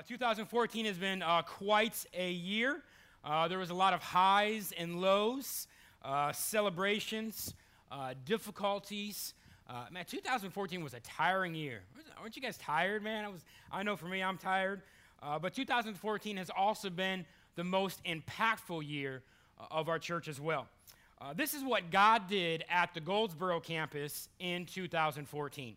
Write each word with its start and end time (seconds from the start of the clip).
Uh, 0.00 0.02
2014 0.08 0.86
has 0.86 0.96
been 0.96 1.20
uh, 1.20 1.42
quite 1.42 2.06
a 2.14 2.30
year. 2.30 2.80
Uh, 3.22 3.46
there 3.48 3.58
was 3.58 3.68
a 3.68 3.74
lot 3.74 3.92
of 3.92 4.00
highs 4.00 4.72
and 4.78 4.98
lows, 4.98 5.66
uh, 6.02 6.32
celebrations, 6.32 7.52
uh, 7.92 8.14
difficulties. 8.24 9.34
Man, 9.92 10.06
2014 10.06 10.82
was 10.82 10.94
a 10.94 11.00
tiring 11.00 11.54
year. 11.54 11.82
Aren't 12.18 12.34
you 12.34 12.40
guys 12.40 12.56
tired, 12.56 13.02
man? 13.02 13.26
I, 13.26 13.28
was, 13.28 13.44
I 13.70 13.82
know 13.82 13.94
for 13.94 14.06
me, 14.06 14.22
I'm 14.22 14.38
tired. 14.38 14.80
but 15.42 15.52
2014 15.52 16.38
has 16.38 16.48
also 16.48 16.88
been 16.88 17.26
the 17.56 17.64
most 17.64 18.02
impactful 18.04 18.88
year 18.88 19.22
of 19.70 19.90
our 19.90 19.98
church 19.98 20.28
as 20.28 20.40
well. 20.40 20.66
this 21.36 21.52
is 21.52 21.62
what 21.62 21.90
God 21.90 22.26
did 22.26 22.64
at 22.70 22.94
the 22.94 23.00
Goldsboro 23.00 23.60
campus 23.60 24.30
in 24.38 24.64
2014. 24.64 25.76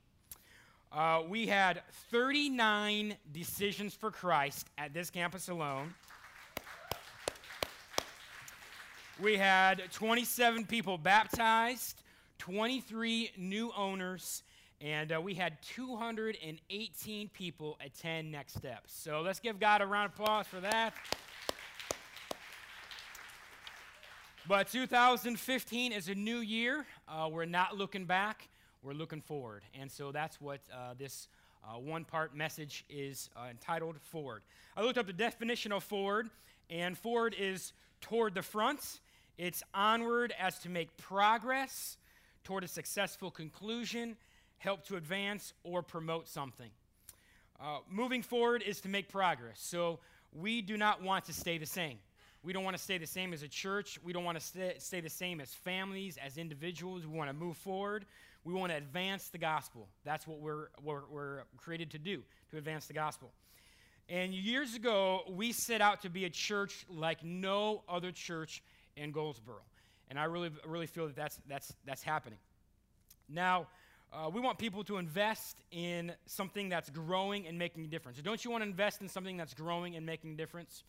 Uh, 0.93 1.23
we 1.27 1.47
had 1.47 1.81
39 2.11 3.15
decisions 3.31 3.95
for 3.95 4.11
Christ 4.11 4.67
at 4.77 4.93
this 4.93 5.09
campus 5.09 5.49
alone. 5.49 5.95
We 9.19 9.35
had 9.35 9.81
27 9.91 10.65
people 10.67 10.99
baptized, 10.99 12.03
23 12.37 13.31
new 13.37 13.71
owners, 13.75 14.43
and 14.81 15.11
uh, 15.11 15.19
we 15.19 15.33
had 15.33 15.59
218 15.63 17.29
people 17.29 17.79
attend 17.83 18.31
Next 18.31 18.53
Steps. 18.53 18.93
So 18.93 19.21
let's 19.21 19.39
give 19.39 19.59
God 19.59 19.81
a 19.81 19.87
round 19.87 20.11
of 20.13 20.19
applause 20.19 20.45
for 20.45 20.59
that. 20.59 20.93
But 24.47 24.67
2015 24.67 25.91
is 25.91 26.07
a 26.07 26.13
new 26.13 26.37
year. 26.37 26.85
Uh, 27.07 27.29
we're 27.31 27.45
not 27.45 27.75
looking 27.75 28.05
back 28.05 28.47
we're 28.83 28.93
looking 28.93 29.21
forward. 29.21 29.63
And 29.79 29.89
so 29.89 30.11
that's 30.11 30.39
what 30.41 30.59
uh, 30.71 30.93
this 30.97 31.27
uh, 31.63 31.79
one 31.79 32.03
part 32.03 32.35
message 32.35 32.85
is 32.89 33.29
uh, 33.35 33.47
entitled 33.49 33.95
Forward. 34.01 34.41
I 34.75 34.83
looked 34.83 34.97
up 34.97 35.07
the 35.07 35.13
definition 35.13 35.71
of 35.71 35.83
forward, 35.83 36.29
and 36.69 36.97
forward 36.97 37.35
is 37.39 37.71
toward 38.01 38.35
the 38.35 38.41
front, 38.41 38.99
it's 39.37 39.63
onward 39.73 40.33
as 40.37 40.59
to 40.59 40.69
make 40.69 40.95
progress 40.97 41.97
toward 42.43 42.63
a 42.63 42.67
successful 42.67 43.31
conclusion, 43.31 44.17
help 44.57 44.85
to 44.87 44.97
advance, 44.97 45.53
or 45.63 45.81
promote 45.81 46.27
something. 46.27 46.69
Uh, 47.61 47.77
moving 47.89 48.21
forward 48.21 48.61
is 48.61 48.81
to 48.81 48.89
make 48.89 49.07
progress. 49.07 49.55
So 49.57 49.99
we 50.33 50.61
do 50.61 50.75
not 50.75 51.01
want 51.01 51.25
to 51.25 51.33
stay 51.33 51.57
the 51.57 51.65
same. 51.65 51.97
We 52.43 52.51
don't 52.51 52.65
want 52.65 52.75
to 52.75 52.83
stay 52.83 52.97
the 52.97 53.07
same 53.07 53.31
as 53.31 53.41
a 53.41 53.47
church. 53.47 53.97
We 54.03 54.11
don't 54.11 54.25
want 54.25 54.37
to 54.37 54.43
stay, 54.43 54.75
stay 54.79 54.99
the 54.99 55.09
same 55.09 55.39
as 55.39 55.53
families, 55.53 56.17
as 56.17 56.37
individuals. 56.37 57.07
We 57.07 57.17
want 57.17 57.29
to 57.29 57.33
move 57.33 57.55
forward. 57.55 58.05
We 58.45 58.53
want 58.53 58.71
to 58.71 58.77
advance 58.77 59.29
the 59.29 59.37
gospel. 59.37 59.87
That's 60.03 60.27
what 60.27 60.39
we're, 60.39 60.67
we're, 60.83 61.01
we're 61.09 61.43
created 61.57 61.91
to 61.91 61.97
do, 61.97 62.23
to 62.51 62.57
advance 62.57 62.87
the 62.87 62.93
gospel. 62.93 63.31
And 64.09 64.33
years 64.33 64.75
ago, 64.75 65.21
we 65.29 65.53
set 65.53 65.79
out 65.81 66.01
to 66.01 66.09
be 66.09 66.25
a 66.25 66.29
church 66.29 66.85
like 66.89 67.23
no 67.23 67.83
other 67.87 68.11
church 68.11 68.61
in 68.97 69.11
Goldsboro. 69.11 69.61
And 70.09 70.19
I 70.19 70.25
really, 70.25 70.51
really 70.65 70.87
feel 70.87 71.07
that 71.07 71.15
that's, 71.15 71.39
that's, 71.47 71.73
that's 71.85 72.03
happening. 72.03 72.39
Now, 73.29 73.67
uh, 74.11 74.29
we 74.29 74.41
want 74.41 74.59
people 74.59 74.83
to 74.83 74.97
invest 74.97 75.57
in 75.71 76.11
something 76.25 76.69
that's 76.69 76.89
growing 76.89 77.47
and 77.47 77.57
making 77.57 77.85
a 77.85 77.87
difference. 77.87 78.19
Don't 78.21 78.43
you 78.43 78.51
want 78.51 78.63
to 78.63 78.69
invest 78.69 79.01
in 79.01 79.07
something 79.07 79.37
that's 79.37 79.53
growing 79.53 79.95
and 79.95 80.05
making 80.05 80.33
a 80.33 80.35
difference? 80.35 80.83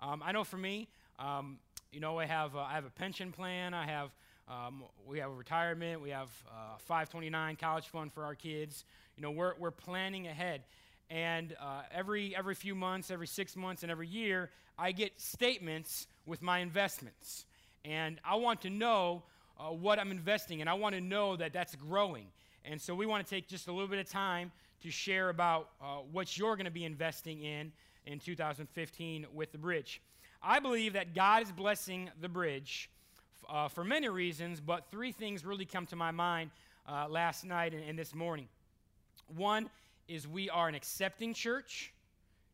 Um, 0.00 0.22
I 0.24 0.32
know 0.32 0.42
for 0.42 0.56
me, 0.56 0.88
um, 1.18 1.58
you 1.92 2.00
know, 2.00 2.18
I 2.18 2.26
have, 2.26 2.56
uh, 2.56 2.60
I 2.60 2.72
have 2.72 2.84
a 2.84 2.90
pension 2.90 3.30
plan, 3.30 3.74
I 3.74 3.86
have 3.86 4.10
um, 4.48 4.84
we 5.06 5.18
have 5.18 5.30
a 5.30 5.34
retirement. 5.34 6.00
We 6.00 6.10
have 6.10 6.28
uh, 6.48 6.76
529 6.78 7.56
college 7.56 7.88
fund 7.88 8.12
for 8.12 8.24
our 8.24 8.34
kids. 8.34 8.84
You 9.16 9.22
know, 9.22 9.30
we're, 9.30 9.54
we're 9.58 9.70
planning 9.70 10.26
ahead. 10.26 10.62
And 11.10 11.54
uh, 11.60 11.82
every, 11.92 12.34
every 12.36 12.54
few 12.54 12.74
months, 12.74 13.10
every 13.10 13.26
six 13.26 13.56
months, 13.56 13.82
and 13.82 13.90
every 13.90 14.08
year, 14.08 14.50
I 14.78 14.92
get 14.92 15.20
statements 15.20 16.06
with 16.26 16.42
my 16.42 16.58
investments. 16.58 17.46
And 17.84 18.20
I 18.24 18.36
want 18.36 18.62
to 18.62 18.70
know 18.70 19.22
uh, 19.58 19.70
what 19.70 19.98
I'm 19.98 20.10
investing 20.10 20.60
in. 20.60 20.68
I 20.68 20.74
want 20.74 20.94
to 20.94 21.00
know 21.00 21.36
that 21.36 21.52
that's 21.52 21.74
growing. 21.76 22.26
And 22.64 22.80
so 22.80 22.94
we 22.94 23.06
want 23.06 23.24
to 23.26 23.30
take 23.30 23.48
just 23.48 23.68
a 23.68 23.72
little 23.72 23.88
bit 23.88 23.98
of 23.98 24.08
time 24.08 24.50
to 24.82 24.90
share 24.90 25.28
about 25.28 25.70
uh, 25.80 25.98
what 26.12 26.36
you're 26.36 26.56
going 26.56 26.64
to 26.66 26.70
be 26.70 26.84
investing 26.84 27.42
in 27.42 27.72
in 28.06 28.18
2015 28.18 29.26
with 29.32 29.52
the 29.52 29.58
bridge. 29.58 30.02
I 30.42 30.60
believe 30.60 30.92
that 30.94 31.14
God 31.14 31.42
is 31.42 31.52
blessing 31.52 32.10
the 32.20 32.28
bridge 32.28 32.90
uh, 33.48 33.68
for 33.68 33.84
many 33.84 34.08
reasons, 34.08 34.60
but 34.60 34.90
three 34.90 35.12
things 35.12 35.44
really 35.44 35.64
come 35.64 35.86
to 35.86 35.96
my 35.96 36.10
mind 36.10 36.50
uh, 36.88 37.06
last 37.08 37.44
night 37.44 37.72
and, 37.72 37.82
and 37.84 37.98
this 37.98 38.14
morning. 38.14 38.48
One 39.36 39.70
is 40.08 40.28
we 40.28 40.50
are 40.50 40.68
an 40.68 40.74
accepting 40.74 41.34
church, 41.34 41.92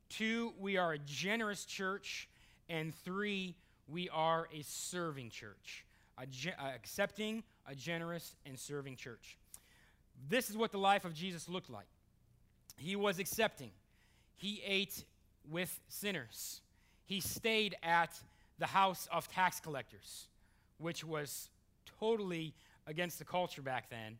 two, 0.08 0.52
we 0.58 0.76
are 0.76 0.92
a 0.92 0.98
generous 0.98 1.64
church, 1.64 2.28
and 2.68 2.94
three, 3.04 3.56
we 3.88 4.08
are 4.10 4.48
a 4.54 4.62
serving 4.62 5.30
church. 5.30 5.84
A 6.18 6.26
ge- 6.26 6.48
uh, 6.48 6.70
accepting, 6.74 7.42
a 7.66 7.74
generous, 7.74 8.34
and 8.46 8.58
serving 8.58 8.96
church. 8.96 9.36
This 10.28 10.50
is 10.50 10.56
what 10.56 10.70
the 10.70 10.78
life 10.78 11.04
of 11.04 11.14
Jesus 11.14 11.48
looked 11.48 11.70
like. 11.70 11.88
He 12.76 12.94
was 12.94 13.18
accepting. 13.18 13.70
He 14.36 14.62
ate 14.64 15.04
with 15.50 15.80
sinners. 15.88 16.60
He 17.06 17.20
stayed 17.20 17.76
at 17.82 18.18
the 18.58 18.66
house 18.66 19.08
of 19.10 19.28
tax 19.28 19.58
collectors 19.58 20.28
which 20.80 21.04
was 21.04 21.50
totally 21.98 22.54
against 22.86 23.18
the 23.18 23.24
culture 23.24 23.62
back 23.62 23.90
then. 23.90 24.18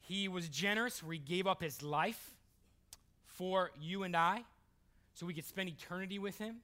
He 0.00 0.28
was 0.28 0.48
generous, 0.48 1.02
where 1.02 1.14
he 1.14 1.18
gave 1.18 1.46
up 1.46 1.62
his 1.62 1.82
life 1.82 2.34
for 3.24 3.70
you 3.80 4.02
and 4.02 4.16
I 4.16 4.44
so 5.14 5.26
we 5.26 5.34
could 5.34 5.44
spend 5.44 5.68
eternity 5.68 6.18
with 6.18 6.38
him. 6.38 6.56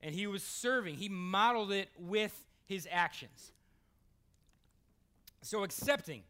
And 0.00 0.14
he 0.14 0.26
was 0.26 0.42
serving, 0.42 0.96
he 0.96 1.08
modeled 1.08 1.72
it 1.72 1.88
with 1.98 2.46
his 2.66 2.86
actions. 2.90 3.52
So, 5.42 5.64
accepting, 5.64 6.22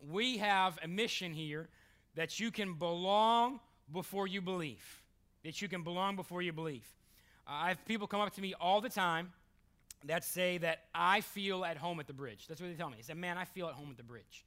we 0.00 0.38
have 0.38 0.78
a 0.82 0.88
mission 0.88 1.32
here 1.32 1.68
that 2.14 2.40
you 2.40 2.50
can 2.50 2.74
belong 2.74 3.60
before 3.92 4.26
you 4.26 4.40
believe. 4.40 5.02
That 5.44 5.60
you 5.60 5.68
can 5.68 5.82
belong 5.82 6.16
before 6.16 6.42
you 6.42 6.52
believe. 6.52 6.86
Uh, 7.46 7.52
I 7.52 7.68
have 7.68 7.84
people 7.84 8.06
come 8.06 8.20
up 8.20 8.34
to 8.34 8.40
me 8.40 8.54
all 8.60 8.80
the 8.80 8.88
time 8.88 9.32
that 10.04 10.24
say 10.24 10.58
that 10.58 10.84
I 10.94 11.20
feel 11.20 11.64
at 11.64 11.76
home 11.76 12.00
at 12.00 12.06
the 12.06 12.12
bridge. 12.12 12.46
That's 12.48 12.60
what 12.60 12.70
they 12.70 12.76
tell 12.76 12.90
me. 12.90 12.96
They 12.96 13.02
say, 13.02 13.14
man, 13.14 13.38
I 13.38 13.44
feel 13.44 13.68
at 13.68 13.74
home 13.74 13.88
at 13.90 13.96
the 13.96 14.02
bridge. 14.02 14.44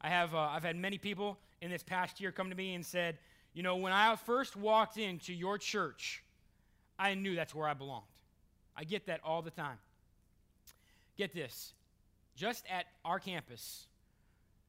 I 0.00 0.08
have, 0.08 0.34
uh, 0.34 0.38
I've 0.38 0.64
had 0.64 0.76
many 0.76 0.98
people 0.98 1.38
in 1.60 1.70
this 1.70 1.82
past 1.82 2.20
year 2.20 2.32
come 2.32 2.50
to 2.50 2.56
me 2.56 2.74
and 2.74 2.84
said, 2.84 3.18
you 3.52 3.62
know, 3.62 3.76
when 3.76 3.92
I 3.92 4.16
first 4.16 4.56
walked 4.56 4.96
into 4.96 5.34
your 5.34 5.58
church, 5.58 6.22
I 6.98 7.14
knew 7.14 7.34
that's 7.34 7.54
where 7.54 7.68
I 7.68 7.74
belonged. 7.74 8.06
I 8.76 8.84
get 8.84 9.06
that 9.06 9.20
all 9.24 9.42
the 9.42 9.50
time. 9.50 9.78
Get 11.18 11.34
this. 11.34 11.72
Just 12.36 12.64
at 12.70 12.86
our 13.04 13.18
campus 13.18 13.86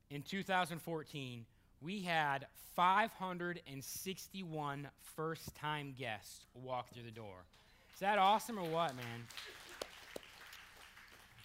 in 0.09 0.23
2014, 0.23 1.45
we 1.81 2.01
had 2.01 2.47
561 2.75 4.88
first 5.16 5.55
time 5.55 5.93
guests 5.97 6.45
walk 6.53 6.93
through 6.93 7.03
the 7.03 7.11
door. 7.11 7.45
Is 7.93 7.99
that 7.99 8.17
awesome 8.17 8.57
or 8.57 8.63
what, 8.63 8.95
man? 8.95 9.28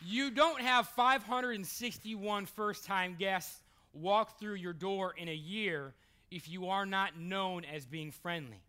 You 0.04 0.30
don't 0.30 0.60
have 0.60 0.88
561 0.88 2.46
first 2.46 2.84
time 2.84 3.16
guests 3.18 3.60
walk 3.92 4.38
through 4.38 4.54
your 4.54 4.72
door 4.72 5.14
in 5.16 5.28
a 5.28 5.34
year 5.34 5.94
if 6.30 6.48
you 6.48 6.68
are 6.68 6.86
not 6.86 7.18
known 7.18 7.64
as 7.64 7.84
being 7.86 8.10
friendly. 8.10 8.60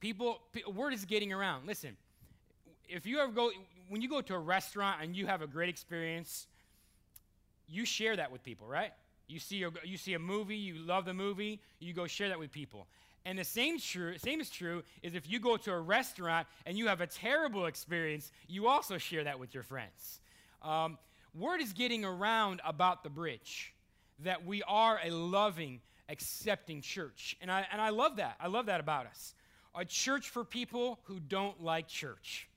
People, 0.00 0.40
word 0.72 0.92
is 0.92 1.04
getting 1.04 1.32
around. 1.32 1.66
Listen, 1.66 1.96
if 2.88 3.06
you 3.06 3.18
ever 3.18 3.32
go, 3.32 3.50
when 3.88 4.00
you 4.00 4.08
go 4.08 4.20
to 4.20 4.34
a 4.34 4.38
restaurant 4.38 5.02
and 5.02 5.16
you 5.16 5.26
have 5.26 5.42
a 5.42 5.46
great 5.46 5.68
experience, 5.68 6.46
you 7.68 7.84
share 7.84 8.16
that 8.16 8.30
with 8.30 8.42
people, 8.44 8.66
right? 8.66 8.92
You 9.26 9.38
see, 9.38 9.62
a, 9.62 9.70
you 9.84 9.96
see 9.96 10.14
a 10.14 10.18
movie, 10.18 10.56
you 10.56 10.74
love 10.74 11.04
the 11.04 11.14
movie, 11.14 11.60
you 11.80 11.92
go 11.92 12.06
share 12.06 12.28
that 12.28 12.38
with 12.38 12.52
people. 12.52 12.86
And 13.24 13.38
the 13.38 13.44
same, 13.44 13.78
true, 13.78 14.16
same 14.18 14.40
is 14.40 14.48
true 14.48 14.82
is 15.02 15.14
if 15.14 15.28
you 15.28 15.38
go 15.38 15.56
to 15.56 15.72
a 15.72 15.80
restaurant 15.80 16.46
and 16.64 16.78
you 16.78 16.86
have 16.86 17.00
a 17.00 17.06
terrible 17.06 17.66
experience, 17.66 18.32
you 18.46 18.68
also 18.68 18.96
share 18.96 19.24
that 19.24 19.38
with 19.38 19.52
your 19.52 19.62
friends. 19.62 20.20
Um, 20.62 20.98
word 21.34 21.60
is 21.60 21.72
getting 21.72 22.04
around 22.04 22.60
about 22.64 23.02
the 23.02 23.10
bridge 23.10 23.74
that 24.20 24.44
we 24.44 24.62
are 24.64 25.00
a 25.04 25.10
loving, 25.10 25.80
accepting 26.08 26.80
church. 26.80 27.36
And 27.40 27.50
I, 27.50 27.66
and 27.70 27.80
I 27.80 27.90
love 27.90 28.16
that. 28.16 28.36
I 28.40 28.48
love 28.48 28.66
that 28.66 28.80
about 28.80 29.06
us. 29.06 29.34
A 29.74 29.84
church 29.84 30.30
for 30.30 30.44
people 30.44 30.98
who 31.04 31.20
don't 31.20 31.62
like 31.62 31.86
church. 31.86 32.48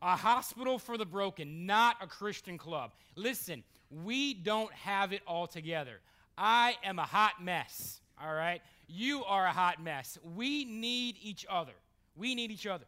A 0.00 0.16
hospital 0.16 0.78
for 0.78 0.96
the 0.96 1.04
broken, 1.04 1.66
not 1.66 1.96
a 2.00 2.06
Christian 2.06 2.56
club. 2.56 2.92
Listen, 3.16 3.64
we 3.90 4.32
don't 4.32 4.72
have 4.72 5.12
it 5.12 5.22
all 5.26 5.46
together. 5.46 6.00
I 6.36 6.76
am 6.84 6.98
a 6.98 7.04
hot 7.04 7.42
mess, 7.42 8.00
all 8.22 8.34
right? 8.34 8.60
You 8.86 9.24
are 9.24 9.46
a 9.46 9.52
hot 9.52 9.82
mess. 9.82 10.18
We 10.36 10.64
need 10.64 11.16
each 11.22 11.46
other. 11.48 11.72
We 12.16 12.34
need 12.34 12.50
each 12.50 12.66
other. 12.66 12.86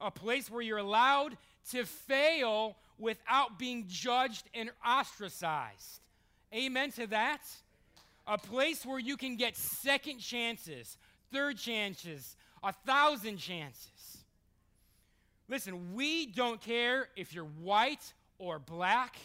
A 0.00 0.10
place 0.10 0.50
where 0.50 0.62
you're 0.62 0.78
allowed 0.78 1.36
to 1.72 1.84
fail 1.84 2.76
without 2.98 3.58
being 3.58 3.84
judged 3.88 4.48
and 4.54 4.70
ostracized. 4.86 6.00
Amen 6.54 6.90
to 6.92 7.06
that. 7.08 7.42
A 8.26 8.38
place 8.38 8.84
where 8.84 8.98
you 8.98 9.16
can 9.16 9.36
get 9.36 9.56
second 9.56 10.18
chances, 10.18 10.96
third 11.32 11.58
chances, 11.58 12.36
a 12.62 12.72
thousand 12.72 13.38
chances. 13.38 13.88
Listen, 15.48 15.94
we 15.94 16.26
don't 16.26 16.60
care 16.60 17.08
if 17.16 17.34
you're 17.34 17.44
white 17.44 18.12
or 18.38 18.58
black, 18.58 19.16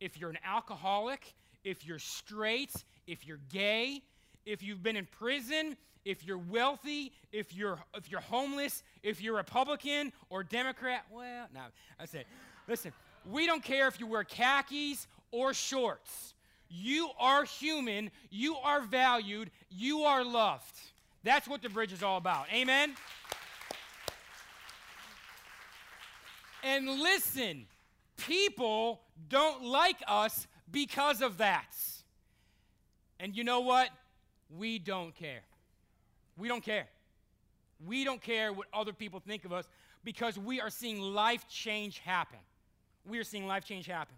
if 0.00 0.18
you're 0.18 0.30
an 0.30 0.38
alcoholic, 0.44 1.34
if 1.62 1.86
you're 1.86 1.98
straight, 1.98 2.72
if 3.06 3.26
you're 3.26 3.40
gay, 3.52 4.02
if 4.46 4.62
you've 4.62 4.82
been 4.82 4.96
in 4.96 5.06
prison, 5.06 5.76
if 6.04 6.24
you're 6.24 6.38
wealthy, 6.38 7.12
if 7.32 7.54
you're 7.54 7.78
if 7.94 8.10
you're 8.10 8.20
homeless, 8.20 8.82
if 9.02 9.22
you're 9.22 9.36
Republican 9.36 10.12
or 10.30 10.42
Democrat. 10.42 11.04
Well, 11.10 11.46
no, 11.54 11.60
I 11.98 12.06
said, 12.06 12.26
listen, 12.68 12.92
we 13.30 13.46
don't 13.46 13.62
care 13.62 13.88
if 13.88 13.98
you 13.98 14.06
wear 14.06 14.24
khakis 14.24 15.06
or 15.30 15.54
shorts. 15.54 16.34
You 16.68 17.10
are 17.18 17.44
human, 17.44 18.10
you 18.30 18.56
are 18.56 18.80
valued, 18.80 19.50
you 19.70 20.02
are 20.02 20.24
loved. 20.24 20.80
That's 21.22 21.48
what 21.48 21.62
the 21.62 21.68
bridge 21.68 21.92
is 21.92 22.02
all 22.02 22.18
about. 22.18 22.46
Amen. 22.52 22.94
And 26.62 26.88
listen, 26.88 27.66
people 28.16 29.00
don't 29.28 29.64
like 29.64 30.02
us 30.08 30.46
because 30.70 31.20
of 31.22 31.38
that. 31.38 31.76
And 33.20 33.36
you 33.36 33.44
know 33.44 33.60
what? 33.60 33.90
We 34.58 34.78
don't 34.78 35.14
care. 35.14 35.42
We 36.36 36.48
don't 36.48 36.62
care. 36.62 36.86
We 37.86 38.04
don't 38.04 38.20
care 38.20 38.52
what 38.52 38.66
other 38.72 38.92
people 38.92 39.20
think 39.20 39.44
of 39.44 39.52
us 39.52 39.66
because 40.04 40.38
we 40.38 40.60
are 40.60 40.70
seeing 40.70 41.00
life 41.00 41.48
change 41.48 41.98
happen. 41.98 42.38
We 43.06 43.18
are 43.18 43.24
seeing 43.24 43.46
life 43.46 43.64
change 43.64 43.86
happen. 43.86 44.14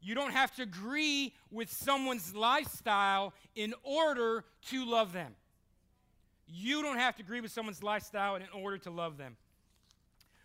You 0.00 0.14
don't 0.14 0.32
have 0.32 0.54
to 0.56 0.62
agree 0.62 1.32
with 1.50 1.70
someone's 1.70 2.34
lifestyle 2.34 3.32
in 3.54 3.74
order 3.82 4.44
to 4.68 4.84
love 4.84 5.12
them. 5.12 5.34
You 6.46 6.82
don't 6.82 6.98
have 6.98 7.16
to 7.16 7.22
agree 7.22 7.40
with 7.40 7.50
someone's 7.50 7.82
lifestyle 7.82 8.36
in 8.36 8.44
order 8.54 8.78
to 8.78 8.90
love 8.90 9.16
them. 9.16 9.36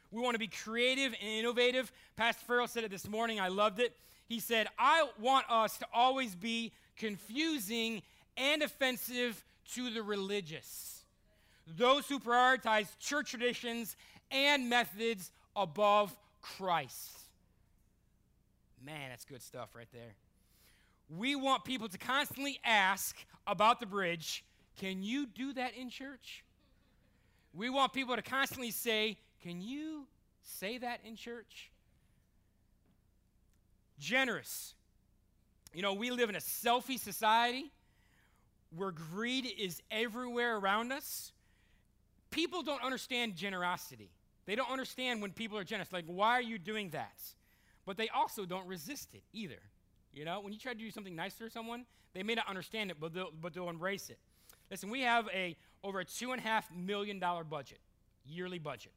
We 0.09 0.21
want 0.21 0.35
to 0.35 0.39
be 0.39 0.47
creative 0.47 1.13
and 1.21 1.29
innovative. 1.29 1.91
Pastor 2.15 2.43
Farrell 2.45 2.67
said 2.67 2.83
it 2.83 2.91
this 2.91 3.07
morning. 3.07 3.39
I 3.39 3.49
loved 3.49 3.79
it. 3.79 3.95
He 4.27 4.39
said, 4.39 4.67
I 4.79 5.07
want 5.19 5.45
us 5.49 5.77
to 5.77 5.85
always 5.93 6.35
be 6.35 6.73
confusing 6.97 8.01
and 8.37 8.61
offensive 8.61 9.43
to 9.73 9.89
the 9.89 10.03
religious, 10.03 11.03
those 11.67 12.07
who 12.07 12.19
prioritize 12.19 12.87
church 12.99 13.31
traditions 13.31 13.95
and 14.31 14.69
methods 14.69 15.31
above 15.55 16.15
Christ. 16.41 17.17
Man, 18.83 19.09
that's 19.09 19.25
good 19.25 19.41
stuff 19.41 19.69
right 19.75 19.87
there. 19.93 20.15
We 21.09 21.35
want 21.35 21.65
people 21.65 21.87
to 21.89 21.97
constantly 21.97 22.59
ask 22.63 23.15
about 23.45 23.79
the 23.79 23.85
bridge 23.85 24.43
can 24.79 25.03
you 25.03 25.27
do 25.27 25.53
that 25.53 25.75
in 25.75 25.89
church? 25.89 26.43
We 27.53 27.69
want 27.69 27.93
people 27.93 28.15
to 28.15 28.21
constantly 28.21 28.71
say, 28.71 29.17
Can 29.43 29.61
you 29.61 30.07
say 30.41 30.77
that 30.77 31.01
in 31.05 31.15
church? 31.15 31.69
Generous. 33.99 34.73
You 35.73 35.81
know, 35.81 35.93
we 35.93 36.11
live 36.11 36.29
in 36.29 36.35
a 36.35 36.39
selfie 36.39 36.99
society 36.99 37.71
where 38.75 38.91
greed 38.91 39.45
is 39.57 39.81
everywhere 39.91 40.57
around 40.57 40.91
us, 40.91 41.31
people 42.29 42.63
don't 42.63 42.83
understand 42.83 43.35
generosity. 43.35 44.09
They 44.45 44.55
don't 44.55 44.69
understand 44.69 45.21
when 45.21 45.31
people 45.31 45.57
are 45.57 45.63
generous. 45.63 45.91
Like, 45.91 46.05
why 46.07 46.31
are 46.33 46.41
you 46.41 46.57
doing 46.57 46.89
that? 46.89 47.21
But 47.85 47.97
they 47.97 48.09
also 48.09 48.45
don't 48.45 48.67
resist 48.67 49.13
it 49.13 49.23
either. 49.33 49.59
You 50.13 50.25
know, 50.25 50.39
when 50.41 50.53
you 50.53 50.59
try 50.59 50.73
to 50.73 50.79
do 50.79 50.91
something 50.91 51.15
nice 51.15 51.35
for 51.35 51.49
someone, 51.49 51.85
they 52.13 52.23
may 52.23 52.35
not 52.35 52.47
understand 52.49 52.91
it, 52.91 52.97
but 52.99 53.13
they'll, 53.13 53.31
but 53.41 53.53
they'll 53.53 53.69
embrace 53.69 54.09
it. 54.09 54.19
Listen, 54.69 54.89
we 54.89 55.01
have 55.01 55.27
a 55.33 55.55
over 55.83 55.99
a 55.99 56.05
two 56.05 56.31
and 56.31 56.39
a 56.39 56.43
half 56.43 56.69
million 56.73 57.19
dollar 57.19 57.43
budget, 57.43 57.79
yearly 58.25 58.59
budget. 58.59 58.91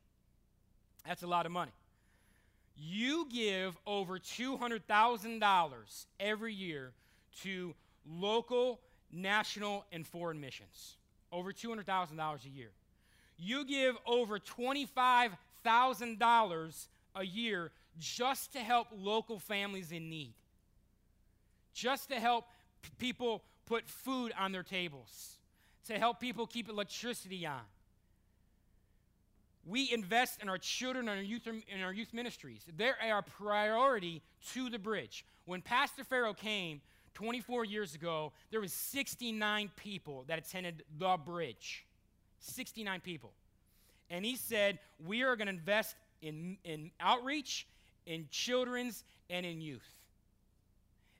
That's 1.06 1.22
a 1.22 1.26
lot 1.26 1.46
of 1.46 1.52
money. 1.52 1.72
You 2.76 3.28
give 3.30 3.76
over 3.86 4.18
$200,000 4.18 6.06
every 6.18 6.54
year 6.54 6.92
to 7.42 7.74
local 8.04 8.80
national 9.12 9.84
and 9.92 10.06
foreign 10.06 10.40
missions, 10.40 10.96
over 11.32 11.52
$200,000 11.52 12.44
a 12.44 12.48
year. 12.48 12.70
You 13.36 13.64
give 13.64 13.96
over 14.06 14.38
$25,000 14.38 16.86
a 17.16 17.24
year 17.24 17.70
just 17.98 18.52
to 18.52 18.58
help 18.58 18.88
local 18.96 19.38
families 19.38 19.92
in 19.92 20.10
need, 20.10 20.34
just 21.72 22.10
to 22.10 22.16
help 22.16 22.46
p- 22.82 22.90
people 22.98 23.42
put 23.66 23.88
food 23.88 24.32
on 24.38 24.52
their 24.52 24.62
tables, 24.62 25.38
to 25.86 25.98
help 25.98 26.20
people 26.20 26.46
keep 26.46 26.68
electricity 26.68 27.46
on. 27.46 27.62
We 29.66 29.90
invest 29.92 30.42
in 30.42 30.48
our 30.48 30.58
children 30.58 31.08
and 31.08 31.18
our 31.18 31.24
youth, 31.24 31.46
in 31.46 31.82
our 31.82 31.92
youth 31.92 32.12
ministries. 32.12 32.62
They're 32.76 32.96
our 33.02 33.22
priority 33.22 34.22
to 34.52 34.68
the 34.68 34.78
bridge. 34.78 35.24
When 35.46 35.62
Pastor 35.62 36.04
Farrell 36.04 36.34
came 36.34 36.82
24 37.14 37.64
years 37.64 37.94
ago, 37.94 38.32
there 38.50 38.60
was 38.60 38.72
69 38.72 39.70
people 39.76 40.24
that 40.28 40.38
attended 40.38 40.82
the 40.98 41.16
bridge. 41.16 41.86
69 42.40 43.00
people. 43.00 43.32
And 44.10 44.24
he 44.24 44.36
said, 44.36 44.78
we 45.04 45.22
are 45.22 45.36
going 45.36 45.46
to 45.46 45.52
invest 45.52 45.96
in, 46.20 46.58
in 46.64 46.90
outreach, 47.00 47.66
in 48.06 48.26
children's, 48.30 49.04
and 49.30 49.46
in 49.46 49.60
youth. 49.60 49.88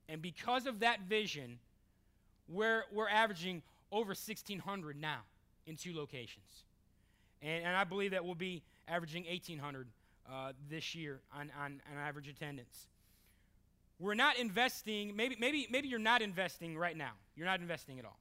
And 0.09 0.21
because 0.21 0.67
of 0.67 0.81
that 0.81 1.01
vision, 1.09 1.59
we're, 2.49 2.85
we're 2.93 3.09
averaging 3.09 3.63
over 3.91 4.09
1,600 4.09 5.01
now 5.01 5.21
in 5.67 5.77
two 5.77 5.95
locations. 5.95 6.65
And, 7.41 7.65
and 7.65 7.77
I 7.77 7.85
believe 7.85 8.11
that 8.11 8.25
we'll 8.25 8.35
be 8.35 8.63
averaging 8.87 9.25
1,800 9.25 9.87
uh, 10.31 10.53
this 10.69 10.95
year 10.95 11.21
on, 11.35 11.51
on, 11.59 11.81
on 11.91 11.99
average 11.99 12.29
attendance. 12.29 12.87
We're 13.99 14.15
not 14.15 14.39
investing, 14.39 15.15
maybe, 15.15 15.37
maybe, 15.39 15.67
maybe 15.71 15.89
you're 15.89 15.99
not 15.99 16.23
investing 16.23 16.77
right 16.77 16.97
now. 16.97 17.13
You're 17.37 17.47
not 17.47 17.61
investing 17.61 17.99
at 17.99 18.05
all. 18.05 18.19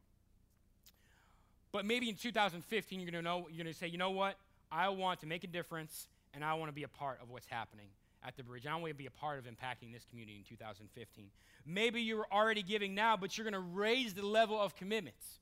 But 1.71 1.85
maybe 1.85 2.07
in 2.07 2.15
2015, 2.15 2.99
you're 2.99 3.09
going 3.09 3.23
to 3.23 3.27
know, 3.27 3.47
you're 3.49 3.63
going 3.63 3.73
to 3.73 3.77
say, 3.77 3.87
you 3.87 3.97
know 3.97 4.11
what? 4.11 4.37
I 4.71 4.89
want 4.89 5.21
to 5.21 5.27
make 5.27 5.43
a 5.43 5.47
difference, 5.47 6.07
and 6.33 6.43
I 6.43 6.53
want 6.53 6.69
to 6.69 6.73
be 6.73 6.83
a 6.83 6.87
part 6.87 7.19
of 7.21 7.29
what's 7.29 7.47
happening 7.47 7.87
at 8.25 8.37
the 8.37 8.43
bridge. 8.43 8.65
I 8.65 8.75
want 8.75 8.89
to 8.89 8.93
be 8.93 9.07
a 9.07 9.11
part 9.11 9.39
of 9.39 9.45
impacting 9.45 9.91
this 9.91 10.05
community 10.09 10.37
in 10.37 10.43
2015. 10.43 11.25
Maybe 11.65 12.01
you're 12.01 12.27
already 12.31 12.61
giving 12.61 12.93
now, 12.95 13.17
but 13.17 13.37
you're 13.37 13.43
going 13.43 13.53
to 13.53 13.59
raise 13.59 14.13
the 14.13 14.25
level 14.25 14.59
of 14.59 14.75
commitments. 14.75 15.39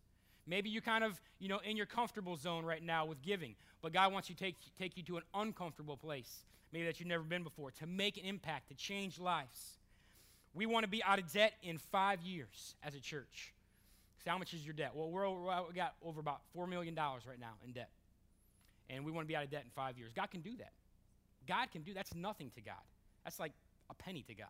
Maybe 0.47 0.69
you're 0.69 0.81
kind 0.81 1.03
of, 1.03 1.19
you 1.39 1.49
know, 1.49 1.59
in 1.59 1.77
your 1.77 1.85
comfortable 1.85 2.35
zone 2.35 2.65
right 2.65 2.83
now 2.83 3.05
with 3.05 3.21
giving, 3.21 3.55
but 3.81 3.93
God 3.93 4.11
wants 4.11 4.29
you 4.29 4.35
to 4.35 4.43
take, 4.43 4.55
take 4.79 4.97
you 4.97 5.03
to 5.03 5.17
an 5.17 5.23
uncomfortable 5.33 5.97
place, 5.97 6.45
maybe 6.71 6.85
that 6.85 6.99
you've 6.99 7.09
never 7.09 7.23
been 7.23 7.43
before, 7.43 7.71
to 7.71 7.85
make 7.85 8.17
an 8.17 8.25
impact, 8.25 8.69
to 8.69 8.73
change 8.73 9.19
lives. 9.19 9.77
We 10.53 10.65
want 10.65 10.83
to 10.83 10.89
be 10.89 11.03
out 11.03 11.19
of 11.19 11.31
debt 11.31 11.53
in 11.63 11.77
five 11.77 12.21
years 12.21 12.75
as 12.83 12.95
a 12.95 12.99
church. 12.99 13.53
So 14.23 14.29
how 14.29 14.37
much 14.37 14.53
is 14.53 14.63
your 14.63 14.73
debt? 14.73 14.91
Well, 14.93 15.09
we're 15.09 15.29
we 15.29 15.73
got 15.73 15.95
over 16.03 16.19
about 16.19 16.41
$4 16.55 16.67
million 16.69 16.95
right 16.95 17.39
now 17.39 17.53
in 17.65 17.71
debt. 17.71 17.89
And 18.89 19.05
we 19.05 19.11
want 19.11 19.25
to 19.25 19.27
be 19.27 19.35
out 19.35 19.43
of 19.43 19.49
debt 19.49 19.63
in 19.63 19.71
five 19.71 19.97
years. 19.97 20.11
God 20.13 20.29
can 20.29 20.41
do 20.41 20.57
that. 20.57 20.73
God 21.47 21.71
can 21.71 21.81
do 21.81 21.93
that's 21.93 22.13
nothing 22.13 22.51
to 22.55 22.61
God. 22.61 22.75
That's 23.23 23.39
like 23.39 23.53
a 23.89 23.93
penny 23.93 24.23
to 24.27 24.33
God. 24.33 24.47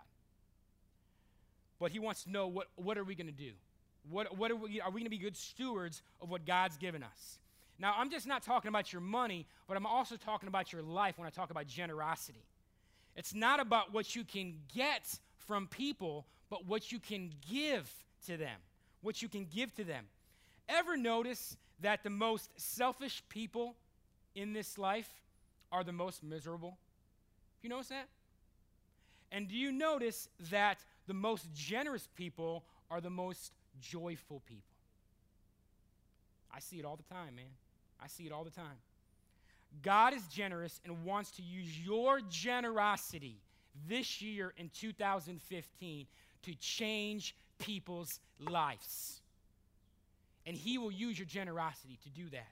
But 1.79 1.91
he 1.91 1.99
wants 1.99 2.23
to 2.23 2.31
know 2.31 2.47
what, 2.47 2.67
what 2.75 2.97
are 2.97 3.03
we 3.03 3.15
going 3.15 3.27
to 3.27 3.31
do? 3.31 3.51
What, 4.09 4.37
what 4.37 4.51
are 4.51 4.55
we, 4.55 4.81
are 4.81 4.89
we 4.89 5.01
going 5.01 5.05
to 5.05 5.09
be 5.09 5.17
good 5.17 5.37
stewards 5.37 6.01
of 6.21 6.29
what 6.29 6.45
God's 6.45 6.77
given 6.77 7.03
us? 7.03 7.39
Now, 7.79 7.95
I'm 7.97 8.11
just 8.11 8.27
not 8.27 8.43
talking 8.43 8.69
about 8.69 8.93
your 8.93 9.01
money, 9.01 9.47
but 9.67 9.77
I'm 9.77 9.85
also 9.85 10.15
talking 10.15 10.47
about 10.47 10.71
your 10.71 10.83
life 10.83 11.17
when 11.17 11.27
I 11.27 11.31
talk 11.31 11.49
about 11.49 11.65
generosity. 11.67 12.43
It's 13.15 13.33
not 13.33 13.59
about 13.59 13.93
what 13.93 14.15
you 14.15 14.23
can 14.23 14.55
get 14.73 15.19
from 15.47 15.67
people, 15.67 16.25
but 16.49 16.65
what 16.65 16.91
you 16.91 16.99
can 16.99 17.31
give 17.49 17.91
to 18.27 18.37
them. 18.37 18.59
What 19.01 19.21
you 19.21 19.27
can 19.27 19.45
give 19.45 19.73
to 19.75 19.83
them. 19.83 20.05
Ever 20.69 20.95
notice 20.95 21.57
that 21.81 22.03
the 22.03 22.09
most 22.09 22.49
selfish 22.59 23.23
people 23.29 23.75
in 24.35 24.53
this 24.53 24.77
life 24.77 25.09
are 25.71 25.83
the 25.83 25.91
most 25.91 26.23
miserable? 26.23 26.77
You 27.61 27.69
notice 27.69 27.89
that? 27.89 28.07
And 29.31 29.47
do 29.47 29.55
you 29.55 29.71
notice 29.71 30.27
that 30.51 30.79
the 31.07 31.13
most 31.13 31.51
generous 31.53 32.07
people 32.15 32.63
are 32.89 33.01
the 33.01 33.09
most 33.09 33.53
joyful 33.79 34.41
people? 34.45 34.75
I 36.53 36.59
see 36.59 36.79
it 36.79 36.85
all 36.85 36.97
the 36.97 37.13
time, 37.13 37.35
man. 37.35 37.45
I 38.01 38.07
see 38.07 38.25
it 38.25 38.31
all 38.31 38.43
the 38.43 38.51
time. 38.51 38.77
God 39.81 40.13
is 40.13 40.23
generous 40.27 40.79
and 40.85 41.03
wants 41.03 41.31
to 41.31 41.41
use 41.41 41.79
your 41.79 42.19
generosity 42.29 43.37
this 43.87 44.21
year 44.21 44.53
in 44.57 44.69
2015 44.69 46.05
to 46.43 46.55
change 46.55 47.35
people's 47.59 48.19
lives. 48.39 49.21
And 50.45 50.55
He 50.55 50.77
will 50.77 50.91
use 50.91 51.17
your 51.17 51.27
generosity 51.27 51.97
to 52.03 52.09
do 52.09 52.29
that. 52.29 52.47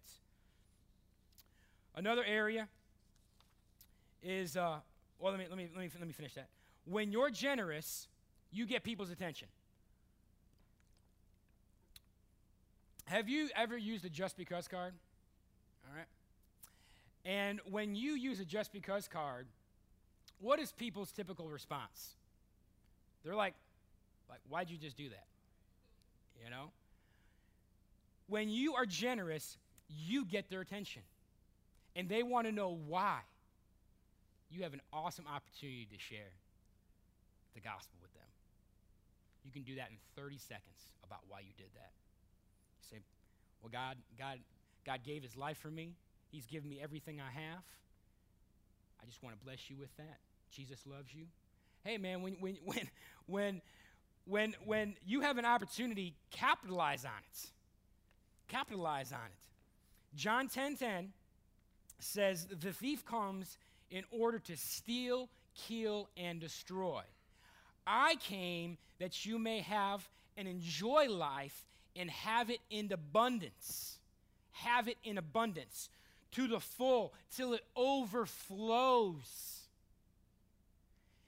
Another 1.95 2.23
area 2.23 2.67
is, 4.23 4.55
uh, 4.55 4.77
well, 5.19 5.31
let 5.31 5.39
me, 5.39 5.45
let, 5.49 5.57
me, 5.57 5.69
let, 5.75 5.83
me, 5.83 5.91
let 5.99 6.07
me 6.07 6.13
finish 6.13 6.33
that. 6.35 6.47
When 6.85 7.11
you're 7.11 7.29
generous, 7.29 8.07
you 8.51 8.65
get 8.65 8.83
people's 8.83 9.09
attention. 9.09 9.47
Have 13.05 13.27
you 13.27 13.49
ever 13.55 13.75
used 13.75 14.05
a 14.05 14.09
just 14.09 14.37
because 14.37 14.67
card? 14.67 14.93
All 15.87 15.97
right? 15.97 16.05
And 17.25 17.59
when 17.69 17.95
you 17.95 18.13
use 18.13 18.39
a 18.39 18.45
just 18.45 18.71
because 18.71 19.07
card, 19.07 19.47
what 20.39 20.59
is 20.59 20.71
people's 20.71 21.11
typical 21.11 21.47
response? 21.49 22.15
They're 23.23 23.35
like, 23.35 23.53
like, 24.29 24.39
why'd 24.47 24.69
you 24.69 24.77
just 24.77 24.95
do 24.95 25.09
that? 25.09 25.25
You 26.43 26.49
know? 26.49 26.71
When 28.27 28.49
you 28.49 28.75
are 28.75 28.85
generous, 28.85 29.57
you 29.89 30.23
get 30.23 30.49
their 30.49 30.61
attention. 30.61 31.01
And 31.95 32.07
they 32.07 32.23
want 32.23 32.47
to 32.47 32.51
know 32.51 32.77
why. 32.87 33.19
You 34.51 34.63
have 34.63 34.73
an 34.73 34.81
awesome 34.93 35.25
opportunity 35.27 35.87
to 35.91 35.99
share 35.99 36.31
the 37.53 37.59
gospel 37.59 37.97
with 38.01 38.13
them. 38.13 38.27
You 39.43 39.51
can 39.51 39.63
do 39.63 39.75
that 39.75 39.89
in 39.89 39.97
30 40.15 40.37
seconds 40.37 40.87
about 41.03 41.19
why 41.27 41.39
you 41.39 41.53
did 41.57 41.69
that. 41.73 41.91
You 42.81 42.97
say, 42.97 43.03
Well, 43.61 43.69
God, 43.71 43.97
God, 44.17 44.39
God 44.85 45.03
gave 45.03 45.23
his 45.23 45.35
life 45.35 45.57
for 45.57 45.69
me. 45.69 45.93
He's 46.31 46.45
given 46.45 46.69
me 46.69 46.79
everything 46.81 47.19
I 47.19 47.31
have. 47.31 47.63
I 49.01 49.05
just 49.05 49.23
want 49.23 49.37
to 49.39 49.45
bless 49.45 49.69
you 49.69 49.77
with 49.77 49.95
that. 49.97 50.19
Jesus 50.51 50.85
loves 50.85 51.13
you. 51.13 51.25
Hey 51.83 51.97
man, 51.97 52.21
when 52.21 52.33
when 52.33 52.57
when 52.65 52.89
when 53.25 53.61
when 54.25 54.55
when 54.65 54.95
you 55.05 55.21
have 55.21 55.37
an 55.37 55.45
opportunity, 55.45 56.15
capitalize 56.31 57.05
on 57.05 57.11
it. 57.31 57.49
Capitalize 58.47 59.11
on 59.11 59.25
it. 59.25 60.15
John 60.15 60.47
10:10 60.47 60.53
10, 60.53 60.77
10 60.77 61.13
says 61.99 62.47
the 62.47 62.73
thief 62.73 63.05
comes 63.05 63.57
in 63.91 64.03
order 64.11 64.39
to 64.39 64.55
steal, 64.55 65.29
kill, 65.55 66.09
and 66.15 66.39
destroy. 66.39 67.01
I 67.87 68.15
came 68.15 68.77
that 68.99 69.25
you 69.25 69.39
may 69.39 69.61
have 69.61 70.07
and 70.37 70.47
enjoy 70.47 71.07
life 71.09 71.65
and 71.95 72.09
have 72.09 72.49
it 72.49 72.59
in 72.69 72.91
abundance. 72.91 73.97
Have 74.51 74.87
it 74.87 74.97
in 75.03 75.17
abundance 75.17 75.89
to 76.31 76.47
the 76.47 76.59
full 76.59 77.13
till 77.35 77.53
it 77.53 77.63
overflows. 77.75 79.59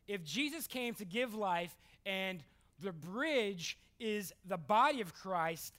If 0.08 0.24
Jesus 0.24 0.68
came 0.68 0.94
to 0.96 1.06
give 1.06 1.34
life 1.34 1.74
and 2.06 2.44
the 2.82 2.92
bridge 2.92 3.78
is 4.00 4.34
the 4.46 4.58
body 4.58 5.02
of 5.02 5.14
Christ, 5.14 5.74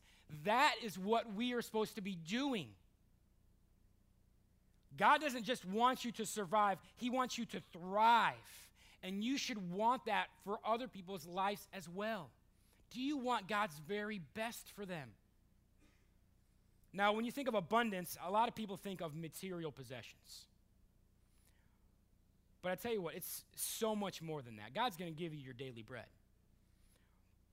that 0.44 0.74
is 0.82 0.98
what 0.98 1.34
we 1.34 1.52
are 1.52 1.62
supposed 1.62 1.96
to 1.96 2.00
be 2.00 2.14
doing. 2.14 2.68
God 4.96 5.20
doesn't 5.20 5.44
just 5.44 5.64
want 5.64 6.04
you 6.04 6.12
to 6.12 6.26
survive, 6.26 6.78
He 6.96 7.10
wants 7.10 7.38
you 7.38 7.44
to 7.46 7.60
thrive. 7.72 8.34
And 9.04 9.24
you 9.24 9.36
should 9.36 9.72
want 9.72 10.04
that 10.04 10.28
for 10.44 10.58
other 10.64 10.86
people's 10.86 11.26
lives 11.26 11.66
as 11.72 11.88
well. 11.88 12.30
Do 12.92 13.00
you 13.00 13.16
want 13.16 13.48
God's 13.48 13.74
very 13.88 14.20
best 14.34 14.70
for 14.76 14.86
them? 14.86 15.08
Now, 16.92 17.12
when 17.12 17.24
you 17.24 17.32
think 17.32 17.48
of 17.48 17.54
abundance, 17.54 18.16
a 18.24 18.30
lot 18.30 18.48
of 18.48 18.54
people 18.54 18.76
think 18.76 19.00
of 19.00 19.14
material 19.14 19.72
possessions. 19.72 20.46
But 22.62 22.72
I 22.72 22.74
tell 22.76 22.92
you 22.92 23.02
what, 23.02 23.14
it's 23.14 23.44
so 23.56 23.96
much 23.96 24.22
more 24.22 24.42
than 24.42 24.56
that. 24.56 24.74
God's 24.74 24.96
going 24.96 25.12
to 25.12 25.18
give 25.18 25.34
you 25.34 25.40
your 25.40 25.54
daily 25.54 25.82
bread. 25.82 26.06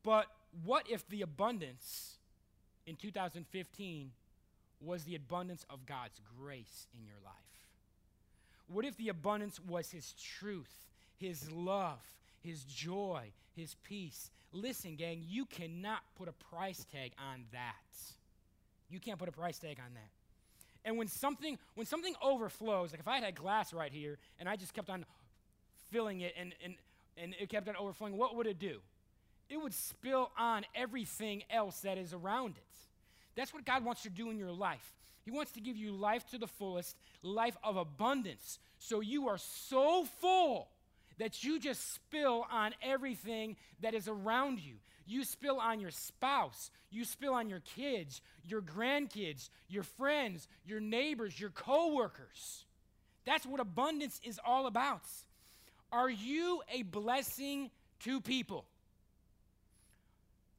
But 0.04 0.28
what 0.64 0.90
if 0.90 1.08
the 1.10 1.22
abundance 1.22 2.18
in 2.86 2.96
2015 2.96 4.12
was 4.82 5.04
the 5.04 5.16
abundance 5.16 5.66
of 5.70 5.86
God's 5.86 6.22
grace 6.38 6.88
in 6.98 7.06
your 7.06 7.18
life? 7.24 7.34
What 8.68 8.86
if 8.86 8.96
the 8.98 9.10
abundance 9.10 9.60
was 9.68 9.90
His 9.90 10.14
truth, 10.14 10.72
His 11.18 11.52
love, 11.52 12.00
His 12.42 12.64
joy, 12.64 13.32
His 13.56 13.76
peace? 13.84 14.30
Listen, 14.54 14.96
gang, 14.96 15.24
you 15.28 15.46
cannot 15.46 16.02
put 16.18 16.28
a 16.28 16.34
price 16.34 16.86
tag 16.92 17.14
on 17.32 17.46
that. 17.52 17.74
You 18.90 19.00
can't 19.00 19.20
put 19.20 19.30
a 19.30 19.32
price 19.32 19.58
tag 19.58 19.80
on 19.80 19.94
that. 19.94 20.10
And 20.86 20.98
when 20.98 21.08
something 21.08 21.58
when 21.76 21.86
something 21.86 22.14
overflows, 22.22 22.92
like 22.92 23.00
if 23.00 23.08
I 23.08 23.20
had 23.20 23.36
glass 23.36 23.74
right 23.74 23.92
here 23.92 24.18
and 24.40 24.48
I 24.48 24.56
just 24.56 24.74
kept 24.74 24.90
on 24.90 25.06
filling 25.92 26.22
it 26.22 26.34
and, 26.40 26.54
and, 26.64 26.76
and 27.18 27.36
it 27.40 27.50
kept 27.50 27.68
on 27.68 27.76
overflowing, 27.76 28.18
what 28.18 28.36
would 28.36 28.48
it 28.48 28.60
do? 28.60 28.80
It 29.50 29.58
would 29.62 29.74
spill 29.74 30.32
on 30.38 30.64
everything 30.76 31.44
else 31.50 31.82
that 31.82 31.98
is 31.98 32.14
around 32.14 32.58
it. 32.58 32.64
That's 33.36 33.54
what 33.54 33.66
God 33.66 33.84
wants 33.84 34.04
to 34.04 34.10
do 34.10 34.30
in 34.30 34.38
your 34.38 34.52
life. 34.52 34.94
He 35.24 35.32
wants 35.32 35.52
to 35.54 35.62
give 35.62 35.76
you 35.76 35.92
life 35.92 36.26
to 36.32 36.38
the 36.38 36.48
fullest, 36.48 36.96
life 37.22 37.58
of 37.64 37.78
abundance. 37.78 38.60
So 38.78 39.02
you 39.02 39.28
are 39.28 39.38
so 39.38 40.06
full 40.22 40.70
that 41.18 41.44
you 41.44 41.60
just 41.60 41.94
spill 41.94 42.46
on 42.52 42.74
everything 42.82 43.58
that 43.82 43.94
is 43.94 44.08
around 44.08 44.60
you. 44.60 44.76
You 45.10 45.24
spill 45.24 45.60
on 45.60 45.80
your 45.80 45.90
spouse, 45.90 46.70
you 46.92 47.04
spill 47.04 47.34
on 47.34 47.50
your 47.50 47.62
kids, 47.62 48.22
your 48.46 48.62
grandkids, 48.62 49.50
your 49.68 49.82
friends, 49.82 50.48
your 50.68 50.80
neighbors, 50.80 51.40
your 51.40 51.50
coworkers. 51.50 52.66
That's 53.26 53.44
what 53.44 53.60
abundance 53.60 54.22
is 54.24 54.40
all 54.46 54.68
about. 54.68 55.02
Are 55.92 56.12
you 56.12 56.62
a 56.72 56.84
blessing 56.84 57.72
to 58.02 58.22
people? 58.22 58.66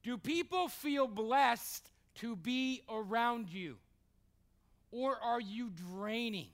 Do 0.03 0.19
people 0.19 0.67
feel 0.67 1.07
blessed 1.07 1.89
to 2.17 2.35
be 2.35 2.83
around 2.91 3.51
you? 3.51 3.77
Or 4.91 5.17
are 5.23 5.41
you 5.41 5.71
draining? 5.95 6.49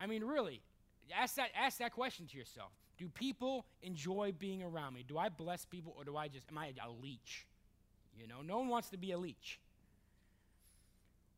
I 0.00 0.08
mean, 0.08 0.24
really, 0.24 0.60
ask 1.16 1.36
that, 1.36 1.50
ask 1.56 1.78
that 1.78 1.92
question 1.92 2.26
to 2.26 2.36
yourself. 2.36 2.72
Do 3.02 3.08
people 3.08 3.66
enjoy 3.82 4.32
being 4.38 4.62
around 4.62 4.94
me? 4.94 5.04
Do 5.06 5.18
I 5.18 5.28
bless 5.28 5.64
people 5.64 5.92
or 5.98 6.04
do 6.04 6.16
I 6.16 6.28
just, 6.28 6.46
am 6.48 6.56
I 6.56 6.66
a 6.66 6.88
leech? 7.02 7.48
You 8.16 8.28
know, 8.28 8.42
no 8.46 8.58
one 8.58 8.68
wants 8.68 8.90
to 8.90 8.96
be 8.96 9.10
a 9.10 9.18
leech. 9.18 9.58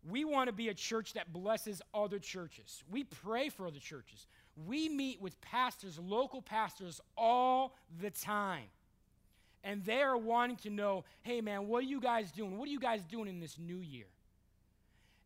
We 0.07 0.27
want 0.27 0.49
to 0.49 0.53
be 0.53 0.69
a 0.69 0.75
church 0.75 1.15
that 1.15 1.33
blesses 1.33 1.81
other 1.95 2.19
churches. 2.19 2.85
We 2.91 3.05
pray 3.05 3.49
for 3.49 3.67
other 3.67 3.79
churches. 3.79 4.27
We 4.67 4.91
meet 4.91 5.23
with 5.23 5.41
pastors, 5.41 5.99
local 5.99 6.43
pastors, 6.43 7.01
all 7.17 7.75
the 7.99 8.11
time. 8.11 8.67
And 9.63 9.83
they 9.87 10.03
are 10.03 10.19
wanting 10.19 10.57
to 10.59 10.71
know 10.71 11.07
hey, 11.23 11.41
man, 11.41 11.67
what 11.67 11.79
are 11.79 11.87
you 11.87 11.99
guys 11.99 12.31
doing? 12.31 12.59
What 12.59 12.69
are 12.69 12.73
you 12.73 12.81
guys 12.81 13.01
doing 13.11 13.27
in 13.27 13.41
this 13.41 13.59
new 13.59 13.79
year? 13.79 14.09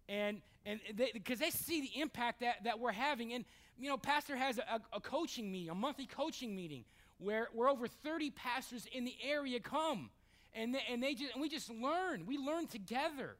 And 0.08 0.40
and 0.64 0.78
because 1.12 1.40
they, 1.40 1.46
they, 1.46 1.50
see 1.50 1.80
the 1.80 2.00
impact 2.00 2.42
that, 2.42 2.62
that 2.62 2.78
we're 2.78 2.92
having. 2.92 3.32
And, 3.32 3.44
you 3.78 3.88
know, 3.88 3.96
Pastor 3.96 4.36
has 4.36 4.58
a, 4.58 4.80
a 4.92 5.00
coaching 5.00 5.50
meeting, 5.50 5.70
a 5.70 5.74
monthly 5.74 6.06
coaching 6.06 6.54
meeting, 6.54 6.84
where, 7.18 7.48
where 7.52 7.68
over 7.68 7.86
30 7.86 8.30
pastors 8.30 8.86
in 8.92 9.04
the 9.04 9.14
area 9.22 9.60
come. 9.60 10.10
And 10.54 10.74
they, 10.74 10.80
and 10.90 11.02
they 11.02 11.14
just, 11.14 11.32
and 11.32 11.42
we 11.42 11.48
just 11.48 11.70
learn. 11.70 12.24
We 12.26 12.38
learn 12.38 12.66
together. 12.66 13.36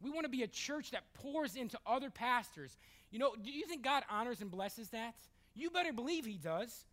We 0.00 0.10
want 0.10 0.24
to 0.24 0.30
be 0.30 0.42
a 0.42 0.48
church 0.48 0.90
that 0.90 1.02
pours 1.14 1.54
into 1.54 1.78
other 1.86 2.10
pastors. 2.10 2.76
You 3.10 3.18
know, 3.18 3.34
do 3.40 3.50
you 3.50 3.66
think 3.66 3.82
God 3.82 4.02
honors 4.10 4.40
and 4.40 4.50
blesses 4.50 4.88
that? 4.90 5.14
You 5.54 5.70
better 5.70 5.92
believe 5.92 6.26
He 6.26 6.36
does. 6.36 6.84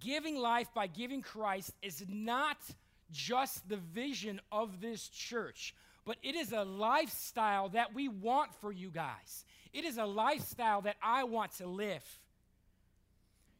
Giving 0.00 0.36
life 0.36 0.68
by 0.74 0.86
giving 0.86 1.22
Christ 1.22 1.72
is 1.82 2.04
not 2.08 2.56
just 3.12 3.68
the 3.68 3.76
vision 3.76 4.40
of 4.50 4.80
this 4.80 5.08
church 5.08 5.74
but 6.06 6.16
it 6.22 6.36
is 6.36 6.52
a 6.52 6.62
lifestyle 6.62 7.68
that 7.70 7.92
we 7.92 8.08
want 8.08 8.54
for 8.60 8.72
you 8.72 8.90
guys. 8.90 9.44
It 9.76 9.84
is 9.84 9.98
a 9.98 10.06
lifestyle 10.06 10.80
that 10.82 10.96
I 11.02 11.24
want 11.24 11.52
to 11.58 11.66
live. 11.66 12.02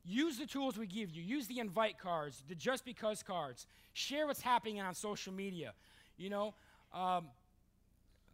Use 0.02 0.38
the 0.38 0.46
tools 0.46 0.78
we 0.78 0.86
give 0.86 1.10
you. 1.10 1.22
Use 1.22 1.46
the 1.46 1.58
invite 1.58 1.98
cards, 1.98 2.42
the 2.48 2.54
just 2.54 2.86
because 2.86 3.22
cards. 3.22 3.66
Share 3.92 4.26
what's 4.26 4.40
happening 4.40 4.80
on 4.80 4.94
social 4.94 5.34
media. 5.34 5.74
You 6.16 6.30
know, 6.30 6.54
um, 6.94 7.26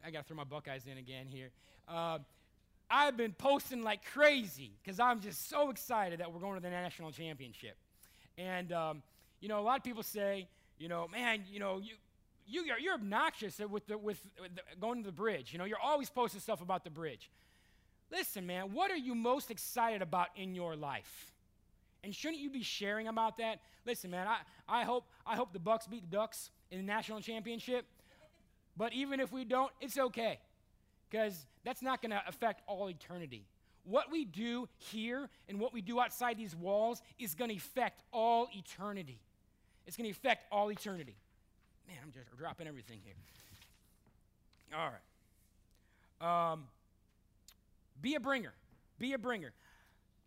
I 0.07 0.13
got 0.13 0.21
to 0.21 0.25
throw 0.29 0.37
my 0.37 0.45
Buckeyes 0.45 0.87
in 0.87 0.97
again 0.97 1.27
here. 1.27 1.51
Uh, 1.89 2.19
I've 2.89 3.17
been 3.17 3.33
posting 3.33 3.83
like 3.83 4.05
crazy 4.05 4.71
because 4.81 5.01
I'm 5.01 5.21
just 5.21 5.49
so 5.49 5.71
excited 5.71 6.21
that 6.21 6.33
we're 6.33 6.39
going 6.39 6.55
to 6.55 6.63
the 6.63 6.71
national 6.71 7.11
championship. 7.11 7.77
And, 8.39 8.71
um, 8.71 9.03
you 9.41 9.49
know, 9.49 9.59
a 9.59 9.65
lot 9.65 9.79
of 9.79 9.83
people 9.83 10.05
say, 10.05 10.47
you 10.79 10.87
know, 10.87 11.09
man, 11.09 11.43
you 11.51 11.59
know, 11.59 11.81
you, 11.81 11.95
you, 12.47 12.65
you're, 12.81 12.95
obnoxious 12.95 13.59
with, 13.59 13.89
the, 13.89 13.99
with, 13.99 14.21
with 14.41 14.55
the, 14.55 14.63
going 14.81 15.03
to 15.03 15.07
the 15.07 15.13
bridge. 15.13 15.53
You 15.53 15.59
know, 15.59 15.65
you're 15.65 15.81
always 15.83 16.11
posting 16.11 16.41
stuff 16.41 16.61
about 16.61 16.85
the 16.85 16.91
bridge. 16.91 17.29
Listen, 18.13 18.47
man, 18.47 18.73
what 18.73 18.91
are 18.91 18.97
you 18.97 19.15
most 19.15 19.51
excited 19.51 20.03
about 20.03 20.29
in 20.37 20.55
your 20.55 20.77
life? 20.77 21.33
And 22.05 22.15
shouldn't 22.15 22.41
you 22.41 22.51
be 22.51 22.63
sharing 22.63 23.09
about 23.09 23.39
that? 23.39 23.61
Listen, 23.87 24.11
man, 24.11 24.27
I, 24.27 24.39
I, 24.69 24.85
hope, 24.85 25.07
I 25.27 25.35
hope 25.35 25.55
the 25.55 25.59
Bucks 25.59 25.87
beat 25.87 26.03
the 26.03 26.15
Ducks 26.15 26.51
in 26.71 26.79
the 26.79 26.85
national 26.85 27.21
championship. 27.21 27.87
But 28.77 28.93
even 28.93 29.19
if 29.19 29.33
we 29.33 29.45
don't, 29.45 29.73
it's 29.81 29.99
okay. 29.99 30.41
Because 31.11 31.47
that's 31.65 31.81
not 31.81 32.03
going 32.03 32.11
to 32.11 32.23
affect 32.29 32.61
all 32.67 32.91
eternity. 32.91 33.47
What 33.85 34.11
we 34.11 34.25
do 34.27 34.69
here 34.79 35.29
and 35.49 35.59
what 35.59 35.73
we 35.73 35.81
do 35.81 35.99
outside 35.99 36.37
these 36.37 36.55
walls 36.55 37.01
is 37.19 37.35
going 37.35 37.51
to 37.51 37.57
affect 37.57 38.03
all 38.13 38.49
eternity. 38.55 39.21
It's 39.87 39.97
going 39.97 40.05
to 40.05 40.11
affect 40.11 40.45
all 40.53 40.71
eternity. 40.71 41.17
Man, 41.89 41.97
I'm 42.03 42.13
just 42.13 42.37
dropping 42.37 42.69
everything 42.69 43.01
here. 43.05 43.15
All 44.79 44.91
right. 46.21 46.53
Um, 46.53 46.65
be 48.03 48.17
a 48.17 48.21
bringer. 48.21 48.53
Be 48.99 49.15
a 49.15 49.19
bringer. 49.19 49.53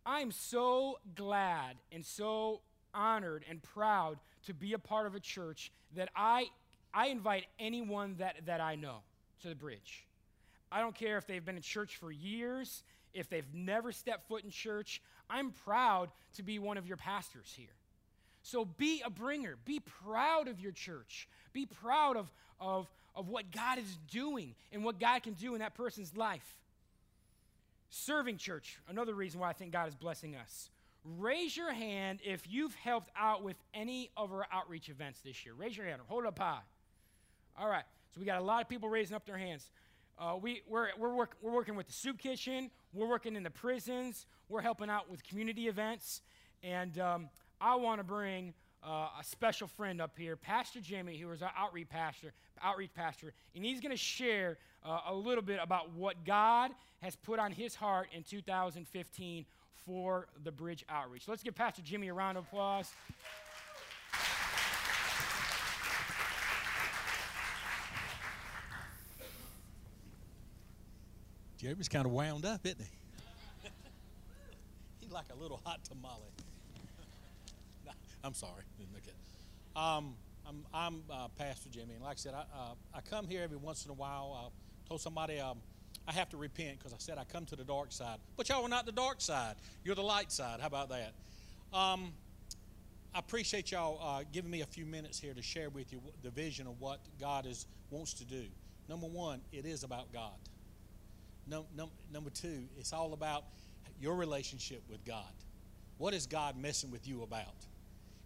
I'm 0.04 0.32
so 0.32 0.98
glad 1.14 1.76
and 1.92 2.04
so 2.04 2.60
honored 2.94 3.44
and 3.48 3.62
proud 3.62 4.18
to 4.46 4.54
be 4.54 4.72
a 4.72 4.78
part 4.78 5.06
of 5.06 5.14
a 5.14 5.20
church 5.20 5.70
that 5.94 6.08
I, 6.16 6.46
I 6.94 7.08
invite 7.08 7.44
anyone 7.58 8.16
that, 8.18 8.46
that 8.46 8.60
I 8.60 8.76
know 8.76 8.98
to 9.42 9.48
the 9.48 9.54
bridge. 9.54 10.06
I 10.72 10.80
don't 10.80 10.94
care 10.94 11.18
if 11.18 11.26
they've 11.26 11.44
been 11.44 11.56
in 11.56 11.62
church 11.62 11.96
for 11.96 12.10
years, 12.10 12.82
if 13.14 13.28
they've 13.28 13.52
never 13.52 13.92
stepped 13.92 14.28
foot 14.28 14.44
in 14.44 14.50
church. 14.50 15.02
I'm 15.28 15.50
proud 15.50 16.10
to 16.36 16.42
be 16.42 16.58
one 16.58 16.78
of 16.78 16.86
your 16.86 16.96
pastors 16.96 17.52
here. 17.56 17.66
So 18.42 18.64
be 18.64 19.02
a 19.04 19.10
bringer. 19.10 19.56
Be 19.64 19.80
proud 19.80 20.48
of 20.48 20.60
your 20.60 20.72
church. 20.72 21.28
Be 21.52 21.66
proud 21.66 22.16
of, 22.16 22.30
of, 22.60 22.88
of 23.14 23.28
what 23.28 23.50
God 23.50 23.78
is 23.78 23.98
doing 24.10 24.54
and 24.72 24.84
what 24.84 25.00
God 25.00 25.22
can 25.24 25.32
do 25.34 25.54
in 25.54 25.60
that 25.60 25.74
person's 25.74 26.16
life. 26.16 26.46
Serving 27.88 28.36
church, 28.36 28.78
another 28.88 29.14
reason 29.14 29.40
why 29.40 29.50
I 29.50 29.52
think 29.52 29.72
God 29.72 29.88
is 29.88 29.94
blessing 29.94 30.36
us. 30.36 30.70
Raise 31.04 31.56
your 31.56 31.72
hand 31.72 32.20
if 32.24 32.48
you've 32.48 32.74
helped 32.74 33.10
out 33.16 33.42
with 33.42 33.56
any 33.72 34.10
of 34.16 34.32
our 34.32 34.46
outreach 34.52 34.88
events 34.88 35.20
this 35.20 35.44
year. 35.44 35.54
Raise 35.54 35.76
your 35.76 35.86
hand. 35.86 36.00
Hold 36.08 36.26
up 36.26 36.38
high. 36.38 36.60
All 37.56 37.68
right. 37.68 37.84
So 38.12 38.20
we 38.20 38.26
got 38.26 38.40
a 38.40 38.44
lot 38.44 38.60
of 38.60 38.68
people 38.68 38.88
raising 38.88 39.14
up 39.14 39.24
their 39.24 39.38
hands. 39.38 39.70
Uh, 40.18 40.36
we, 40.40 40.62
we're, 40.66 40.88
we're, 40.98 41.14
work, 41.14 41.36
we're 41.42 41.52
working 41.52 41.76
with 41.76 41.86
the 41.86 41.92
soup 41.92 42.18
kitchen. 42.18 42.70
We're 42.92 43.08
working 43.08 43.36
in 43.36 43.42
the 43.42 43.50
prisons. 43.50 44.26
We're 44.48 44.62
helping 44.62 44.90
out 44.90 45.10
with 45.10 45.22
community 45.22 45.68
events. 45.68 46.22
And 46.62 46.98
um, 46.98 47.28
I 47.60 47.76
want 47.76 48.00
to 48.00 48.04
bring 48.04 48.54
uh, 48.86 49.08
a 49.18 49.24
special 49.24 49.66
friend 49.66 50.00
up 50.00 50.16
here, 50.16 50.36
Pastor 50.36 50.80
Jimmy, 50.80 51.18
who 51.18 51.30
is 51.32 51.42
our 51.42 51.50
outreach 51.58 51.88
pastor, 51.88 52.32
outreach 52.62 52.94
pastor, 52.94 53.32
and 53.54 53.64
he's 53.64 53.80
going 53.80 53.90
to 53.90 53.96
share 53.96 54.58
uh, 54.84 55.00
a 55.08 55.14
little 55.14 55.42
bit 55.42 55.58
about 55.60 55.92
what 55.92 56.24
God 56.24 56.70
has 57.02 57.16
put 57.16 57.38
on 57.38 57.50
his 57.50 57.74
heart 57.74 58.08
in 58.12 58.22
2015 58.22 59.44
for 59.84 60.28
the 60.44 60.52
Bridge 60.52 60.84
Outreach. 60.88 61.26
Let's 61.26 61.42
give 61.42 61.54
Pastor 61.54 61.82
Jimmy 61.82 62.08
a 62.08 62.14
round 62.14 62.38
of 62.38 62.44
applause. 62.44 62.92
Jeremy's 71.56 71.88
kind 71.88 72.06
of 72.06 72.12
wound 72.12 72.44
up, 72.44 72.64
isn't 72.64 72.80
he? 72.80 73.68
He's 75.00 75.10
like 75.10 75.26
a 75.32 75.40
little 75.40 75.60
hot 75.64 75.82
tamale. 75.84 76.20
I'm 78.26 78.34
sorry. 78.34 78.64
Okay. 78.96 79.16
Um, 79.76 80.14
I'm, 80.46 80.64
I'm 80.74 81.02
uh, 81.10 81.28
Pastor 81.38 81.68
Jimmy, 81.70 81.94
and 81.94 82.02
like 82.02 82.14
I 82.14 82.16
said, 82.16 82.34
I, 82.34 82.40
uh, 82.40 82.74
I 82.92 83.00
come 83.00 83.28
here 83.28 83.42
every 83.42 83.56
once 83.56 83.84
in 83.84 83.90
a 83.90 83.94
while. 83.94 84.52
I 84.52 84.88
told 84.88 85.00
somebody 85.00 85.38
um, 85.38 85.58
I 86.08 86.12
have 86.12 86.28
to 86.30 86.36
repent 86.36 86.78
because 86.78 86.92
I 86.92 86.96
said 86.98 87.18
I 87.18 87.24
come 87.24 87.46
to 87.46 87.56
the 87.56 87.64
dark 87.64 87.92
side. 87.92 88.18
But 88.36 88.48
y'all 88.48 88.64
are 88.64 88.68
not 88.68 88.84
the 88.84 88.92
dark 88.92 89.20
side. 89.20 89.54
You're 89.84 89.94
the 89.94 90.02
light 90.02 90.32
side. 90.32 90.60
How 90.60 90.66
about 90.66 90.88
that? 90.88 91.12
Um, 91.72 92.12
I 93.14 93.20
appreciate 93.20 93.70
y'all 93.70 94.00
uh, 94.02 94.24
giving 94.32 94.50
me 94.50 94.62
a 94.62 94.66
few 94.66 94.86
minutes 94.86 95.20
here 95.20 95.32
to 95.32 95.42
share 95.42 95.70
with 95.70 95.92
you 95.92 96.00
the 96.22 96.30
vision 96.30 96.66
of 96.66 96.80
what 96.80 97.00
God 97.20 97.46
is 97.46 97.66
wants 97.90 98.12
to 98.14 98.24
do. 98.24 98.42
Number 98.88 99.06
one, 99.06 99.40
it 99.52 99.66
is 99.66 99.84
about 99.84 100.12
God. 100.12 100.34
Number 102.12 102.30
two, 102.30 102.64
it's 102.76 102.92
all 102.92 103.12
about 103.12 103.44
your 104.00 104.16
relationship 104.16 104.82
with 104.90 105.04
God. 105.04 105.24
What 105.98 106.12
is 106.12 106.26
God 106.26 106.56
messing 106.56 106.90
with 106.90 107.06
you 107.06 107.22
about? 107.22 107.54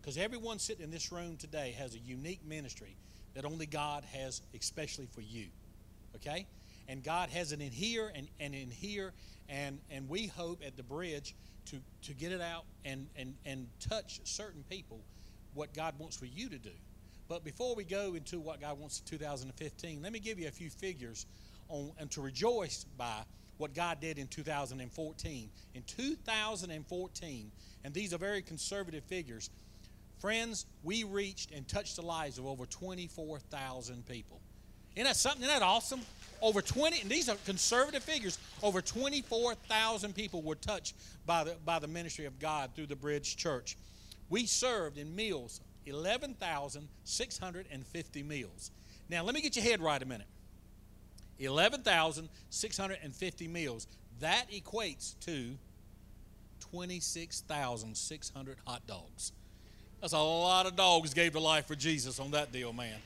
Because 0.01 0.17
everyone 0.17 0.59
sitting 0.59 0.85
in 0.85 0.91
this 0.91 1.13
room 1.13 1.37
today 1.37 1.75
has 1.79 1.95
a 1.95 1.99
unique 1.99 2.45
ministry 2.47 2.97
that 3.35 3.45
only 3.45 3.67
God 3.67 4.05
has, 4.13 4.43
especially 4.55 5.07
for 5.07 5.21
you. 5.21 5.47
Okay? 6.17 6.47
and 6.91 7.05
God 7.05 7.31
has 7.31 7.53
it 7.53 7.61
in 7.61 7.71
here 7.71 8.11
and, 8.17 8.27
and 8.41 8.53
in 8.53 8.69
here, 8.69 9.13
and, 9.49 9.79
and 9.93 10.09
we 10.09 10.27
hope 10.27 10.61
at 10.67 10.77
the 10.77 10.83
bridge 10.83 11.37
to, 11.67 11.77
to 12.03 12.13
get 12.15 12.33
it 12.33 12.41
out 12.41 12.65
and, 12.85 13.07
and, 13.15 13.37
and 13.47 13.69
touch 13.89 14.21
certain 14.25 14.65
people 14.69 14.99
what 15.55 15.73
God 15.73 15.95
wants 16.01 16.17
for 16.17 16.27
you 16.27 16.49
to 16.49 16.59
do. 16.59 16.73
But 17.29 17.45
before 17.45 17.77
we 17.77 17.85
go 17.85 18.15
into 18.15 18.41
what 18.41 18.61
God 18.61 18.81
wants 18.81 18.99
in 18.99 19.19
2015, 19.19 20.03
let 20.03 20.13
me 20.13 20.19
give 20.19 20.41
you 20.41 20.49
a 20.49 20.51
few 20.51 20.69
figures 20.69 21.27
on 21.69 21.93
and 22.01 22.11
to 22.11 22.21
rejoice 22.21 22.85
by 22.99 23.23
what 23.59 23.73
God 23.73 24.01
did 24.01 24.19
in 24.19 24.27
2014. 24.27 25.51
In 25.75 25.83
2014, 25.83 27.53
and 27.85 27.95
these 27.95 28.13
are 28.13 28.19
very 28.19 28.43
conservative 28.43 29.05
figures, 29.05 29.49
friends, 30.21 30.67
we 30.83 31.05
reached 31.05 31.53
and 31.53 31.67
touched 31.67 31.97
the 31.97 32.03
lives 32.03 32.39
of 32.39 32.47
over 32.47 32.67
24,000 32.67 34.07
people. 34.07 34.41
Isn't 34.95 35.07
that 35.07 35.17
something? 35.17 35.43
Isn't 35.43 35.59
that 35.59 35.65
awesome? 35.65 36.03
Over 36.43 36.63
20, 36.63 37.03
and 37.03 37.11
these 37.11 37.29
are 37.29 37.37
conservative 37.45 38.03
figures, 38.03 38.39
over 38.63 38.81
24,000 38.81 40.15
people 40.15 40.41
were 40.43 40.55
touched 40.55 40.95
by 41.27 41.45
the, 41.45 41.55
by 41.65 41.79
the 41.79 41.87
ministry 41.87 42.25
of 42.25 42.39
God 42.39 42.71
through 42.75 42.87
the 42.87 42.97
Bridge 42.97 43.37
Church. 43.37 43.77
We 44.31 44.47
served 44.47 44.97
in 44.97 45.15
meals 45.15 45.61
11,650 45.87 48.23
meals. 48.23 48.71
Now, 49.09 49.25
let 49.25 49.35
me 49.35 49.41
get 49.41 49.57
your 49.57 49.65
head 49.65 49.81
right 49.81 50.03
a 50.03 50.07
minute. 50.07 50.27
11,650 51.39 53.49
meals. 53.49 53.87
That 54.21 54.45
equates 54.51 55.19
to 55.21 55.57
26,600 56.61 58.59
hot 58.67 58.87
dogs. 58.87 59.33
That's 60.01 60.13
a 60.15 60.19
lot 60.19 60.67
of 60.67 60.77
dogs 60.77 61.13
gave 61.13 61.33
their 61.33 61.43
life 61.43 61.67
for 61.67 61.75
Jesus 61.75 62.19
on 62.19 62.31
that 62.31 62.53
deal, 62.53 62.73
man. 62.73 62.97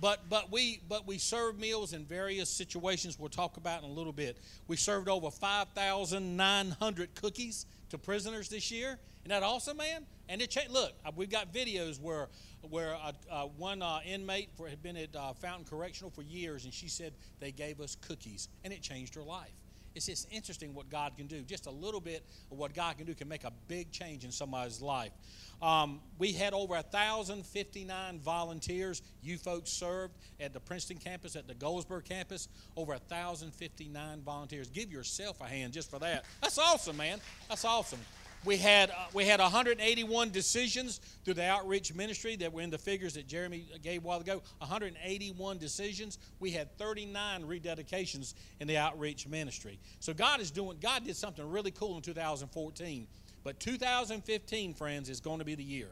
But 0.00 0.28
but 0.28 0.50
we 0.50 0.80
but 0.88 1.06
we 1.06 1.18
served 1.18 1.60
meals 1.60 1.92
in 1.92 2.04
various 2.04 2.50
situations 2.50 3.20
we'll 3.20 3.28
talk 3.28 3.56
about 3.56 3.84
in 3.84 3.88
a 3.88 3.92
little 3.92 4.12
bit. 4.12 4.36
We 4.66 4.76
served 4.76 5.08
over 5.08 5.30
5,900 5.30 7.14
cookies 7.14 7.66
to 7.90 7.98
prisoners 7.98 8.48
this 8.48 8.72
year. 8.72 8.98
Isn't 9.20 9.28
that 9.28 9.44
awesome, 9.44 9.76
man? 9.76 10.04
And 10.28 10.42
it 10.42 10.50
changed. 10.50 10.72
Look, 10.72 10.92
uh, 11.06 11.12
we've 11.14 11.30
got 11.30 11.54
videos 11.54 12.00
where 12.00 12.28
where 12.68 12.96
uh, 12.96 13.12
uh, 13.30 13.44
one 13.56 13.80
uh, 13.80 14.00
inmate 14.04 14.48
for, 14.56 14.68
had 14.68 14.82
been 14.82 14.96
at 14.96 15.14
uh, 15.14 15.34
Fountain 15.34 15.66
Correctional 15.70 16.10
for 16.10 16.22
years, 16.22 16.64
and 16.64 16.74
she 16.74 16.88
said 16.88 17.12
they 17.38 17.52
gave 17.52 17.80
us 17.80 17.96
cookies, 17.96 18.48
and 18.64 18.72
it 18.72 18.82
changed 18.82 19.14
her 19.14 19.22
life. 19.22 19.52
It's 19.94 20.06
just 20.06 20.28
interesting 20.30 20.74
what 20.74 20.90
God 20.90 21.16
can 21.16 21.26
do. 21.26 21.42
Just 21.42 21.66
a 21.66 21.70
little 21.70 22.00
bit 22.00 22.24
of 22.50 22.58
what 22.58 22.74
God 22.74 22.96
can 22.96 23.06
do 23.06 23.14
can 23.14 23.28
make 23.28 23.44
a 23.44 23.52
big 23.68 23.90
change 23.92 24.24
in 24.24 24.32
somebody's 24.32 24.80
life. 24.80 25.12
Um, 25.60 26.00
we 26.18 26.32
had 26.32 26.54
over 26.54 26.74
1,059 26.74 28.18
volunteers. 28.20 29.02
You 29.22 29.38
folks 29.38 29.70
served 29.70 30.14
at 30.40 30.52
the 30.52 30.60
Princeton 30.60 30.96
campus, 30.96 31.36
at 31.36 31.46
the 31.46 31.54
Goldsboro 31.54 32.00
campus. 32.00 32.48
Over 32.76 32.92
1,059 32.92 34.22
volunteers. 34.22 34.68
Give 34.68 34.90
yourself 34.90 35.40
a 35.40 35.44
hand 35.44 35.72
just 35.72 35.90
for 35.90 36.00
that. 36.00 36.24
That's 36.40 36.58
awesome, 36.58 36.96
man. 36.96 37.20
That's 37.48 37.64
awesome. 37.64 38.00
We 38.44 38.56
had 38.56 38.90
uh, 38.90 38.94
we 39.12 39.24
had 39.24 39.40
181 39.40 40.30
decisions 40.30 41.00
through 41.24 41.34
the 41.34 41.44
outreach 41.44 41.94
ministry 41.94 42.36
that 42.36 42.52
were 42.52 42.62
in 42.62 42.70
the 42.70 42.78
figures 42.78 43.14
that 43.14 43.28
Jeremy 43.28 43.66
gave 43.82 44.02
a 44.02 44.06
while 44.06 44.20
ago. 44.20 44.42
181 44.58 45.58
decisions. 45.58 46.18
We 46.40 46.50
had 46.50 46.76
39 46.76 47.44
rededications 47.44 48.34
in 48.60 48.66
the 48.66 48.78
outreach 48.78 49.28
ministry. 49.28 49.78
So 50.00 50.12
God 50.12 50.40
is 50.40 50.50
doing. 50.50 50.78
God 50.80 51.04
did 51.04 51.16
something 51.16 51.48
really 51.48 51.70
cool 51.70 51.96
in 51.96 52.02
2014. 52.02 53.06
But 53.44 53.58
2015, 53.60 54.74
friends, 54.74 55.08
is 55.08 55.20
going 55.20 55.40
to 55.40 55.44
be 55.44 55.54
the 55.54 55.64
year. 55.64 55.88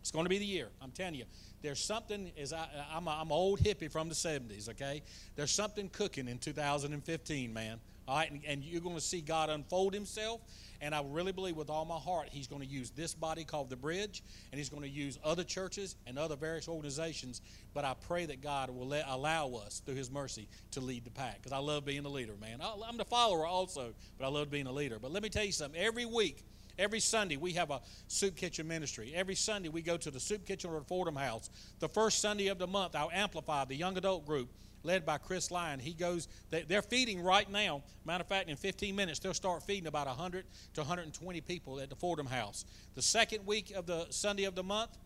It's 0.00 0.10
going 0.10 0.24
to 0.24 0.30
be 0.30 0.38
the 0.38 0.46
year. 0.46 0.68
I'm 0.80 0.90
telling 0.90 1.14
you. 1.14 1.24
There's 1.60 1.82
something, 1.82 2.30
as 2.40 2.52
I, 2.52 2.66
I'm, 2.92 3.08
a, 3.08 3.10
I'm 3.10 3.26
an 3.26 3.32
old 3.32 3.60
hippie 3.60 3.90
from 3.90 4.08
the 4.08 4.14
70s, 4.14 4.70
okay? 4.70 5.02
There's 5.34 5.50
something 5.50 5.88
cooking 5.88 6.28
in 6.28 6.38
2015, 6.38 7.52
man. 7.52 7.80
All 8.08 8.16
right, 8.16 8.30
and, 8.30 8.40
and 8.46 8.64
you're 8.64 8.80
going 8.80 8.94
to 8.94 9.00
see 9.02 9.20
God 9.20 9.50
unfold 9.50 9.92
Himself. 9.92 10.40
And 10.80 10.94
I 10.94 11.02
really 11.04 11.32
believe 11.32 11.56
with 11.56 11.68
all 11.68 11.84
my 11.84 11.98
heart, 11.98 12.28
He's 12.30 12.46
going 12.46 12.62
to 12.62 12.66
use 12.66 12.90
this 12.90 13.12
body 13.12 13.44
called 13.44 13.68
the 13.68 13.76
Bridge, 13.76 14.22
and 14.50 14.58
He's 14.58 14.70
going 14.70 14.82
to 14.82 14.88
use 14.88 15.18
other 15.22 15.44
churches 15.44 15.96
and 16.06 16.18
other 16.18 16.34
various 16.34 16.68
organizations. 16.68 17.42
But 17.74 17.84
I 17.84 17.94
pray 18.06 18.24
that 18.26 18.40
God 18.40 18.70
will 18.70 18.86
let, 18.86 19.04
allow 19.06 19.52
us, 19.54 19.82
through 19.84 19.96
His 19.96 20.10
mercy, 20.10 20.48
to 20.70 20.80
lead 20.80 21.04
the 21.04 21.10
pack. 21.10 21.36
Because 21.36 21.52
I 21.52 21.58
love 21.58 21.84
being 21.84 22.06
a 22.06 22.08
leader, 22.08 22.34
man. 22.40 22.60
I'm 22.62 22.96
the 22.96 23.04
follower 23.04 23.46
also, 23.46 23.92
but 24.18 24.24
I 24.24 24.28
love 24.28 24.50
being 24.50 24.66
a 24.66 24.72
leader. 24.72 24.98
But 24.98 25.12
let 25.12 25.22
me 25.22 25.28
tell 25.28 25.44
you 25.44 25.52
something. 25.52 25.80
Every 25.80 26.06
week, 26.06 26.44
Every 26.78 27.00
Sunday, 27.00 27.36
we 27.36 27.54
have 27.54 27.72
a 27.72 27.80
soup 28.06 28.36
kitchen 28.36 28.68
ministry. 28.68 29.12
Every 29.12 29.34
Sunday, 29.34 29.68
we 29.68 29.82
go 29.82 29.96
to 29.96 30.12
the 30.12 30.20
soup 30.20 30.46
kitchen 30.46 30.70
or 30.70 30.78
the 30.78 30.84
Fordham 30.84 31.16
House. 31.16 31.50
The 31.80 31.88
first 31.88 32.20
Sunday 32.20 32.46
of 32.46 32.58
the 32.58 32.68
month, 32.68 32.94
I'll 32.94 33.10
Amplify, 33.12 33.64
the 33.64 33.74
young 33.74 33.96
adult 33.98 34.24
group, 34.24 34.48
led 34.82 35.04
by 35.04 35.18
Chris 35.18 35.50
Lyon, 35.50 35.78
he 35.78 35.92
goes, 35.92 36.28
they're 36.50 36.82
feeding 36.82 37.22
right 37.22 37.50
now. 37.50 37.82
Matter 38.04 38.22
of 38.22 38.28
fact, 38.28 38.48
in 38.48 38.56
15 38.56 38.94
minutes, 38.94 39.18
they'll 39.18 39.34
start 39.34 39.62
feeding 39.62 39.86
about 39.86 40.06
100 40.06 40.44
to 40.74 40.80
120 40.80 41.40
people 41.42 41.80
at 41.80 41.90
the 41.90 41.96
Fordham 41.96 42.26
House. 42.26 42.64
The 42.94 43.02
second 43.02 43.46
week 43.46 43.72
of 43.74 43.86
the 43.86 44.06
Sunday 44.10 44.44
of 44.44 44.54
the 44.54 44.62
month, 44.62 44.96